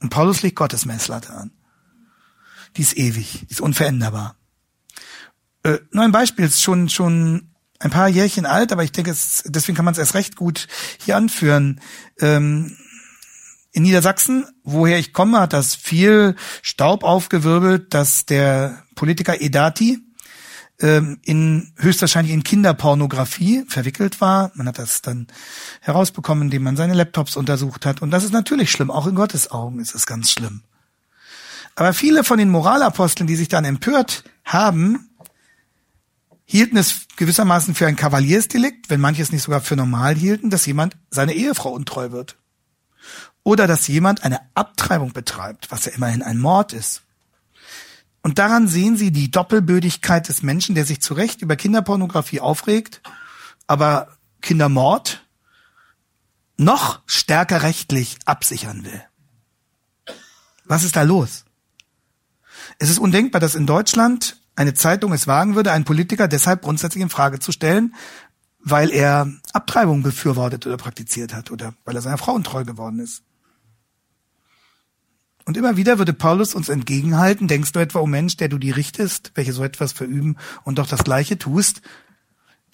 Und 0.00 0.10
Paulus 0.10 0.42
legt 0.42 0.56
Gottes 0.56 0.84
Messlatte 0.84 1.34
an. 1.34 1.50
Die 2.76 2.82
ist 2.82 2.96
ewig, 2.96 3.44
die 3.48 3.52
ist 3.52 3.60
unveränderbar. 3.60 4.36
Äh, 5.64 5.78
nur 5.90 6.04
ein 6.04 6.12
Beispiel, 6.12 6.44
ist 6.44 6.62
schon, 6.62 6.88
schon 6.88 7.50
ein 7.80 7.90
paar 7.90 8.08
Jährchen 8.08 8.46
alt, 8.46 8.70
aber 8.70 8.84
ich 8.84 8.92
denke, 8.92 9.10
es, 9.10 9.42
deswegen 9.46 9.74
kann 9.74 9.84
man 9.84 9.92
es 9.92 9.98
erst 9.98 10.14
recht 10.14 10.36
gut 10.36 10.68
hier 10.98 11.16
anführen. 11.16 11.80
Ähm, 12.20 12.76
in 13.72 13.82
Niedersachsen, 13.82 14.46
woher 14.62 14.98
ich 14.98 15.12
komme, 15.12 15.40
hat 15.40 15.52
das 15.52 15.74
viel 15.74 16.36
Staub 16.62 17.02
aufgewirbelt, 17.02 17.94
dass 17.94 18.26
der 18.26 18.84
Politiker 18.94 19.40
Edati 19.40 19.98
ähm, 20.80 21.18
in 21.24 21.72
höchstwahrscheinlich 21.76 22.32
in 22.32 22.44
Kinderpornografie 22.44 23.64
verwickelt 23.68 24.20
war. 24.20 24.52
Man 24.54 24.68
hat 24.68 24.78
das 24.78 25.02
dann 25.02 25.26
herausbekommen, 25.80 26.44
indem 26.44 26.62
man 26.62 26.76
seine 26.76 26.94
Laptops 26.94 27.36
untersucht 27.36 27.86
hat. 27.86 28.02
Und 28.02 28.10
das 28.10 28.24
ist 28.24 28.32
natürlich 28.32 28.70
schlimm. 28.70 28.90
Auch 28.90 29.06
in 29.06 29.14
Gottes 29.14 29.50
Augen 29.50 29.80
ist 29.80 29.94
es 29.94 30.06
ganz 30.06 30.30
schlimm. 30.30 30.62
Aber 31.74 31.92
viele 31.92 32.24
von 32.24 32.38
den 32.38 32.50
Moralaposteln, 32.50 33.26
die 33.26 33.36
sich 33.36 33.48
dann 33.48 33.64
empört 33.64 34.24
haben, 34.44 35.10
hielten 36.44 36.76
es 36.76 37.06
gewissermaßen 37.16 37.74
für 37.74 37.86
ein 37.86 37.96
Kavaliersdelikt, 37.96 38.90
wenn 38.90 39.00
manche 39.00 39.22
es 39.22 39.32
nicht 39.32 39.42
sogar 39.42 39.60
für 39.60 39.76
normal 39.76 40.14
hielten, 40.14 40.50
dass 40.50 40.66
jemand 40.66 40.96
seine 41.10 41.34
Ehefrau 41.34 41.70
untreu 41.70 42.10
wird. 42.10 42.36
Oder 43.42 43.66
dass 43.66 43.86
jemand 43.86 44.24
eine 44.24 44.40
Abtreibung 44.54 45.12
betreibt, 45.12 45.70
was 45.70 45.84
ja 45.84 45.92
immerhin 45.92 46.22
ein 46.22 46.38
Mord 46.38 46.72
ist. 46.72 47.02
Und 48.28 48.38
daran 48.38 48.68
sehen 48.68 48.98
Sie 48.98 49.10
die 49.10 49.30
Doppelbödigkeit 49.30 50.28
des 50.28 50.42
Menschen, 50.42 50.74
der 50.74 50.84
sich 50.84 51.00
zu 51.00 51.14
Recht 51.14 51.40
über 51.40 51.56
Kinderpornografie 51.56 52.40
aufregt, 52.40 53.00
aber 53.66 54.18
Kindermord 54.42 55.26
noch 56.58 57.00
stärker 57.06 57.62
rechtlich 57.62 58.18
absichern 58.26 58.84
will. 58.84 59.02
Was 60.66 60.84
ist 60.84 60.94
da 60.96 61.04
los? 61.04 61.46
Es 62.78 62.90
ist 62.90 62.98
undenkbar, 62.98 63.40
dass 63.40 63.54
in 63.54 63.66
Deutschland 63.66 64.38
eine 64.56 64.74
Zeitung 64.74 65.14
es 65.14 65.26
wagen 65.26 65.54
würde, 65.54 65.72
einen 65.72 65.86
Politiker 65.86 66.28
deshalb 66.28 66.60
grundsätzlich 66.60 67.02
in 67.02 67.08
Frage 67.08 67.38
zu 67.38 67.50
stellen, 67.50 67.94
weil 68.58 68.90
er 68.90 69.26
Abtreibung 69.54 70.02
befürwortet 70.02 70.66
oder 70.66 70.76
praktiziert 70.76 71.32
hat 71.32 71.50
oder 71.50 71.72
weil 71.86 71.96
er 71.96 72.02
seiner 72.02 72.18
Frau 72.18 72.34
untreu 72.34 72.64
geworden 72.64 72.98
ist. 72.98 73.22
Und 75.48 75.56
immer 75.56 75.78
wieder 75.78 75.96
würde 75.96 76.12
Paulus 76.12 76.54
uns 76.54 76.68
entgegenhalten, 76.68 77.48
denkst 77.48 77.72
du 77.72 77.78
etwa, 77.78 78.00
oh 78.00 78.06
Mensch, 78.06 78.36
der 78.36 78.50
du 78.50 78.58
die 78.58 78.70
richtest, 78.70 79.32
welche 79.34 79.54
so 79.54 79.64
etwas 79.64 79.92
verüben 79.92 80.36
und 80.62 80.78
doch 80.78 80.86
das 80.86 81.04
Gleiche 81.04 81.38
tust, 81.38 81.80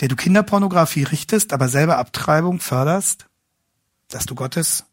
der 0.00 0.08
du 0.08 0.16
Kinderpornografie 0.16 1.04
richtest, 1.04 1.52
aber 1.52 1.68
selber 1.68 1.98
Abtreibung 1.98 2.58
förderst, 2.58 3.26
dass 4.08 4.26
du 4.26 4.34
Gottes 4.34 4.86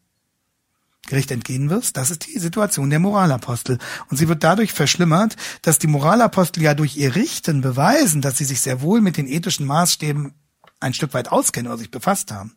Gericht 1.08 1.32
entgehen 1.32 1.70
wirst, 1.70 1.96
das 1.96 2.12
ist 2.12 2.28
die 2.28 2.38
Situation 2.38 2.88
der 2.88 3.00
Moralapostel. 3.00 3.78
Und 4.08 4.16
sie 4.16 4.28
wird 4.28 4.44
dadurch 4.44 4.72
verschlimmert, 4.72 5.34
dass 5.62 5.80
die 5.80 5.88
Moralapostel 5.88 6.62
ja 6.62 6.74
durch 6.74 6.96
ihr 6.96 7.16
Richten 7.16 7.62
beweisen, 7.62 8.20
dass 8.22 8.38
sie 8.38 8.44
sich 8.44 8.60
sehr 8.60 8.80
wohl 8.80 9.00
mit 9.00 9.16
den 9.16 9.26
ethischen 9.26 9.66
Maßstäben 9.66 10.34
ein 10.78 10.94
Stück 10.94 11.14
weit 11.14 11.32
auskennen 11.32 11.66
oder 11.66 11.78
sich 11.78 11.90
befasst 11.90 12.30
haben. 12.30 12.54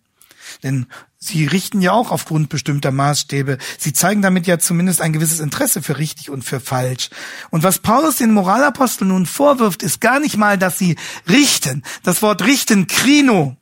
Denn 0.61 0.85
sie 1.25 1.45
richten 1.45 1.81
ja 1.81 1.91
auch 1.91 2.11
aufgrund 2.11 2.49
bestimmter 2.49 2.91
Maßstäbe. 2.91 3.57
Sie 3.77 3.93
zeigen 3.93 4.21
damit 4.21 4.47
ja 4.47 4.59
zumindest 4.59 5.01
ein 5.01 5.13
gewisses 5.13 5.39
Interesse 5.39 5.81
für 5.81 5.97
richtig 5.97 6.29
und 6.29 6.43
für 6.43 6.59
falsch. 6.59 7.09
Und 7.49 7.63
was 7.63 7.79
Paulus 7.79 8.17
den 8.17 8.33
Moralaposteln 8.33 9.09
nun 9.09 9.25
vorwirft, 9.25 9.83
ist 9.83 10.01
gar 10.01 10.19
nicht 10.19 10.37
mal, 10.37 10.57
dass 10.57 10.77
sie 10.77 10.95
richten. 11.27 11.83
Das 12.03 12.21
Wort 12.21 12.43
richten, 12.43 12.87
krino, 12.87 13.57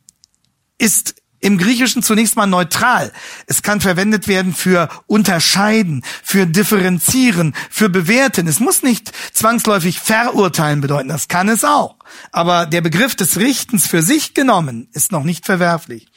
ist 0.77 1.15
im 1.43 1.57
Griechischen 1.57 2.01
zunächst 2.01 2.37
mal 2.37 2.47
neutral. 2.47 3.11
Es 3.47 3.61
kann 3.61 3.81
verwendet 3.81 4.27
werden 4.27 4.53
für 4.53 4.87
unterscheiden, 5.07 6.03
für 6.23 6.47
differenzieren, 6.47 7.53
für 7.69 7.89
bewerten. 7.89 8.47
Es 8.47 8.61
muss 8.61 8.81
nicht 8.81 9.11
zwangsläufig 9.33 9.99
verurteilen 9.99 10.79
bedeuten, 10.79 11.09
das 11.09 11.27
kann 11.27 11.49
es 11.49 11.65
auch. 11.65 11.97
Aber 12.31 12.65
der 12.65 12.81
Begriff 12.81 13.15
des 13.15 13.37
Richtens 13.37 13.87
für 13.87 14.01
sich 14.01 14.33
genommen 14.33 14.87
ist 14.93 15.11
noch 15.11 15.23
nicht 15.23 15.45
verwerflich. 15.45 16.07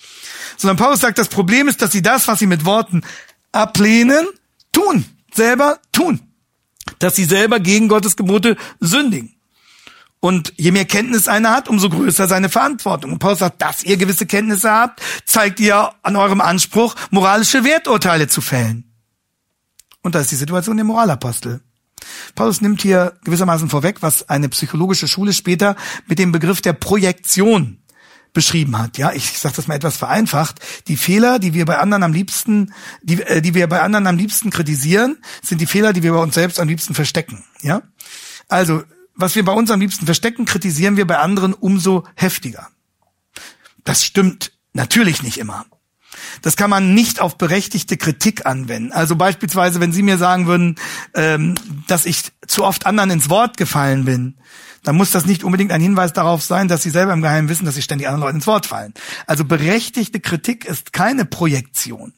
Sondern 0.57 0.77
Paulus 0.77 1.01
sagt, 1.01 1.19
das 1.19 1.29
Problem 1.29 1.69
ist, 1.69 1.83
dass 1.83 1.93
sie 1.93 2.03
das, 2.03 2.29
was 2.29 2.39
sie 2.39 2.47
mit 2.47 2.65
Worten 2.65 3.03
ablehnen, 3.53 4.27
tun, 4.73 5.05
selber 5.33 5.79
tun. 5.93 6.21
Dass 6.99 7.17
sie 7.17 7.25
selber 7.25 7.61
gegen 7.61 7.89
Gottes 7.89 8.17
Gebote 8.17 8.57
sündigen. 8.81 9.37
Und 10.21 10.55
je 10.57 10.73
mehr 10.73 10.87
Kenntnis 10.87 11.29
einer 11.29 11.51
hat, 11.51 11.69
umso 11.69 11.89
größer 11.89 12.27
seine 12.27 12.49
Verantwortung. 12.49 13.13
Und 13.13 13.19
Paulus 13.19 13.41
sagt, 13.41 13.61
dass 13.63 13.85
ihr 13.85 13.97
gewisse 13.97 14.27
Kenntnisse 14.27 14.71
habt, 14.71 15.01
zeigt 15.25 15.61
ihr 15.61 15.93
an 16.03 16.17
eurem 16.17 16.41
Anspruch, 16.41 16.95
moralische 17.11 17.65
Werturteile 17.65 18.27
zu 18.27 18.41
fällen. 18.41 18.93
Und 20.03 20.15
das 20.15 20.23
ist 20.23 20.33
die 20.33 20.37
Situation 20.37 20.77
der 20.77 20.85
Moralapostel. 20.85 21.61
Paulus 22.35 22.61
nimmt 22.61 22.83
hier 22.83 23.19
gewissermaßen 23.25 23.69
vorweg, 23.69 24.03
was 24.03 24.29
eine 24.29 24.49
psychologische 24.49 25.09
Schule 25.09 25.33
später 25.33 25.77
mit 26.07 26.19
dem 26.19 26.33
Begriff 26.33 26.61
der 26.61 26.73
Projektion 26.73 27.79
beschrieben 28.37 28.79
hat. 28.79 28.99
Ja, 28.99 29.13
ich 29.13 29.39
sage 29.39 29.57
das 29.57 29.67
mal 29.67 29.77
etwas 29.77 29.97
vereinfacht. 29.97 30.61
Die 30.89 30.99
Fehler, 30.99 31.39
die 31.39 31.55
wir 31.55 31.65
bei 31.65 31.79
anderen 31.79 32.03
am 32.03 32.13
liebsten, 32.13 32.75
die, 33.03 33.23
äh, 33.23 33.41
die 33.41 33.55
wir 33.55 33.67
bei 33.67 33.81
anderen 33.81 34.07
am 34.07 34.19
liebsten 34.19 34.51
kritisieren, 34.51 35.17
sind 35.43 35.63
die 35.63 35.67
Fehler, 35.67 35.95
die 35.95 36.03
wir 36.03 36.13
bei 36.13 36.19
uns 36.19 36.35
selbst 36.35 36.61
am 36.61 36.69
liebsten 36.69 36.95
verstecken. 36.95 37.45
Ja, 37.63 37.81
also 38.49 38.85
was 39.15 39.35
wir 39.37 39.45
bei 39.45 39.53
uns 39.53 39.71
am 39.71 39.81
liebsten 39.81 40.05
verstecken, 40.05 40.45
kritisieren 40.45 40.99
wir 40.99 41.07
bei 41.07 41.19
anderen 41.19 41.55
umso 41.55 42.05
heftiger. 42.15 42.69
Das 43.85 44.05
stimmt 44.05 44.53
natürlich 44.75 45.23
nicht 45.23 45.39
immer. 45.39 45.65
Das 46.43 46.57
kann 46.57 46.71
man 46.71 46.95
nicht 46.95 47.21
auf 47.21 47.39
berechtigte 47.39 47.97
Kritik 47.97 48.47
anwenden. 48.47 48.93
Also 48.93 49.17
beispielsweise, 49.17 49.81
wenn 49.81 49.93
Sie 49.93 50.03
mir 50.03 50.19
sagen 50.19 50.47
würden, 50.47 50.77
ähm, 51.15 51.55
dass 51.87 52.07
ich 52.07 52.33
zu 52.47 52.65
oft 52.65 52.87
anderen 52.87 53.11
ins 53.11 53.29
Wort 53.29 53.57
gefallen 53.57 54.05
bin, 54.05 54.37
dann 54.83 54.97
muss 54.97 55.11
das 55.11 55.27
nicht 55.27 55.43
unbedingt 55.43 55.73
ein 55.73 55.81
Hinweis 55.81 56.13
darauf 56.13 56.43
sein, 56.43 56.69
dass 56.69 56.83
Sie 56.83 56.91
selber 56.91 57.13
im 57.13 57.23
Geheimen 57.23 57.49
wissen, 57.49 57.65
dass 57.65 57.75
Sie 57.75 57.83
ständig 57.83 58.07
anderen 58.07 58.23
Leuten 58.23 58.37
ins 58.37 58.47
Wort 58.47 58.67
fallen. 58.67 58.95
Also 59.27 59.45
berechtigte 59.45 60.21
Kritik 60.21 60.65
ist 60.65 60.93
keine 60.93 61.25
Projektion. 61.25 62.13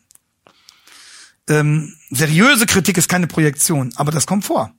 Ähm, 1.49 1.95
seriöse 2.11 2.67
Kritik 2.67 2.99
ist 2.99 3.09
keine 3.09 3.27
Projektion, 3.27 3.93
aber 3.97 4.13
das 4.13 4.27
kommt 4.27 4.45
vor. 4.45 4.71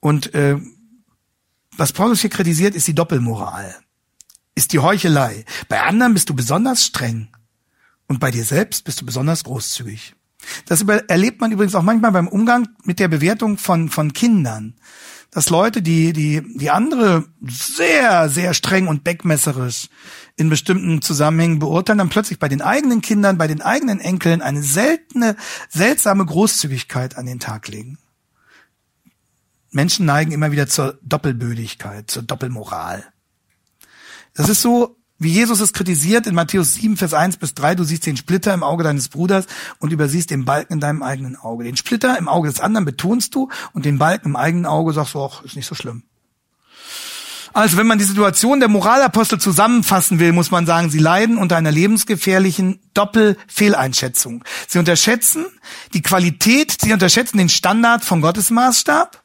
Und 0.00 0.34
äh, 0.34 0.58
was 1.76 1.92
Paulus 1.92 2.20
hier 2.20 2.30
kritisiert, 2.30 2.74
ist 2.74 2.86
die 2.86 2.94
Doppelmoral, 2.94 3.74
ist 4.54 4.74
die 4.74 4.80
Heuchelei. 4.80 5.46
Bei 5.68 5.82
anderen 5.82 6.12
bist 6.12 6.28
du 6.28 6.34
besonders 6.34 6.84
streng 6.84 7.28
und 8.08 8.20
bei 8.20 8.30
dir 8.30 8.44
selbst 8.44 8.84
bist 8.84 9.00
du 9.00 9.06
besonders 9.06 9.44
großzügig. 9.44 10.14
Das 10.66 10.82
erlebt 10.82 11.40
man 11.40 11.52
übrigens 11.52 11.74
auch 11.74 11.82
manchmal 11.82 12.12
beim 12.12 12.28
Umgang 12.28 12.68
mit 12.84 12.98
der 12.98 13.08
Bewertung 13.08 13.58
von, 13.58 13.88
von 13.88 14.12
Kindern. 14.12 14.74
Dass 15.30 15.48
Leute, 15.48 15.80
die, 15.80 16.12
die, 16.12 16.42
die 16.58 16.70
andere 16.70 17.24
sehr, 17.40 18.28
sehr 18.28 18.52
streng 18.52 18.86
und 18.86 19.02
beckmesserisch 19.02 19.88
in 20.36 20.50
bestimmten 20.50 21.00
Zusammenhängen 21.00 21.58
beurteilen, 21.58 21.98
dann 21.98 22.10
plötzlich 22.10 22.38
bei 22.38 22.48
den 22.48 22.60
eigenen 22.60 23.00
Kindern, 23.00 23.38
bei 23.38 23.46
den 23.46 23.62
eigenen 23.62 23.98
Enkeln 24.00 24.42
eine 24.42 24.62
seltene, 24.62 25.36
seltsame 25.70 26.26
Großzügigkeit 26.26 27.16
an 27.16 27.24
den 27.24 27.40
Tag 27.40 27.68
legen. 27.68 27.98
Menschen 29.70 30.04
neigen 30.04 30.32
immer 30.32 30.52
wieder 30.52 30.66
zur 30.66 30.98
Doppelbödigkeit, 31.02 32.10
zur 32.10 32.24
Doppelmoral. 32.24 33.04
Das 34.34 34.50
ist 34.50 34.60
so, 34.60 34.98
wie 35.22 35.30
Jesus 35.30 35.60
es 35.60 35.72
kritisiert 35.72 36.26
in 36.26 36.34
Matthäus 36.34 36.74
7, 36.74 36.96
Vers 36.96 37.14
1 37.14 37.36
bis 37.36 37.54
3. 37.54 37.74
Du 37.74 37.84
siehst 37.84 38.06
den 38.06 38.16
Splitter 38.16 38.52
im 38.54 38.62
Auge 38.62 38.84
deines 38.84 39.08
Bruders 39.08 39.46
und 39.78 39.92
übersiehst 39.92 40.30
den 40.30 40.44
Balken 40.44 40.74
in 40.74 40.80
deinem 40.80 41.02
eigenen 41.02 41.36
Auge. 41.36 41.64
Den 41.64 41.76
Splitter 41.76 42.18
im 42.18 42.28
Auge 42.28 42.48
des 42.48 42.60
anderen 42.60 42.84
betonst 42.84 43.34
du 43.34 43.48
und 43.72 43.84
den 43.84 43.98
Balken 43.98 44.28
im 44.28 44.36
eigenen 44.36 44.66
Auge 44.66 44.92
sagst 44.92 45.14
du 45.14 45.20
auch, 45.20 45.44
ist 45.44 45.56
nicht 45.56 45.66
so 45.66 45.74
schlimm. 45.74 46.02
Also 47.54 47.76
wenn 47.76 47.86
man 47.86 47.98
die 47.98 48.04
Situation 48.04 48.60
der 48.60 48.68
Moralapostel 48.68 49.38
zusammenfassen 49.38 50.18
will, 50.18 50.32
muss 50.32 50.50
man 50.50 50.64
sagen, 50.64 50.88
sie 50.90 50.98
leiden 50.98 51.36
unter 51.36 51.56
einer 51.56 51.70
lebensgefährlichen 51.70 52.80
Doppelfehleinschätzung. 52.94 54.42
Sie 54.66 54.78
unterschätzen 54.78 55.44
die 55.92 56.00
Qualität, 56.00 56.74
sie 56.80 56.94
unterschätzen 56.94 57.36
den 57.36 57.50
Standard 57.50 58.04
vom 58.04 58.22
Gottesmaßstab 58.22 59.22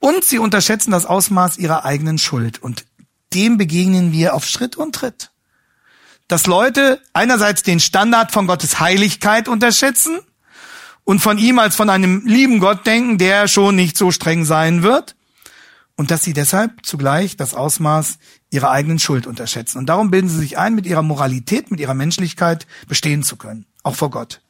und 0.00 0.24
sie 0.24 0.38
unterschätzen 0.38 0.90
das 0.90 1.06
Ausmaß 1.06 1.56
ihrer 1.56 1.86
eigenen 1.86 2.18
Schuld. 2.18 2.62
Und 2.62 2.84
dem 3.32 3.56
begegnen 3.56 4.12
wir 4.12 4.34
auf 4.34 4.44
Schritt 4.44 4.76
und 4.76 4.94
Tritt. 4.94 5.31
Dass 6.32 6.46
Leute 6.46 6.98
einerseits 7.12 7.62
den 7.62 7.78
Standard 7.78 8.32
von 8.32 8.46
Gottes 8.46 8.80
Heiligkeit 8.80 9.48
unterschätzen 9.48 10.18
und 11.04 11.20
von 11.20 11.36
ihm 11.36 11.58
als 11.58 11.76
von 11.76 11.90
einem 11.90 12.26
lieben 12.26 12.58
Gott 12.58 12.86
denken, 12.86 13.18
der 13.18 13.48
schon 13.48 13.76
nicht 13.76 13.98
so 13.98 14.10
streng 14.10 14.46
sein 14.46 14.82
wird. 14.82 15.14
Und 15.94 16.10
dass 16.10 16.22
sie 16.22 16.32
deshalb 16.32 16.86
zugleich 16.86 17.36
das 17.36 17.52
Ausmaß 17.52 18.16
ihrer 18.48 18.70
eigenen 18.70 18.98
Schuld 18.98 19.26
unterschätzen. 19.26 19.76
Und 19.76 19.90
darum 19.90 20.10
bilden 20.10 20.30
sie 20.30 20.38
sich 20.38 20.56
ein, 20.56 20.74
mit 20.74 20.86
ihrer 20.86 21.02
Moralität, 21.02 21.70
mit 21.70 21.80
ihrer 21.80 21.92
Menschlichkeit 21.92 22.66
bestehen 22.88 23.22
zu 23.22 23.36
können. 23.36 23.66
Auch 23.82 23.96
vor 23.96 24.08
Gott. 24.08 24.40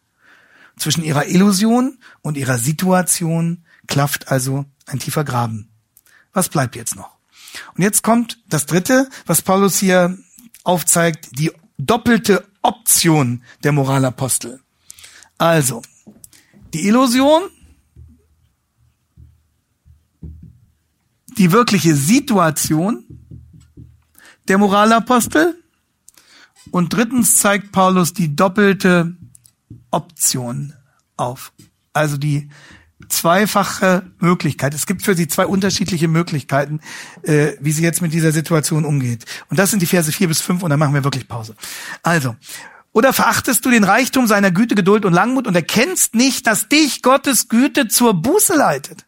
Zwischen 0.76 1.02
ihrer 1.02 1.26
Illusion 1.26 1.98
und 2.20 2.36
ihrer 2.36 2.58
Situation 2.58 3.64
klafft 3.88 4.28
also 4.28 4.66
ein 4.86 5.00
tiefer 5.00 5.24
Graben. 5.24 5.68
Was 6.32 6.48
bleibt 6.48 6.76
jetzt 6.76 6.94
noch? 6.94 7.10
Und 7.74 7.82
jetzt 7.82 8.04
kommt 8.04 8.38
das 8.46 8.66
dritte, 8.66 9.08
was 9.26 9.42
Paulus 9.42 9.80
hier 9.80 10.16
aufzeigt, 10.62 11.30
die 11.32 11.50
doppelte 11.78 12.46
Option 12.62 13.42
der 13.64 13.72
Moralapostel. 13.72 14.60
Also, 15.38 15.82
die 16.72 16.86
Illusion, 16.86 17.42
die 21.38 21.52
wirkliche 21.52 21.94
Situation 21.94 23.04
der 24.48 24.58
Moralapostel 24.58 25.62
und 26.70 26.92
drittens 26.92 27.36
zeigt 27.36 27.72
Paulus 27.72 28.12
die 28.12 28.34
doppelte 28.34 29.16
Option 29.90 30.74
auf. 31.16 31.52
Also 31.92 32.16
die 32.16 32.48
zweifache 33.08 34.02
Möglichkeit. 34.18 34.74
Es 34.74 34.86
gibt 34.86 35.02
für 35.02 35.14
sie 35.14 35.28
zwei 35.28 35.46
unterschiedliche 35.46 36.08
Möglichkeiten, 36.08 36.80
äh, 37.22 37.52
wie 37.60 37.72
sie 37.72 37.82
jetzt 37.82 38.02
mit 38.02 38.12
dieser 38.12 38.32
Situation 38.32 38.84
umgeht. 38.84 39.24
Und 39.50 39.58
das 39.58 39.70
sind 39.70 39.80
die 39.80 39.86
Verse 39.86 40.12
vier 40.12 40.28
bis 40.28 40.40
fünf 40.40 40.62
und 40.62 40.70
dann 40.70 40.78
machen 40.78 40.94
wir 40.94 41.04
wirklich 41.04 41.28
Pause. 41.28 41.54
Also, 42.02 42.36
oder 42.92 43.12
verachtest 43.12 43.64
du 43.64 43.70
den 43.70 43.84
Reichtum 43.84 44.26
seiner 44.26 44.50
Güte, 44.50 44.74
Geduld 44.74 45.04
und 45.04 45.12
Langmut 45.12 45.46
und 45.46 45.54
erkennst 45.54 46.14
nicht, 46.14 46.46
dass 46.46 46.68
dich 46.68 47.02
Gottes 47.02 47.48
Güte 47.48 47.88
zur 47.88 48.14
Buße 48.14 48.54
leitet? 48.54 49.06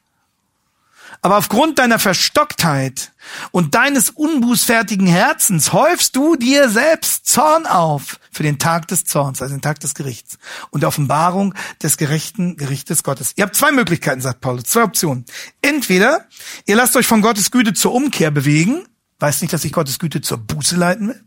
Aber 1.25 1.39
aufgrund 1.39 1.79
deiner 1.79 1.99
Verstocktheit 1.99 3.13
und 3.51 3.75
deines 3.75 4.11
unbußfertigen 4.11 5.07
Herzens 5.07 5.73
häufst 5.73 6.17
du 6.17 6.37
dir 6.37 6.69
selbst 6.69 7.27
Zorn 7.27 7.65
auf 7.65 8.21
für 8.31 8.43
den 8.43 8.59
Tag 8.59 8.89
des 8.89 9.07
Zorns, 9.07 9.41
also 9.41 9.55
den 9.55 9.63
Tag 9.63 9.81
des 9.81 9.95
Gerichts 9.95 10.37
und 10.69 10.83
der 10.83 10.89
Offenbarung 10.89 11.55
des 11.83 11.97
gerechten 11.97 12.59
Gerichtes 12.59 13.03
Gottes. 13.03 13.33
Ihr 13.37 13.45
habt 13.45 13.57
zwei 13.57 13.73
Möglichkeiten, 13.73 14.21
sagt 14.21 14.43
Paulus, 14.43 14.65
zwei 14.65 14.83
Optionen. 14.83 15.25
Entweder 15.63 16.27
ihr 16.67 16.77
lasst 16.77 16.95
euch 16.95 17.07
von 17.07 17.23
Gottes 17.23 17.51
Güte 17.51 17.73
zur 17.73 17.95
Umkehr 17.95 18.31
bewegen, 18.31 18.85
weiß 19.19 19.41
nicht, 19.41 19.55
dass 19.55 19.65
ich 19.65 19.73
Gottes 19.73 19.99
Güte 19.99 20.21
zur 20.21 20.37
Buße 20.37 20.77
leiten 20.77 21.09
will. 21.09 21.25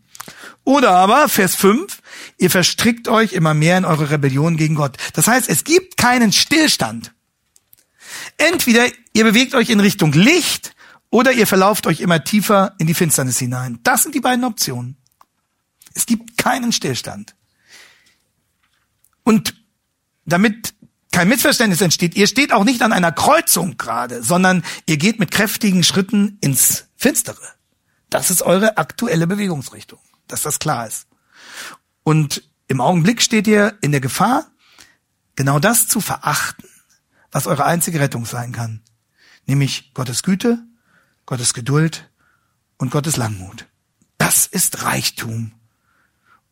Oder 0.63 0.91
aber, 0.91 1.27
Vers 1.27 1.55
5, 1.55 2.03
ihr 2.37 2.51
verstrickt 2.51 3.07
euch 3.07 3.33
immer 3.33 3.55
mehr 3.55 3.79
in 3.79 3.85
eure 3.85 4.11
Rebellion 4.11 4.57
gegen 4.57 4.75
Gott. 4.75 4.97
Das 5.13 5.27
heißt, 5.27 5.49
es 5.49 5.63
gibt 5.63 5.97
keinen 5.97 6.31
Stillstand. 6.31 7.13
Entweder 8.37 8.87
ihr 9.13 9.23
bewegt 9.23 9.55
euch 9.55 9.69
in 9.69 9.79
Richtung 9.79 10.13
Licht 10.13 10.75
oder 11.09 11.31
ihr 11.31 11.47
verlauft 11.47 11.87
euch 11.87 12.01
immer 12.01 12.23
tiefer 12.23 12.75
in 12.79 12.87
die 12.87 12.93
Finsternis 12.93 13.39
hinein. 13.39 13.79
Das 13.83 14.03
sind 14.03 14.15
die 14.15 14.19
beiden 14.19 14.43
Optionen. 14.43 14.97
Es 15.93 16.05
gibt 16.05 16.37
keinen 16.37 16.71
Stillstand. 16.71 17.35
Und 19.23 19.55
damit 20.25 20.73
kein 21.11 21.29
Missverständnis 21.29 21.81
entsteht, 21.81 22.15
ihr 22.15 22.27
steht 22.27 22.53
auch 22.53 22.63
nicht 22.63 22.81
an 22.81 22.93
einer 22.93 23.11
Kreuzung 23.11 23.77
gerade, 23.77 24.21
sondern 24.21 24.63
ihr 24.85 24.97
geht 24.97 25.19
mit 25.19 25.31
kräftigen 25.31 25.83
Schritten 25.83 26.37
ins 26.41 26.85
Finstere. 26.95 27.41
Das 28.09 28.29
ist 28.29 28.41
eure 28.41 28.77
aktuelle 28.77 29.27
Bewegungsrichtung, 29.27 29.99
dass 30.27 30.43
das 30.43 30.59
klar 30.59 30.87
ist. 30.87 31.07
Und 32.03 32.43
im 32.67 32.81
Augenblick 32.81 33.21
steht 33.21 33.47
ihr 33.47 33.77
in 33.81 33.91
der 33.91 34.01
Gefahr, 34.01 34.51
genau 35.35 35.59
das 35.59 35.87
zu 35.87 36.01
verachten, 36.01 36.69
was 37.37 37.45
eure 37.45 37.65
einzige 37.65 37.99
Rettung 37.99 38.25
sein 38.25 38.51
kann. 38.51 38.81
Nämlich 39.45 39.93
Gottes 39.93 40.23
Güte, 40.23 40.57
Gottes 41.27 41.53
Geduld 41.53 42.09
und 42.79 42.89
Gottes 42.89 43.15
Langmut. 43.15 43.67
Das 44.17 44.47
ist 44.47 44.81
Reichtum, 44.83 45.51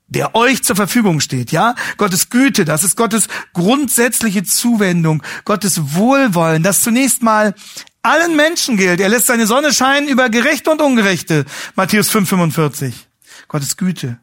der 0.06 0.36
euch 0.36 0.64
zur 0.64 0.76
Verfügung 0.76 1.22
steht, 1.22 1.52
ja? 1.52 1.74
Gottes 1.98 2.30
Güte, 2.30 2.66
das 2.66 2.84
ist 2.84 2.96
Gottes 2.98 3.30
grundsätzliche 3.54 4.44
Zuwendung, 4.44 5.24
Gottes 5.44 5.96
Wohlwollen, 5.96 6.62
das 6.62 6.82
zunächst 6.82 7.24
mal 7.24 7.56
allen 8.04 8.36
Menschen 8.36 8.78
gilt. 8.78 9.00
Er 9.00 9.10
lässt 9.10 9.26
seine 9.26 9.48
Sonne 9.48 9.74
scheinen 9.74 10.08
über 10.08 10.30
Gerechte 10.30 10.70
und 10.70 10.84
Ungerechte. 10.84 11.46
Matthäus 11.74 12.12
5,45. 12.12 12.94
Gottes 13.48 13.76
Güte. 13.76 14.20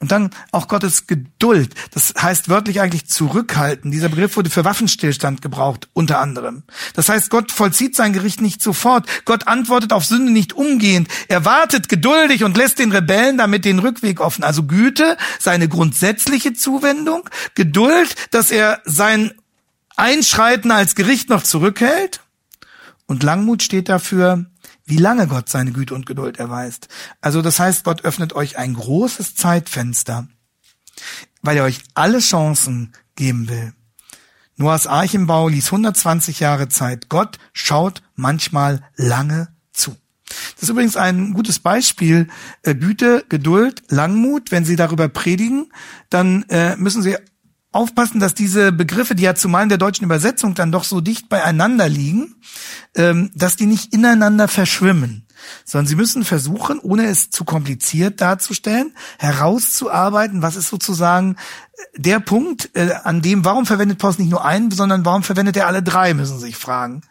Und 0.00 0.12
dann 0.12 0.30
auch 0.52 0.68
Gottes 0.68 1.08
Geduld. 1.08 1.74
Das 1.90 2.14
heißt 2.20 2.48
wörtlich 2.48 2.80
eigentlich 2.80 3.06
zurückhalten. 3.06 3.90
Dieser 3.90 4.08
Begriff 4.08 4.36
wurde 4.36 4.48
für 4.48 4.64
Waffenstillstand 4.64 5.42
gebraucht, 5.42 5.88
unter 5.92 6.20
anderem. 6.20 6.62
Das 6.94 7.08
heißt, 7.08 7.30
Gott 7.30 7.50
vollzieht 7.50 7.96
sein 7.96 8.12
Gericht 8.12 8.40
nicht 8.40 8.62
sofort. 8.62 9.08
Gott 9.24 9.48
antwortet 9.48 9.92
auf 9.92 10.04
Sünde 10.04 10.30
nicht 10.30 10.52
umgehend. 10.52 11.08
Er 11.26 11.44
wartet 11.44 11.88
geduldig 11.88 12.44
und 12.44 12.56
lässt 12.56 12.78
den 12.78 12.92
Rebellen 12.92 13.38
damit 13.38 13.64
den 13.64 13.80
Rückweg 13.80 14.20
offen. 14.20 14.44
Also 14.44 14.62
Güte, 14.62 15.16
seine 15.40 15.68
grundsätzliche 15.68 16.52
Zuwendung. 16.52 17.28
Geduld, 17.56 18.14
dass 18.30 18.52
er 18.52 18.80
sein 18.84 19.32
Einschreiten 19.96 20.70
als 20.70 20.94
Gericht 20.94 21.28
noch 21.28 21.42
zurückhält. 21.42 22.20
Und 23.06 23.24
Langmut 23.24 23.64
steht 23.64 23.88
dafür, 23.88 24.46
wie 24.88 24.96
lange 24.96 25.26
Gott 25.26 25.48
seine 25.48 25.72
Güte 25.72 25.94
und 25.94 26.06
Geduld 26.06 26.38
erweist. 26.38 26.88
Also 27.20 27.42
das 27.42 27.60
heißt, 27.60 27.84
Gott 27.84 28.04
öffnet 28.04 28.32
euch 28.32 28.58
ein 28.58 28.74
großes 28.74 29.34
Zeitfenster, 29.34 30.28
weil 31.42 31.58
er 31.58 31.64
euch 31.64 31.82
alle 31.94 32.20
Chancen 32.20 32.92
geben 33.14 33.48
will. 33.48 33.74
Noahs 34.56 34.86
Archenbau 34.86 35.48
ließ 35.48 35.66
120 35.66 36.40
Jahre 36.40 36.68
Zeit. 36.68 37.08
Gott 37.08 37.38
schaut 37.52 38.02
manchmal 38.16 38.82
lange 38.96 39.48
zu. 39.72 39.96
Das 40.54 40.64
ist 40.64 40.68
übrigens 40.70 40.96
ein 40.96 41.32
gutes 41.32 41.58
Beispiel. 41.60 42.26
Äh, 42.62 42.74
Güte, 42.74 43.24
Geduld, 43.28 43.82
Langmut. 43.88 44.50
Wenn 44.50 44.64
Sie 44.64 44.76
darüber 44.76 45.08
predigen, 45.08 45.72
dann 46.10 46.42
äh, 46.44 46.76
müssen 46.76 47.02
Sie 47.02 47.16
aufpassen, 47.72 48.20
dass 48.20 48.34
diese 48.34 48.72
Begriffe, 48.72 49.14
die 49.14 49.24
ja 49.24 49.34
zumal 49.34 49.62
in 49.62 49.68
der 49.68 49.78
deutschen 49.78 50.04
Übersetzung 50.04 50.54
dann 50.54 50.72
doch 50.72 50.84
so 50.84 51.00
dicht 51.00 51.28
beieinander 51.28 51.88
liegen, 51.88 52.36
ähm, 52.94 53.30
dass 53.34 53.56
die 53.56 53.66
nicht 53.66 53.92
ineinander 53.92 54.48
verschwimmen, 54.48 55.26
sondern 55.64 55.86
sie 55.86 55.96
müssen 55.96 56.24
versuchen, 56.24 56.78
ohne 56.78 57.06
es 57.06 57.30
zu 57.30 57.44
kompliziert 57.44 58.20
darzustellen, 58.20 58.94
herauszuarbeiten, 59.18 60.40
was 60.40 60.56
ist 60.56 60.68
sozusagen 60.68 61.36
äh, 61.36 62.00
der 62.00 62.20
Punkt, 62.20 62.70
äh, 62.74 62.94
an 63.04 63.20
dem, 63.20 63.44
warum 63.44 63.66
verwendet 63.66 63.98
Paulus 63.98 64.18
nicht 64.18 64.30
nur 64.30 64.44
einen, 64.44 64.70
sondern 64.70 65.04
warum 65.04 65.22
verwendet 65.22 65.56
er 65.56 65.66
alle 65.66 65.82
drei, 65.82 66.14
müssen 66.14 66.38
Sie 66.38 66.46
sich 66.46 66.56
fragen. 66.56 67.02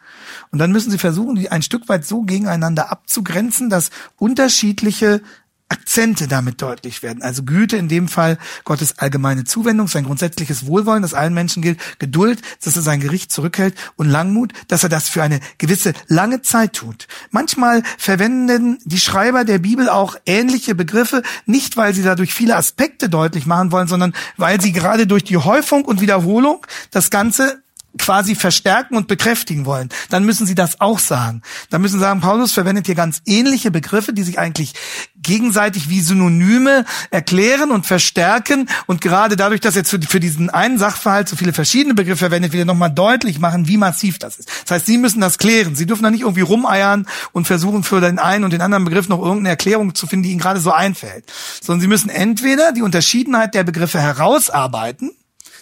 Und 0.51 0.59
dann 0.59 0.71
müssen 0.71 0.89
Sie 0.91 0.97
versuchen, 0.97 1.35
die 1.35 1.51
ein 1.51 1.61
Stück 1.61 1.87
weit 1.87 2.05
so 2.05 2.23
gegeneinander 2.23 2.91
abzugrenzen, 2.91 3.69
dass 3.69 3.91
unterschiedliche 4.17 5.21
Akzente 5.70 6.28
damit 6.28 6.61
deutlich 6.61 7.03
werden. 7.03 7.22
Also 7.22 7.43
Güte 7.43 7.76
in 7.76 7.89
dem 7.89 8.07
Fall 8.07 8.38
Gottes 8.63 8.99
allgemeine 8.99 9.43
Zuwendung, 9.43 9.88
sein 9.88 10.05
grundsätzliches 10.05 10.65
Wohlwollen, 10.65 11.01
das 11.01 11.13
allen 11.13 11.34
Menschen 11.34 11.61
gilt, 11.61 11.80
Geduld, 11.99 12.41
dass 12.63 12.76
er 12.76 12.82
sein 12.82 13.01
Gericht 13.01 13.32
zurückhält 13.32 13.76
und 13.95 14.09
Langmut, 14.09 14.53
dass 14.70 14.84
er 14.84 14.89
das 14.89 15.09
für 15.09 15.24
eine 15.24 15.39
gewisse 15.57 15.93
lange 16.07 16.41
Zeit 16.41 16.74
tut. 16.74 17.07
Manchmal 17.32 17.84
verwenden 17.97 18.78
die 18.86 18.99
Schreiber 18.99 19.43
der 19.43 19.59
Bibel 19.59 19.89
auch 19.89 20.15
ähnliche 20.26 20.74
Begriffe, 20.74 21.22
nicht 21.45 21.76
weil 21.76 21.93
sie 21.93 22.03
dadurch 22.03 22.34
viele 22.34 22.55
Aspekte 22.55 23.09
deutlich 23.09 23.45
machen 23.45 23.72
wollen, 23.72 23.88
sondern 23.88 24.13
weil 24.38 24.61
sie 24.61 24.72
gerade 24.72 25.05
durch 25.05 25.26
die 25.26 25.38
Häufung 25.38 25.84
und 25.84 25.99
Wiederholung 25.99 26.65
das 26.91 27.09
Ganze 27.09 27.61
quasi 27.97 28.35
verstärken 28.35 28.95
und 28.95 29.07
bekräftigen 29.07 29.65
wollen, 29.65 29.89
dann 30.09 30.23
müssen 30.23 30.47
sie 30.47 30.55
das 30.55 30.79
auch 30.81 30.99
sagen. 30.99 31.41
Dann 31.69 31.81
müssen 31.81 31.95
sie 31.95 31.99
sagen, 31.99 32.21
Paulus 32.21 32.51
verwendet 32.51 32.85
hier 32.85 32.95
ganz 32.95 33.21
ähnliche 33.25 33.71
Begriffe, 33.71 34.13
die 34.13 34.23
sich 34.23 34.39
eigentlich 34.39 34.73
gegenseitig 35.15 35.89
wie 35.89 36.01
Synonyme 36.01 36.85
erklären 37.11 37.71
und 37.71 37.85
verstärken 37.85 38.69
und 38.85 39.01
gerade 39.01 39.35
dadurch, 39.35 39.59
dass 39.61 39.75
er 39.75 39.83
für 39.83 40.19
diesen 40.19 40.49
einen 40.49 40.77
Sachverhalt 40.77 41.27
so 41.27 41.35
viele 41.35 41.53
verschiedene 41.53 41.93
Begriffe 41.93 42.17
verwendet, 42.17 42.53
will 42.53 42.59
er 42.59 42.65
nochmal 42.65 42.91
deutlich 42.91 43.39
machen, 43.39 43.67
wie 43.67 43.77
massiv 43.77 44.19
das 44.19 44.37
ist. 44.37 44.49
Das 44.63 44.71
heißt, 44.71 44.85
sie 44.85 44.97
müssen 44.97 45.19
das 45.19 45.37
klären. 45.37 45.75
Sie 45.75 45.85
dürfen 45.85 46.03
da 46.03 46.11
nicht 46.11 46.21
irgendwie 46.21 46.41
rumeiern 46.41 47.07
und 47.31 47.45
versuchen 47.45 47.83
für 47.83 47.99
den 47.99 48.19
einen 48.19 48.43
und 48.43 48.53
den 48.53 48.61
anderen 48.61 48.85
Begriff 48.85 49.09
noch 49.09 49.19
irgendeine 49.19 49.49
Erklärung 49.49 49.95
zu 49.95 50.07
finden, 50.07 50.23
die 50.23 50.31
ihnen 50.31 50.39
gerade 50.39 50.59
so 50.59 50.71
einfällt. 50.71 51.25
Sondern 51.61 51.81
sie 51.81 51.87
müssen 51.87 52.09
entweder 52.09 52.71
die 52.71 52.81
Unterschiedenheit 52.81 53.53
der 53.53 53.63
Begriffe 53.63 53.99
herausarbeiten, 53.99 55.11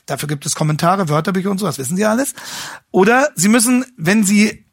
Dafür 0.05 0.27
gibt 0.27 0.45
es 0.45 0.55
Kommentare, 0.55 1.09
Wörterbücher 1.09 1.51
und 1.51 1.57
so, 1.57 1.65
das 1.65 1.77
wissen 1.77 1.97
Sie 1.97 2.05
alles. 2.05 2.33
Oder 2.91 3.29
Sie 3.35 3.49
müssen, 3.49 3.85
wenn 3.97 4.23
Sie 4.23 4.65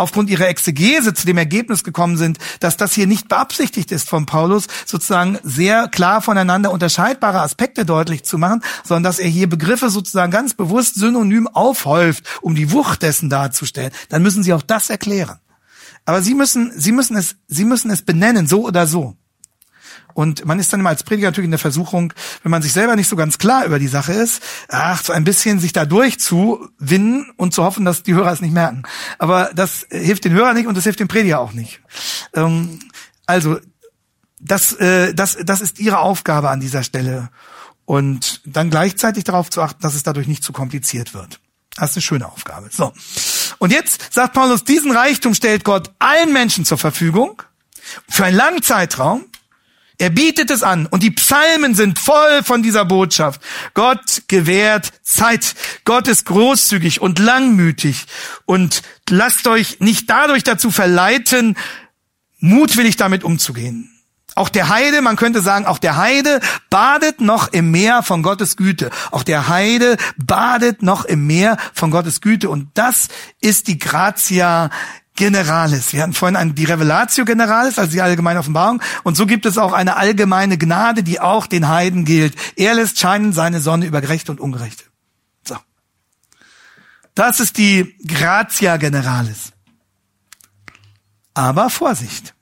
aufgrund 0.00 0.30
ihrer 0.30 0.48
Exegese 0.48 1.12
zu 1.12 1.26
dem 1.26 1.36
Ergebnis 1.36 1.84
gekommen 1.84 2.16
sind, 2.16 2.38
dass 2.58 2.78
das 2.78 2.94
hier 2.94 3.06
nicht 3.06 3.28
beabsichtigt 3.28 3.92
ist 3.92 4.08
von 4.08 4.24
Paulus, 4.24 4.66
sozusagen 4.86 5.38
sehr 5.42 5.88
klar 5.88 6.22
voneinander 6.22 6.72
unterscheidbare 6.72 7.42
Aspekte 7.42 7.84
deutlich 7.84 8.24
zu 8.24 8.38
machen, 8.38 8.62
sondern 8.82 9.02
dass 9.02 9.18
er 9.18 9.28
hier 9.28 9.48
Begriffe 9.48 9.90
sozusagen 9.90 10.32
ganz 10.32 10.54
bewusst 10.54 10.94
synonym 10.94 11.46
aufhäuft, 11.48 12.24
um 12.40 12.54
die 12.54 12.72
Wucht 12.72 13.02
dessen 13.02 13.28
darzustellen, 13.28 13.92
dann 14.08 14.22
müssen 14.22 14.42
sie 14.42 14.54
auch 14.54 14.62
das 14.62 14.88
erklären. 14.88 15.38
Aber 16.06 16.22
sie 16.22 16.34
müssen, 16.34 16.72
sie 16.74 16.92
müssen 16.92 17.16
es, 17.16 17.36
sie 17.46 17.66
müssen 17.66 17.90
es 17.90 18.02
benennen, 18.02 18.46
so 18.46 18.64
oder 18.64 18.86
so. 18.86 19.16
Und 20.14 20.44
man 20.44 20.58
ist 20.58 20.72
dann 20.72 20.80
immer 20.80 20.90
als 20.90 21.02
Prediger 21.02 21.28
natürlich 21.28 21.46
in 21.46 21.52
der 21.52 21.58
Versuchung, 21.58 22.12
wenn 22.42 22.50
man 22.50 22.62
sich 22.62 22.72
selber 22.72 22.96
nicht 22.96 23.08
so 23.08 23.16
ganz 23.16 23.38
klar 23.38 23.64
über 23.64 23.78
die 23.78 23.88
Sache 23.88 24.12
ist, 24.12 24.42
ach, 24.68 25.04
so 25.04 25.12
ein 25.12 25.24
bisschen 25.24 25.58
sich 25.58 25.72
da 25.72 25.84
durchzuwinden 25.84 27.30
und 27.36 27.54
zu 27.54 27.64
hoffen, 27.64 27.84
dass 27.84 28.02
die 28.02 28.14
Hörer 28.14 28.32
es 28.32 28.40
nicht 28.40 28.54
merken. 28.54 28.82
Aber 29.18 29.50
das 29.54 29.86
hilft 29.90 30.24
den 30.24 30.32
Hörer 30.32 30.54
nicht 30.54 30.66
und 30.66 30.76
das 30.76 30.84
hilft 30.84 31.00
dem 31.00 31.08
Prediger 31.08 31.40
auch 31.40 31.52
nicht. 31.52 31.80
Ähm, 32.34 32.80
also, 33.26 33.58
das, 34.40 34.72
äh, 34.72 35.14
das, 35.14 35.36
das 35.42 35.60
ist 35.60 35.78
ihre 35.78 35.98
Aufgabe 35.98 36.50
an 36.50 36.60
dieser 36.60 36.82
Stelle. 36.82 37.30
Und 37.84 38.40
dann 38.44 38.70
gleichzeitig 38.70 39.24
darauf 39.24 39.50
zu 39.50 39.60
achten, 39.62 39.82
dass 39.82 39.94
es 39.94 40.02
dadurch 40.02 40.28
nicht 40.28 40.44
zu 40.44 40.52
kompliziert 40.52 41.12
wird. 41.12 41.40
Das 41.76 41.90
ist 41.90 41.96
eine 41.96 42.02
schöne 42.02 42.26
Aufgabe. 42.26 42.68
So. 42.70 42.92
Und 43.58 43.72
jetzt 43.72 44.12
sagt 44.12 44.34
Paulus, 44.34 44.64
diesen 44.64 44.92
Reichtum 44.92 45.34
stellt 45.34 45.64
Gott 45.64 45.90
allen 45.98 46.32
Menschen 46.32 46.64
zur 46.64 46.78
Verfügung 46.78 47.42
für 48.08 48.24
einen 48.24 48.36
langen 48.36 48.62
Zeitraum 48.62 49.24
Er 50.00 50.08
bietet 50.08 50.50
es 50.50 50.62
an 50.62 50.86
und 50.86 51.02
die 51.02 51.10
Psalmen 51.10 51.74
sind 51.74 51.98
voll 51.98 52.42
von 52.42 52.62
dieser 52.62 52.86
Botschaft. 52.86 53.42
Gott 53.74 54.22
gewährt 54.28 54.92
Zeit. 55.02 55.54
Gott 55.84 56.08
ist 56.08 56.24
großzügig 56.24 57.02
und 57.02 57.18
langmütig 57.18 58.06
und 58.46 58.80
lasst 59.10 59.46
euch 59.46 59.78
nicht 59.80 60.08
dadurch 60.08 60.42
dazu 60.42 60.70
verleiten, 60.70 61.54
mutwillig 62.38 62.96
damit 62.96 63.24
umzugehen. 63.24 63.90
Auch 64.34 64.48
der 64.48 64.70
Heide, 64.70 65.02
man 65.02 65.16
könnte 65.16 65.42
sagen, 65.42 65.66
auch 65.66 65.76
der 65.78 65.98
Heide 65.98 66.40
badet 66.70 67.20
noch 67.20 67.52
im 67.52 67.70
Meer 67.70 68.02
von 68.02 68.22
Gottes 68.22 68.56
Güte. 68.56 68.88
Auch 69.10 69.22
der 69.22 69.48
Heide 69.48 69.98
badet 70.16 70.82
noch 70.82 71.04
im 71.04 71.26
Meer 71.26 71.58
von 71.74 71.90
Gottes 71.90 72.22
Güte. 72.22 72.48
Und 72.48 72.70
das 72.72 73.08
ist 73.42 73.68
die 73.68 73.78
Gratia 73.78 74.70
Generalis. 75.20 75.92
Wir 75.92 76.02
hatten 76.02 76.14
vorhin 76.14 76.54
die 76.54 76.64
Revelatio 76.64 77.26
Generalis, 77.26 77.78
also 77.78 77.92
die 77.92 78.00
allgemeine 78.00 78.40
Offenbarung. 78.40 78.80
Und 79.02 79.18
so 79.18 79.26
gibt 79.26 79.44
es 79.44 79.58
auch 79.58 79.74
eine 79.74 79.96
allgemeine 79.96 80.56
Gnade, 80.56 81.02
die 81.02 81.20
auch 81.20 81.46
den 81.46 81.68
Heiden 81.68 82.06
gilt. 82.06 82.34
Er 82.56 82.72
lässt 82.72 82.98
scheinen 82.98 83.34
seine 83.34 83.60
Sonne 83.60 83.84
über 83.84 84.00
Gerechte 84.00 84.32
und 84.32 84.40
Ungerechte. 84.40 84.84
So. 85.46 85.58
Das 87.14 87.38
ist 87.38 87.58
die 87.58 87.94
Gratia 88.06 88.78
Generalis. 88.78 89.52
Aber 91.34 91.68
Vorsicht. 91.68 92.34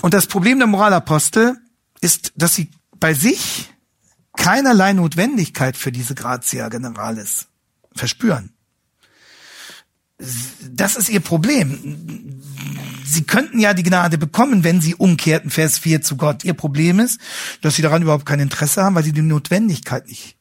Und 0.00 0.14
das 0.14 0.28
Problem 0.28 0.58
der 0.58 0.68
Moralapostel 0.68 1.56
ist, 2.00 2.32
dass 2.36 2.54
sie 2.54 2.70
bei 3.00 3.14
sich 3.14 3.68
keinerlei 4.38 4.94
Notwendigkeit 4.94 5.76
für 5.76 5.92
diese 5.92 6.14
Gratia 6.14 6.68
Generalis 6.70 7.48
verspüren. 7.92 8.54
Das 10.70 10.96
ist 10.96 11.08
ihr 11.10 11.20
Problem. 11.20 12.40
Sie 13.04 13.24
könnten 13.24 13.60
ja 13.60 13.74
die 13.74 13.82
Gnade 13.82 14.18
bekommen, 14.18 14.64
wenn 14.64 14.80
sie 14.80 14.94
umkehrten, 14.94 15.50
Vers 15.50 15.78
4 15.78 16.02
zu 16.02 16.16
Gott. 16.16 16.44
Ihr 16.44 16.54
Problem 16.54 16.98
ist, 16.98 17.20
dass 17.60 17.76
sie 17.76 17.82
daran 17.82 18.02
überhaupt 18.02 18.26
kein 18.26 18.40
Interesse 18.40 18.82
haben, 18.82 18.94
weil 18.94 19.04
sie 19.04 19.12
die 19.12 19.22
Notwendigkeit 19.22 20.08
nicht 20.08 20.36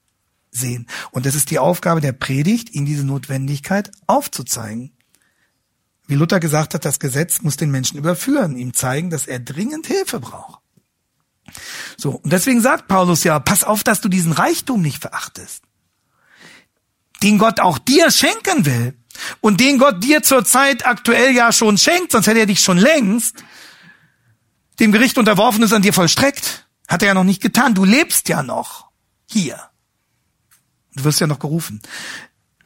sehen. 0.52 0.88
Und 1.12 1.26
das 1.26 1.36
ist 1.36 1.52
die 1.52 1.60
Aufgabe 1.60 2.02
der 2.02 2.14
Predigt, 2.14 2.74
ihnen 2.74 2.86
diese 2.86 3.06
Notwendigkeit 3.06 3.92
aufzuzeigen. 4.08 4.92
Wie 6.08 6.16
Luther 6.16 6.40
gesagt 6.40 6.74
hat, 6.74 6.86
das 6.86 7.00
Gesetz 7.00 7.42
muss 7.42 7.58
den 7.58 7.70
Menschen 7.70 7.98
überführen, 7.98 8.58
ihm 8.58 8.74
zeigen, 8.74 9.10
dass 9.10 9.28
er 9.28 9.40
dringend 9.40 9.88
Hilfe 9.88 10.20
braucht. 10.20 10.62
So, 11.98 12.12
und 12.12 12.32
deswegen 12.32 12.62
sagt 12.62 12.88
Paulus 12.88 13.24
ja, 13.24 13.40
pass 13.40 13.64
auf, 13.64 13.84
dass 13.84 14.02
du 14.02 14.10
diesen 14.10 14.32
Reichtum 14.32 14.82
nicht 14.82 15.02
verachtest, 15.02 15.64
den 17.24 17.38
Gott 17.38 17.60
auch 17.60 17.78
dir 17.80 18.12
schenken 18.12 18.66
will 18.66 18.98
und 19.42 19.60
den 19.60 19.80
Gott 19.80 20.04
dir 20.04 20.22
zurzeit 20.24 20.86
aktuell 20.86 21.34
ja 21.34 21.52
schon 21.52 21.78
schenkt, 21.78 22.12
sonst 22.12 22.28
hätte 22.28 22.40
er 22.40 22.46
dich 22.46 22.60
schon 22.60 22.78
längst 22.78 23.44
dem 24.80 24.92
Gericht 24.92 25.18
unterworfen 25.18 25.64
ist 25.64 25.74
an 25.74 25.82
dir 25.82 25.94
vollstreckt. 25.94 26.68
Hat 26.88 27.02
er 27.02 27.10
ja 27.10 27.14
noch 27.14 27.24
nicht 27.24 27.42
getan. 27.42 27.74
Du 27.74 27.84
lebst 27.84 28.30
ja 28.30 28.44
noch 28.44 28.90
hier. 29.30 29.60
Du 30.96 31.04
wirst 31.04 31.20
ja 31.20 31.28
noch 31.28 31.40
gerufen. 31.40 31.82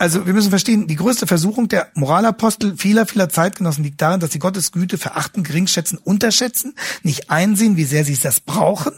Also 0.01 0.25
wir 0.25 0.33
müssen 0.33 0.49
verstehen, 0.49 0.87
die 0.87 0.95
größte 0.95 1.27
Versuchung 1.27 1.67
der 1.67 1.91
Moralapostel 1.93 2.75
vieler, 2.75 3.05
vieler 3.05 3.29
Zeitgenossen 3.29 3.83
liegt 3.83 4.01
darin, 4.01 4.19
dass 4.19 4.31
sie 4.31 4.39
Gottes 4.39 4.71
Güte 4.71 4.97
verachten, 4.97 5.43
geringschätzen, 5.43 5.99
unterschätzen, 5.99 6.73
nicht 7.03 7.29
einsehen, 7.29 7.77
wie 7.77 7.83
sehr 7.83 8.03
sie 8.03 8.17
das 8.17 8.39
brauchen. 8.39 8.93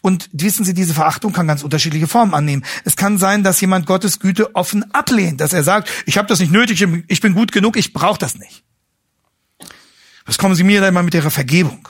Und 0.00 0.30
wissen 0.32 0.64
Sie, 0.64 0.72
diese 0.72 0.94
Verachtung 0.94 1.34
kann 1.34 1.46
ganz 1.46 1.62
unterschiedliche 1.62 2.08
Formen 2.08 2.32
annehmen. 2.32 2.64
Es 2.86 2.96
kann 2.96 3.18
sein, 3.18 3.42
dass 3.42 3.60
jemand 3.60 3.84
Gottes 3.84 4.18
Güte 4.18 4.54
offen 4.54 4.94
ablehnt, 4.94 5.42
dass 5.42 5.52
er 5.52 5.62
sagt, 5.62 5.90
ich 6.06 6.16
habe 6.16 6.26
das 6.26 6.40
nicht 6.40 6.52
nötig, 6.52 6.82
ich 7.06 7.20
bin 7.20 7.34
gut 7.34 7.52
genug, 7.52 7.76
ich 7.76 7.92
brauche 7.92 8.18
das 8.18 8.38
nicht. 8.38 8.64
Was 10.24 10.38
kommen 10.38 10.54
Sie 10.54 10.64
mir 10.64 10.80
da 10.80 10.88
immer 10.88 11.02
mit 11.02 11.12
Ihrer 11.12 11.30
Vergebung? 11.30 11.86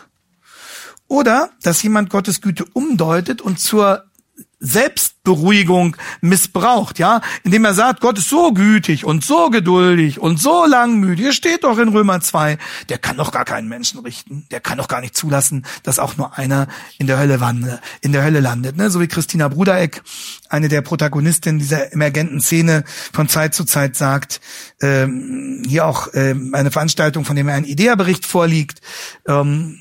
Oder 1.06 1.50
dass 1.62 1.84
jemand 1.84 2.10
Gottes 2.10 2.40
Güte 2.40 2.64
umdeutet 2.72 3.40
und 3.40 3.60
zur 3.60 4.10
Selbstberuhigung 4.59 5.97
missbraucht, 6.22 6.99
ja, 6.99 7.20
indem 7.45 7.66
er 7.66 7.74
sagt, 7.74 8.01
Gott 8.01 8.16
ist 8.18 8.30
so 8.30 8.53
gütig 8.53 9.05
und 9.05 9.22
so 9.22 9.51
geduldig 9.51 10.18
und 10.18 10.41
so 10.41 10.64
langmütig. 10.64 11.26
Es 11.26 11.37
steht 11.37 11.64
doch 11.64 11.78
in 11.78 11.89
Römer 11.89 12.22
2, 12.22 12.57
der 12.89 12.97
kann 12.97 13.18
doch 13.18 13.32
gar 13.32 13.45
keinen 13.45 13.68
Menschen 13.68 14.01
richten. 14.01 14.47
Der 14.51 14.61
kann 14.61 14.78
doch 14.78 14.89
gar 14.89 15.03
nicht 15.03 15.14
zulassen, 15.14 15.66
dass 15.82 15.99
auch 15.99 16.16
nur 16.16 16.39
einer 16.39 16.68
in 16.99 17.07
der 17.07 17.18
Hölle 17.18 17.41
wandelt, 17.41 17.80
in 18.01 18.12
der 18.12 18.24
Hölle 18.24 18.41
landet, 18.41 18.76
ne? 18.76 18.89
So 18.89 18.99
wie 19.01 19.09
Christina 19.09 19.49
Brudereck, 19.49 20.03
eine 20.49 20.68
der 20.68 20.80
Protagonistinnen 20.80 21.59
dieser 21.59 21.93
emergenten 21.93 22.41
Szene 22.41 22.84
von 23.12 23.28
Zeit 23.28 23.55
zu 23.55 23.64
Zeit 23.64 23.95
sagt, 23.95 24.41
ähm, 24.80 25.62
hier 25.68 25.87
auch 25.87 26.09
ähm, 26.14 26.55
eine 26.55 26.70
Veranstaltung, 26.70 27.26
von 27.26 27.37
dem 27.37 27.49
ein 27.49 27.64
Idea-Bericht 27.64 28.24
vorliegt, 28.24 28.80
ähm, 29.28 29.80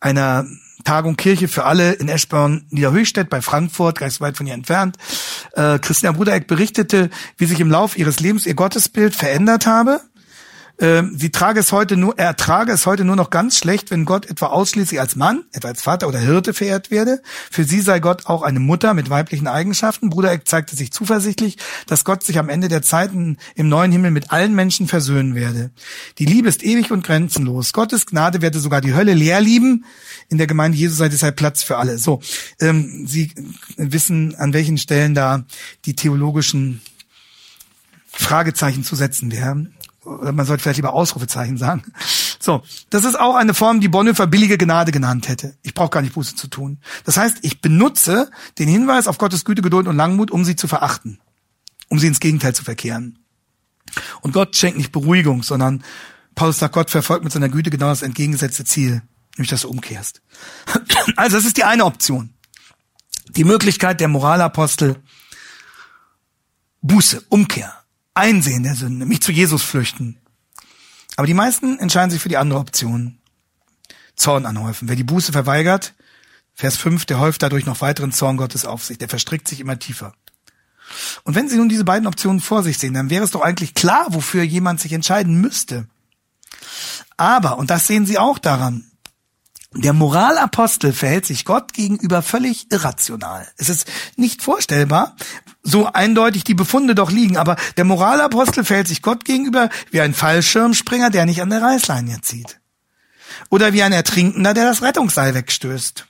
einer 0.00 0.44
Tagung 0.84 1.16
Kirche 1.16 1.48
für 1.48 1.64
alle 1.64 1.92
in 1.92 2.08
Eschborn 2.08 2.66
Niederhöchstedt 2.70 3.28
bei 3.30 3.42
Frankfurt, 3.42 3.98
ganz 3.98 4.20
weit 4.20 4.36
von 4.36 4.46
ihr 4.46 4.54
entfernt. 4.54 4.96
Äh, 5.52 5.78
Christina 5.78 6.12
Brudereck 6.12 6.46
berichtete, 6.46 7.10
wie 7.36 7.46
sich 7.46 7.60
im 7.60 7.70
Lauf 7.70 7.98
ihres 7.98 8.20
Lebens 8.20 8.46
ihr 8.46 8.54
Gottesbild 8.54 9.14
verändert 9.14 9.66
habe 9.66 10.00
ähm, 10.80 11.16
sie 11.18 11.30
trage 11.30 11.58
es 11.58 11.72
heute 11.72 11.96
nur, 11.96 12.16
er 12.18 12.36
trage 12.36 12.70
es 12.70 12.86
heute 12.86 13.04
nur 13.04 13.16
noch 13.16 13.30
ganz 13.30 13.58
schlecht, 13.58 13.90
wenn 13.90 14.04
Gott 14.04 14.26
etwa 14.26 14.46
ausschließlich 14.46 15.00
als 15.00 15.16
Mann, 15.16 15.44
etwa 15.52 15.68
als 15.68 15.82
Vater 15.82 16.06
oder 16.06 16.20
Hirte 16.20 16.54
verehrt 16.54 16.92
werde. 16.92 17.20
Für 17.50 17.64
sie 17.64 17.80
sei 17.80 17.98
Gott 17.98 18.26
auch 18.26 18.42
eine 18.42 18.60
Mutter 18.60 18.94
mit 18.94 19.10
weiblichen 19.10 19.48
Eigenschaften. 19.48 20.08
Bruder 20.08 20.30
Eck 20.30 20.46
zeigte 20.46 20.76
sich 20.76 20.92
zuversichtlich, 20.92 21.58
dass 21.86 22.04
Gott 22.04 22.22
sich 22.22 22.38
am 22.38 22.48
Ende 22.48 22.68
der 22.68 22.82
Zeiten 22.82 23.38
im 23.56 23.68
neuen 23.68 23.90
Himmel 23.90 24.12
mit 24.12 24.30
allen 24.30 24.54
Menschen 24.54 24.86
versöhnen 24.86 25.34
werde. 25.34 25.70
Die 26.18 26.26
Liebe 26.26 26.48
ist 26.48 26.62
ewig 26.62 26.92
und 26.92 27.04
grenzenlos. 27.04 27.72
Gottes 27.72 28.06
Gnade 28.06 28.40
werde 28.40 28.60
sogar 28.60 28.80
die 28.80 28.94
Hölle 28.94 29.14
leer 29.14 29.40
lieben. 29.40 29.84
In 30.28 30.38
der 30.38 30.46
Gemeinde 30.46 30.78
Jesus 30.78 30.98
sei 30.98 31.08
deshalb 31.08 31.34
Platz 31.34 31.64
für 31.64 31.78
alle. 31.78 31.98
So, 31.98 32.20
ähm, 32.60 33.04
Sie 33.06 33.32
wissen, 33.76 34.36
an 34.36 34.52
welchen 34.52 34.78
Stellen 34.78 35.14
da 35.14 35.44
die 35.86 35.94
theologischen 35.94 36.82
Fragezeichen 38.12 38.84
zu 38.84 38.94
setzen 38.94 39.32
wären 39.32 39.74
man 40.04 40.46
sollte 40.46 40.62
vielleicht 40.62 40.78
lieber 40.78 40.92
Ausrufezeichen 40.92 41.56
sagen. 41.56 41.82
So, 42.38 42.62
das 42.90 43.04
ist 43.04 43.18
auch 43.18 43.34
eine 43.34 43.54
Form, 43.54 43.80
die 43.80 43.88
Bonhoeffer 43.88 44.26
billige 44.26 44.58
Gnade 44.58 44.92
genannt 44.92 45.28
hätte. 45.28 45.56
Ich 45.62 45.74
brauche 45.74 45.90
gar 45.90 46.02
nicht 46.02 46.14
Buße 46.14 46.34
zu 46.34 46.48
tun. 46.48 46.78
Das 47.04 47.16
heißt, 47.16 47.38
ich 47.42 47.60
benutze 47.60 48.30
den 48.58 48.68
Hinweis 48.68 49.08
auf 49.08 49.18
Gottes 49.18 49.44
Güte, 49.44 49.62
Geduld 49.62 49.88
und 49.88 49.96
Langmut, 49.96 50.30
um 50.30 50.44
sie 50.44 50.56
zu 50.56 50.68
verachten, 50.68 51.20
um 51.88 51.98
sie 51.98 52.06
ins 52.06 52.20
Gegenteil 52.20 52.54
zu 52.54 52.64
verkehren. 52.64 53.18
Und 54.20 54.32
Gott 54.32 54.56
schenkt 54.56 54.78
nicht 54.78 54.92
Beruhigung, 54.92 55.42
sondern 55.42 55.82
Paulus 56.34 56.58
sagt, 56.58 56.74
Gott 56.74 56.90
verfolgt 56.90 57.24
mit 57.24 57.32
seiner 57.32 57.48
Güte 57.48 57.70
genau 57.70 57.88
das 57.88 58.02
entgegengesetzte 58.02 58.64
Ziel, 58.64 59.02
nämlich 59.36 59.50
dass 59.50 59.62
du 59.62 59.68
umkehrst. 59.68 60.22
Also 61.16 61.36
das 61.36 61.46
ist 61.46 61.56
die 61.56 61.64
eine 61.64 61.84
Option. 61.84 62.34
Die 63.30 63.44
Möglichkeit 63.44 64.00
der 64.00 64.08
Moralapostel, 64.08 65.02
Buße, 66.82 67.24
Umkehr. 67.28 67.74
Einsehen 68.18 68.64
der 68.64 68.74
Sünde, 68.74 69.06
mich 69.06 69.22
zu 69.22 69.30
Jesus 69.30 69.62
flüchten. 69.62 70.18
Aber 71.16 71.28
die 71.28 71.34
meisten 71.34 71.78
entscheiden 71.78 72.10
sich 72.10 72.20
für 72.20 72.28
die 72.28 72.36
andere 72.36 72.58
Option. 72.58 73.18
Zorn 74.16 74.44
anhäufen. 74.44 74.88
Wer 74.88 74.96
die 74.96 75.04
Buße 75.04 75.30
verweigert, 75.30 75.94
Vers 76.52 76.76
5, 76.76 77.06
der 77.06 77.20
häuft 77.20 77.44
dadurch 77.44 77.64
noch 77.64 77.80
weiteren 77.80 78.10
Zorn 78.10 78.36
Gottes 78.36 78.64
auf 78.64 78.84
sich. 78.84 78.98
Der 78.98 79.08
verstrickt 79.08 79.46
sich 79.46 79.60
immer 79.60 79.78
tiefer. 79.78 80.14
Und 81.22 81.36
wenn 81.36 81.48
Sie 81.48 81.56
nun 81.56 81.68
diese 81.68 81.84
beiden 81.84 82.08
Optionen 82.08 82.40
vor 82.40 82.64
sich 82.64 82.78
sehen, 82.78 82.94
dann 82.94 83.10
wäre 83.10 83.24
es 83.24 83.30
doch 83.30 83.42
eigentlich 83.42 83.74
klar, 83.74 84.06
wofür 84.08 84.42
jemand 84.42 84.80
sich 84.80 84.92
entscheiden 84.92 85.40
müsste. 85.40 85.86
Aber, 87.16 87.58
und 87.58 87.70
das 87.70 87.86
sehen 87.86 88.04
Sie 88.04 88.18
auch 88.18 88.38
daran, 88.38 88.87
der 89.74 89.92
Moralapostel 89.92 90.92
verhält 90.92 91.26
sich 91.26 91.44
Gott 91.44 91.74
gegenüber 91.74 92.22
völlig 92.22 92.72
irrational. 92.72 93.46
Es 93.58 93.68
ist 93.68 93.86
nicht 94.16 94.42
vorstellbar, 94.42 95.14
so 95.62 95.86
eindeutig 95.86 96.44
die 96.44 96.54
Befunde 96.54 96.94
doch 96.94 97.10
liegen, 97.10 97.36
aber 97.36 97.56
der 97.76 97.84
Moralapostel 97.84 98.64
verhält 98.64 98.88
sich 98.88 99.02
Gott 99.02 99.26
gegenüber 99.26 99.68
wie 99.90 100.00
ein 100.00 100.14
Fallschirmspringer, 100.14 101.10
der 101.10 101.26
nicht 101.26 101.42
an 101.42 101.50
der 101.50 101.60
Reißleine 101.60 102.22
zieht. 102.22 102.60
Oder 103.50 103.74
wie 103.74 103.82
ein 103.82 103.92
Ertrinkender, 103.92 104.54
der 104.54 104.64
das 104.64 104.82
Rettungsseil 104.82 105.34
wegstößt. 105.34 106.06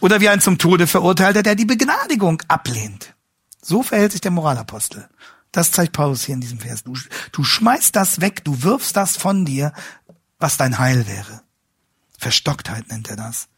Oder 0.00 0.20
wie 0.20 0.28
ein 0.28 0.40
zum 0.40 0.58
Tode 0.58 0.88
Verurteilter, 0.88 1.42
der 1.42 1.54
die 1.54 1.66
Begnadigung 1.66 2.42
ablehnt. 2.48 3.14
So 3.62 3.82
verhält 3.84 4.12
sich 4.12 4.20
der 4.20 4.32
Moralapostel. 4.32 5.08
Das 5.52 5.70
zeigt 5.70 5.92
Paulus 5.92 6.24
hier 6.24 6.34
in 6.34 6.40
diesem 6.40 6.58
Vers. 6.58 6.82
Du, 6.82 6.94
du 7.30 7.44
schmeißt 7.44 7.94
das 7.94 8.20
weg, 8.20 8.44
du 8.44 8.64
wirfst 8.64 8.96
das 8.96 9.16
von 9.16 9.44
dir, 9.44 9.72
was 10.40 10.56
dein 10.56 10.78
Heil 10.78 11.06
wäre. 11.06 11.43
Verstocktheit 12.24 12.88
nennt 12.88 13.10
er 13.10 13.16
das. 13.16 13.48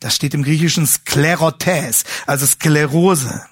Das 0.00 0.14
steht 0.14 0.34
im 0.34 0.42
Griechischen 0.42 0.86
Sklerotes, 0.86 2.04
also 2.26 2.44
Sklerose. 2.44 3.42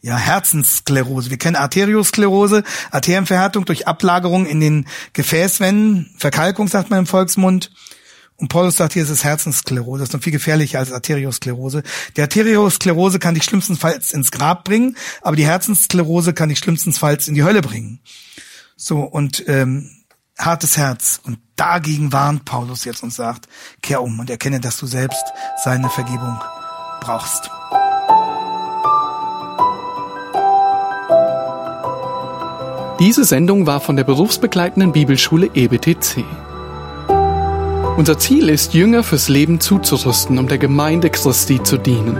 Ja, 0.00 0.16
Herzensklerose. 0.16 1.28
Wir 1.28 1.36
kennen 1.36 1.56
Arteriosklerose, 1.56 2.64
Arterienverhärtung 2.90 3.66
durch 3.66 3.86
Ablagerung 3.86 4.46
in 4.46 4.60
den 4.60 4.86
Gefäßwänden, 5.12 6.14
Verkalkung 6.16 6.68
sagt 6.68 6.88
man 6.88 7.00
im 7.00 7.06
Volksmund. 7.06 7.70
Und 8.36 8.48
Paulus 8.48 8.76
sagt 8.78 8.94
hier, 8.94 9.02
es 9.02 9.10
ist 9.10 9.24
Herzensklerose. 9.24 10.00
Das 10.00 10.08
ist 10.08 10.14
noch 10.14 10.22
viel 10.22 10.32
gefährlicher 10.32 10.78
als 10.78 10.90
Arteriosklerose. 10.90 11.82
Die 12.16 12.22
Arteriosklerose 12.22 13.18
kann 13.18 13.34
dich 13.34 13.44
schlimmstenfalls 13.44 14.12
ins 14.12 14.30
Grab 14.30 14.64
bringen, 14.64 14.96
aber 15.20 15.36
die 15.36 15.46
Herzensklerose 15.46 16.32
kann 16.32 16.48
dich 16.48 16.58
schlimmstenfalls 16.58 17.28
in 17.28 17.34
die 17.34 17.44
Hölle 17.44 17.60
bringen. 17.60 18.00
So, 18.76 19.00
und 19.00 19.44
ähm, 19.46 20.03
hartes 20.38 20.76
Herz. 20.76 21.20
Und 21.24 21.38
dagegen 21.56 22.12
warnt 22.12 22.44
Paulus 22.44 22.84
jetzt 22.84 23.02
und 23.02 23.12
sagt, 23.12 23.48
kehr 23.82 24.02
um 24.02 24.18
und 24.18 24.30
erkenne, 24.30 24.60
dass 24.60 24.78
du 24.78 24.86
selbst 24.86 25.24
seine 25.62 25.88
Vergebung 25.88 26.38
brauchst. 27.00 27.50
Diese 33.00 33.24
Sendung 33.24 33.66
war 33.66 33.80
von 33.80 33.96
der 33.96 34.04
berufsbegleitenden 34.04 34.92
Bibelschule 34.92 35.50
EBTC. 35.52 36.24
Unser 37.96 38.18
Ziel 38.18 38.48
ist, 38.48 38.74
Jünger 38.74 39.02
fürs 39.02 39.28
Leben 39.28 39.60
zuzurüsten, 39.60 40.38
um 40.38 40.48
der 40.48 40.58
Gemeinde 40.58 41.10
Christi 41.10 41.62
zu 41.62 41.76
dienen. 41.76 42.16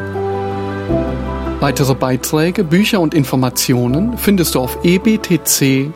Weitere 1.61 1.95
Beiträge, 1.95 2.63
Bücher 2.63 3.01
und 3.01 3.15
Informationen 3.15 4.19
findest 4.19 4.55
du 4.55 4.61
auf 4.61 4.79
ebtc.org. 4.85 5.93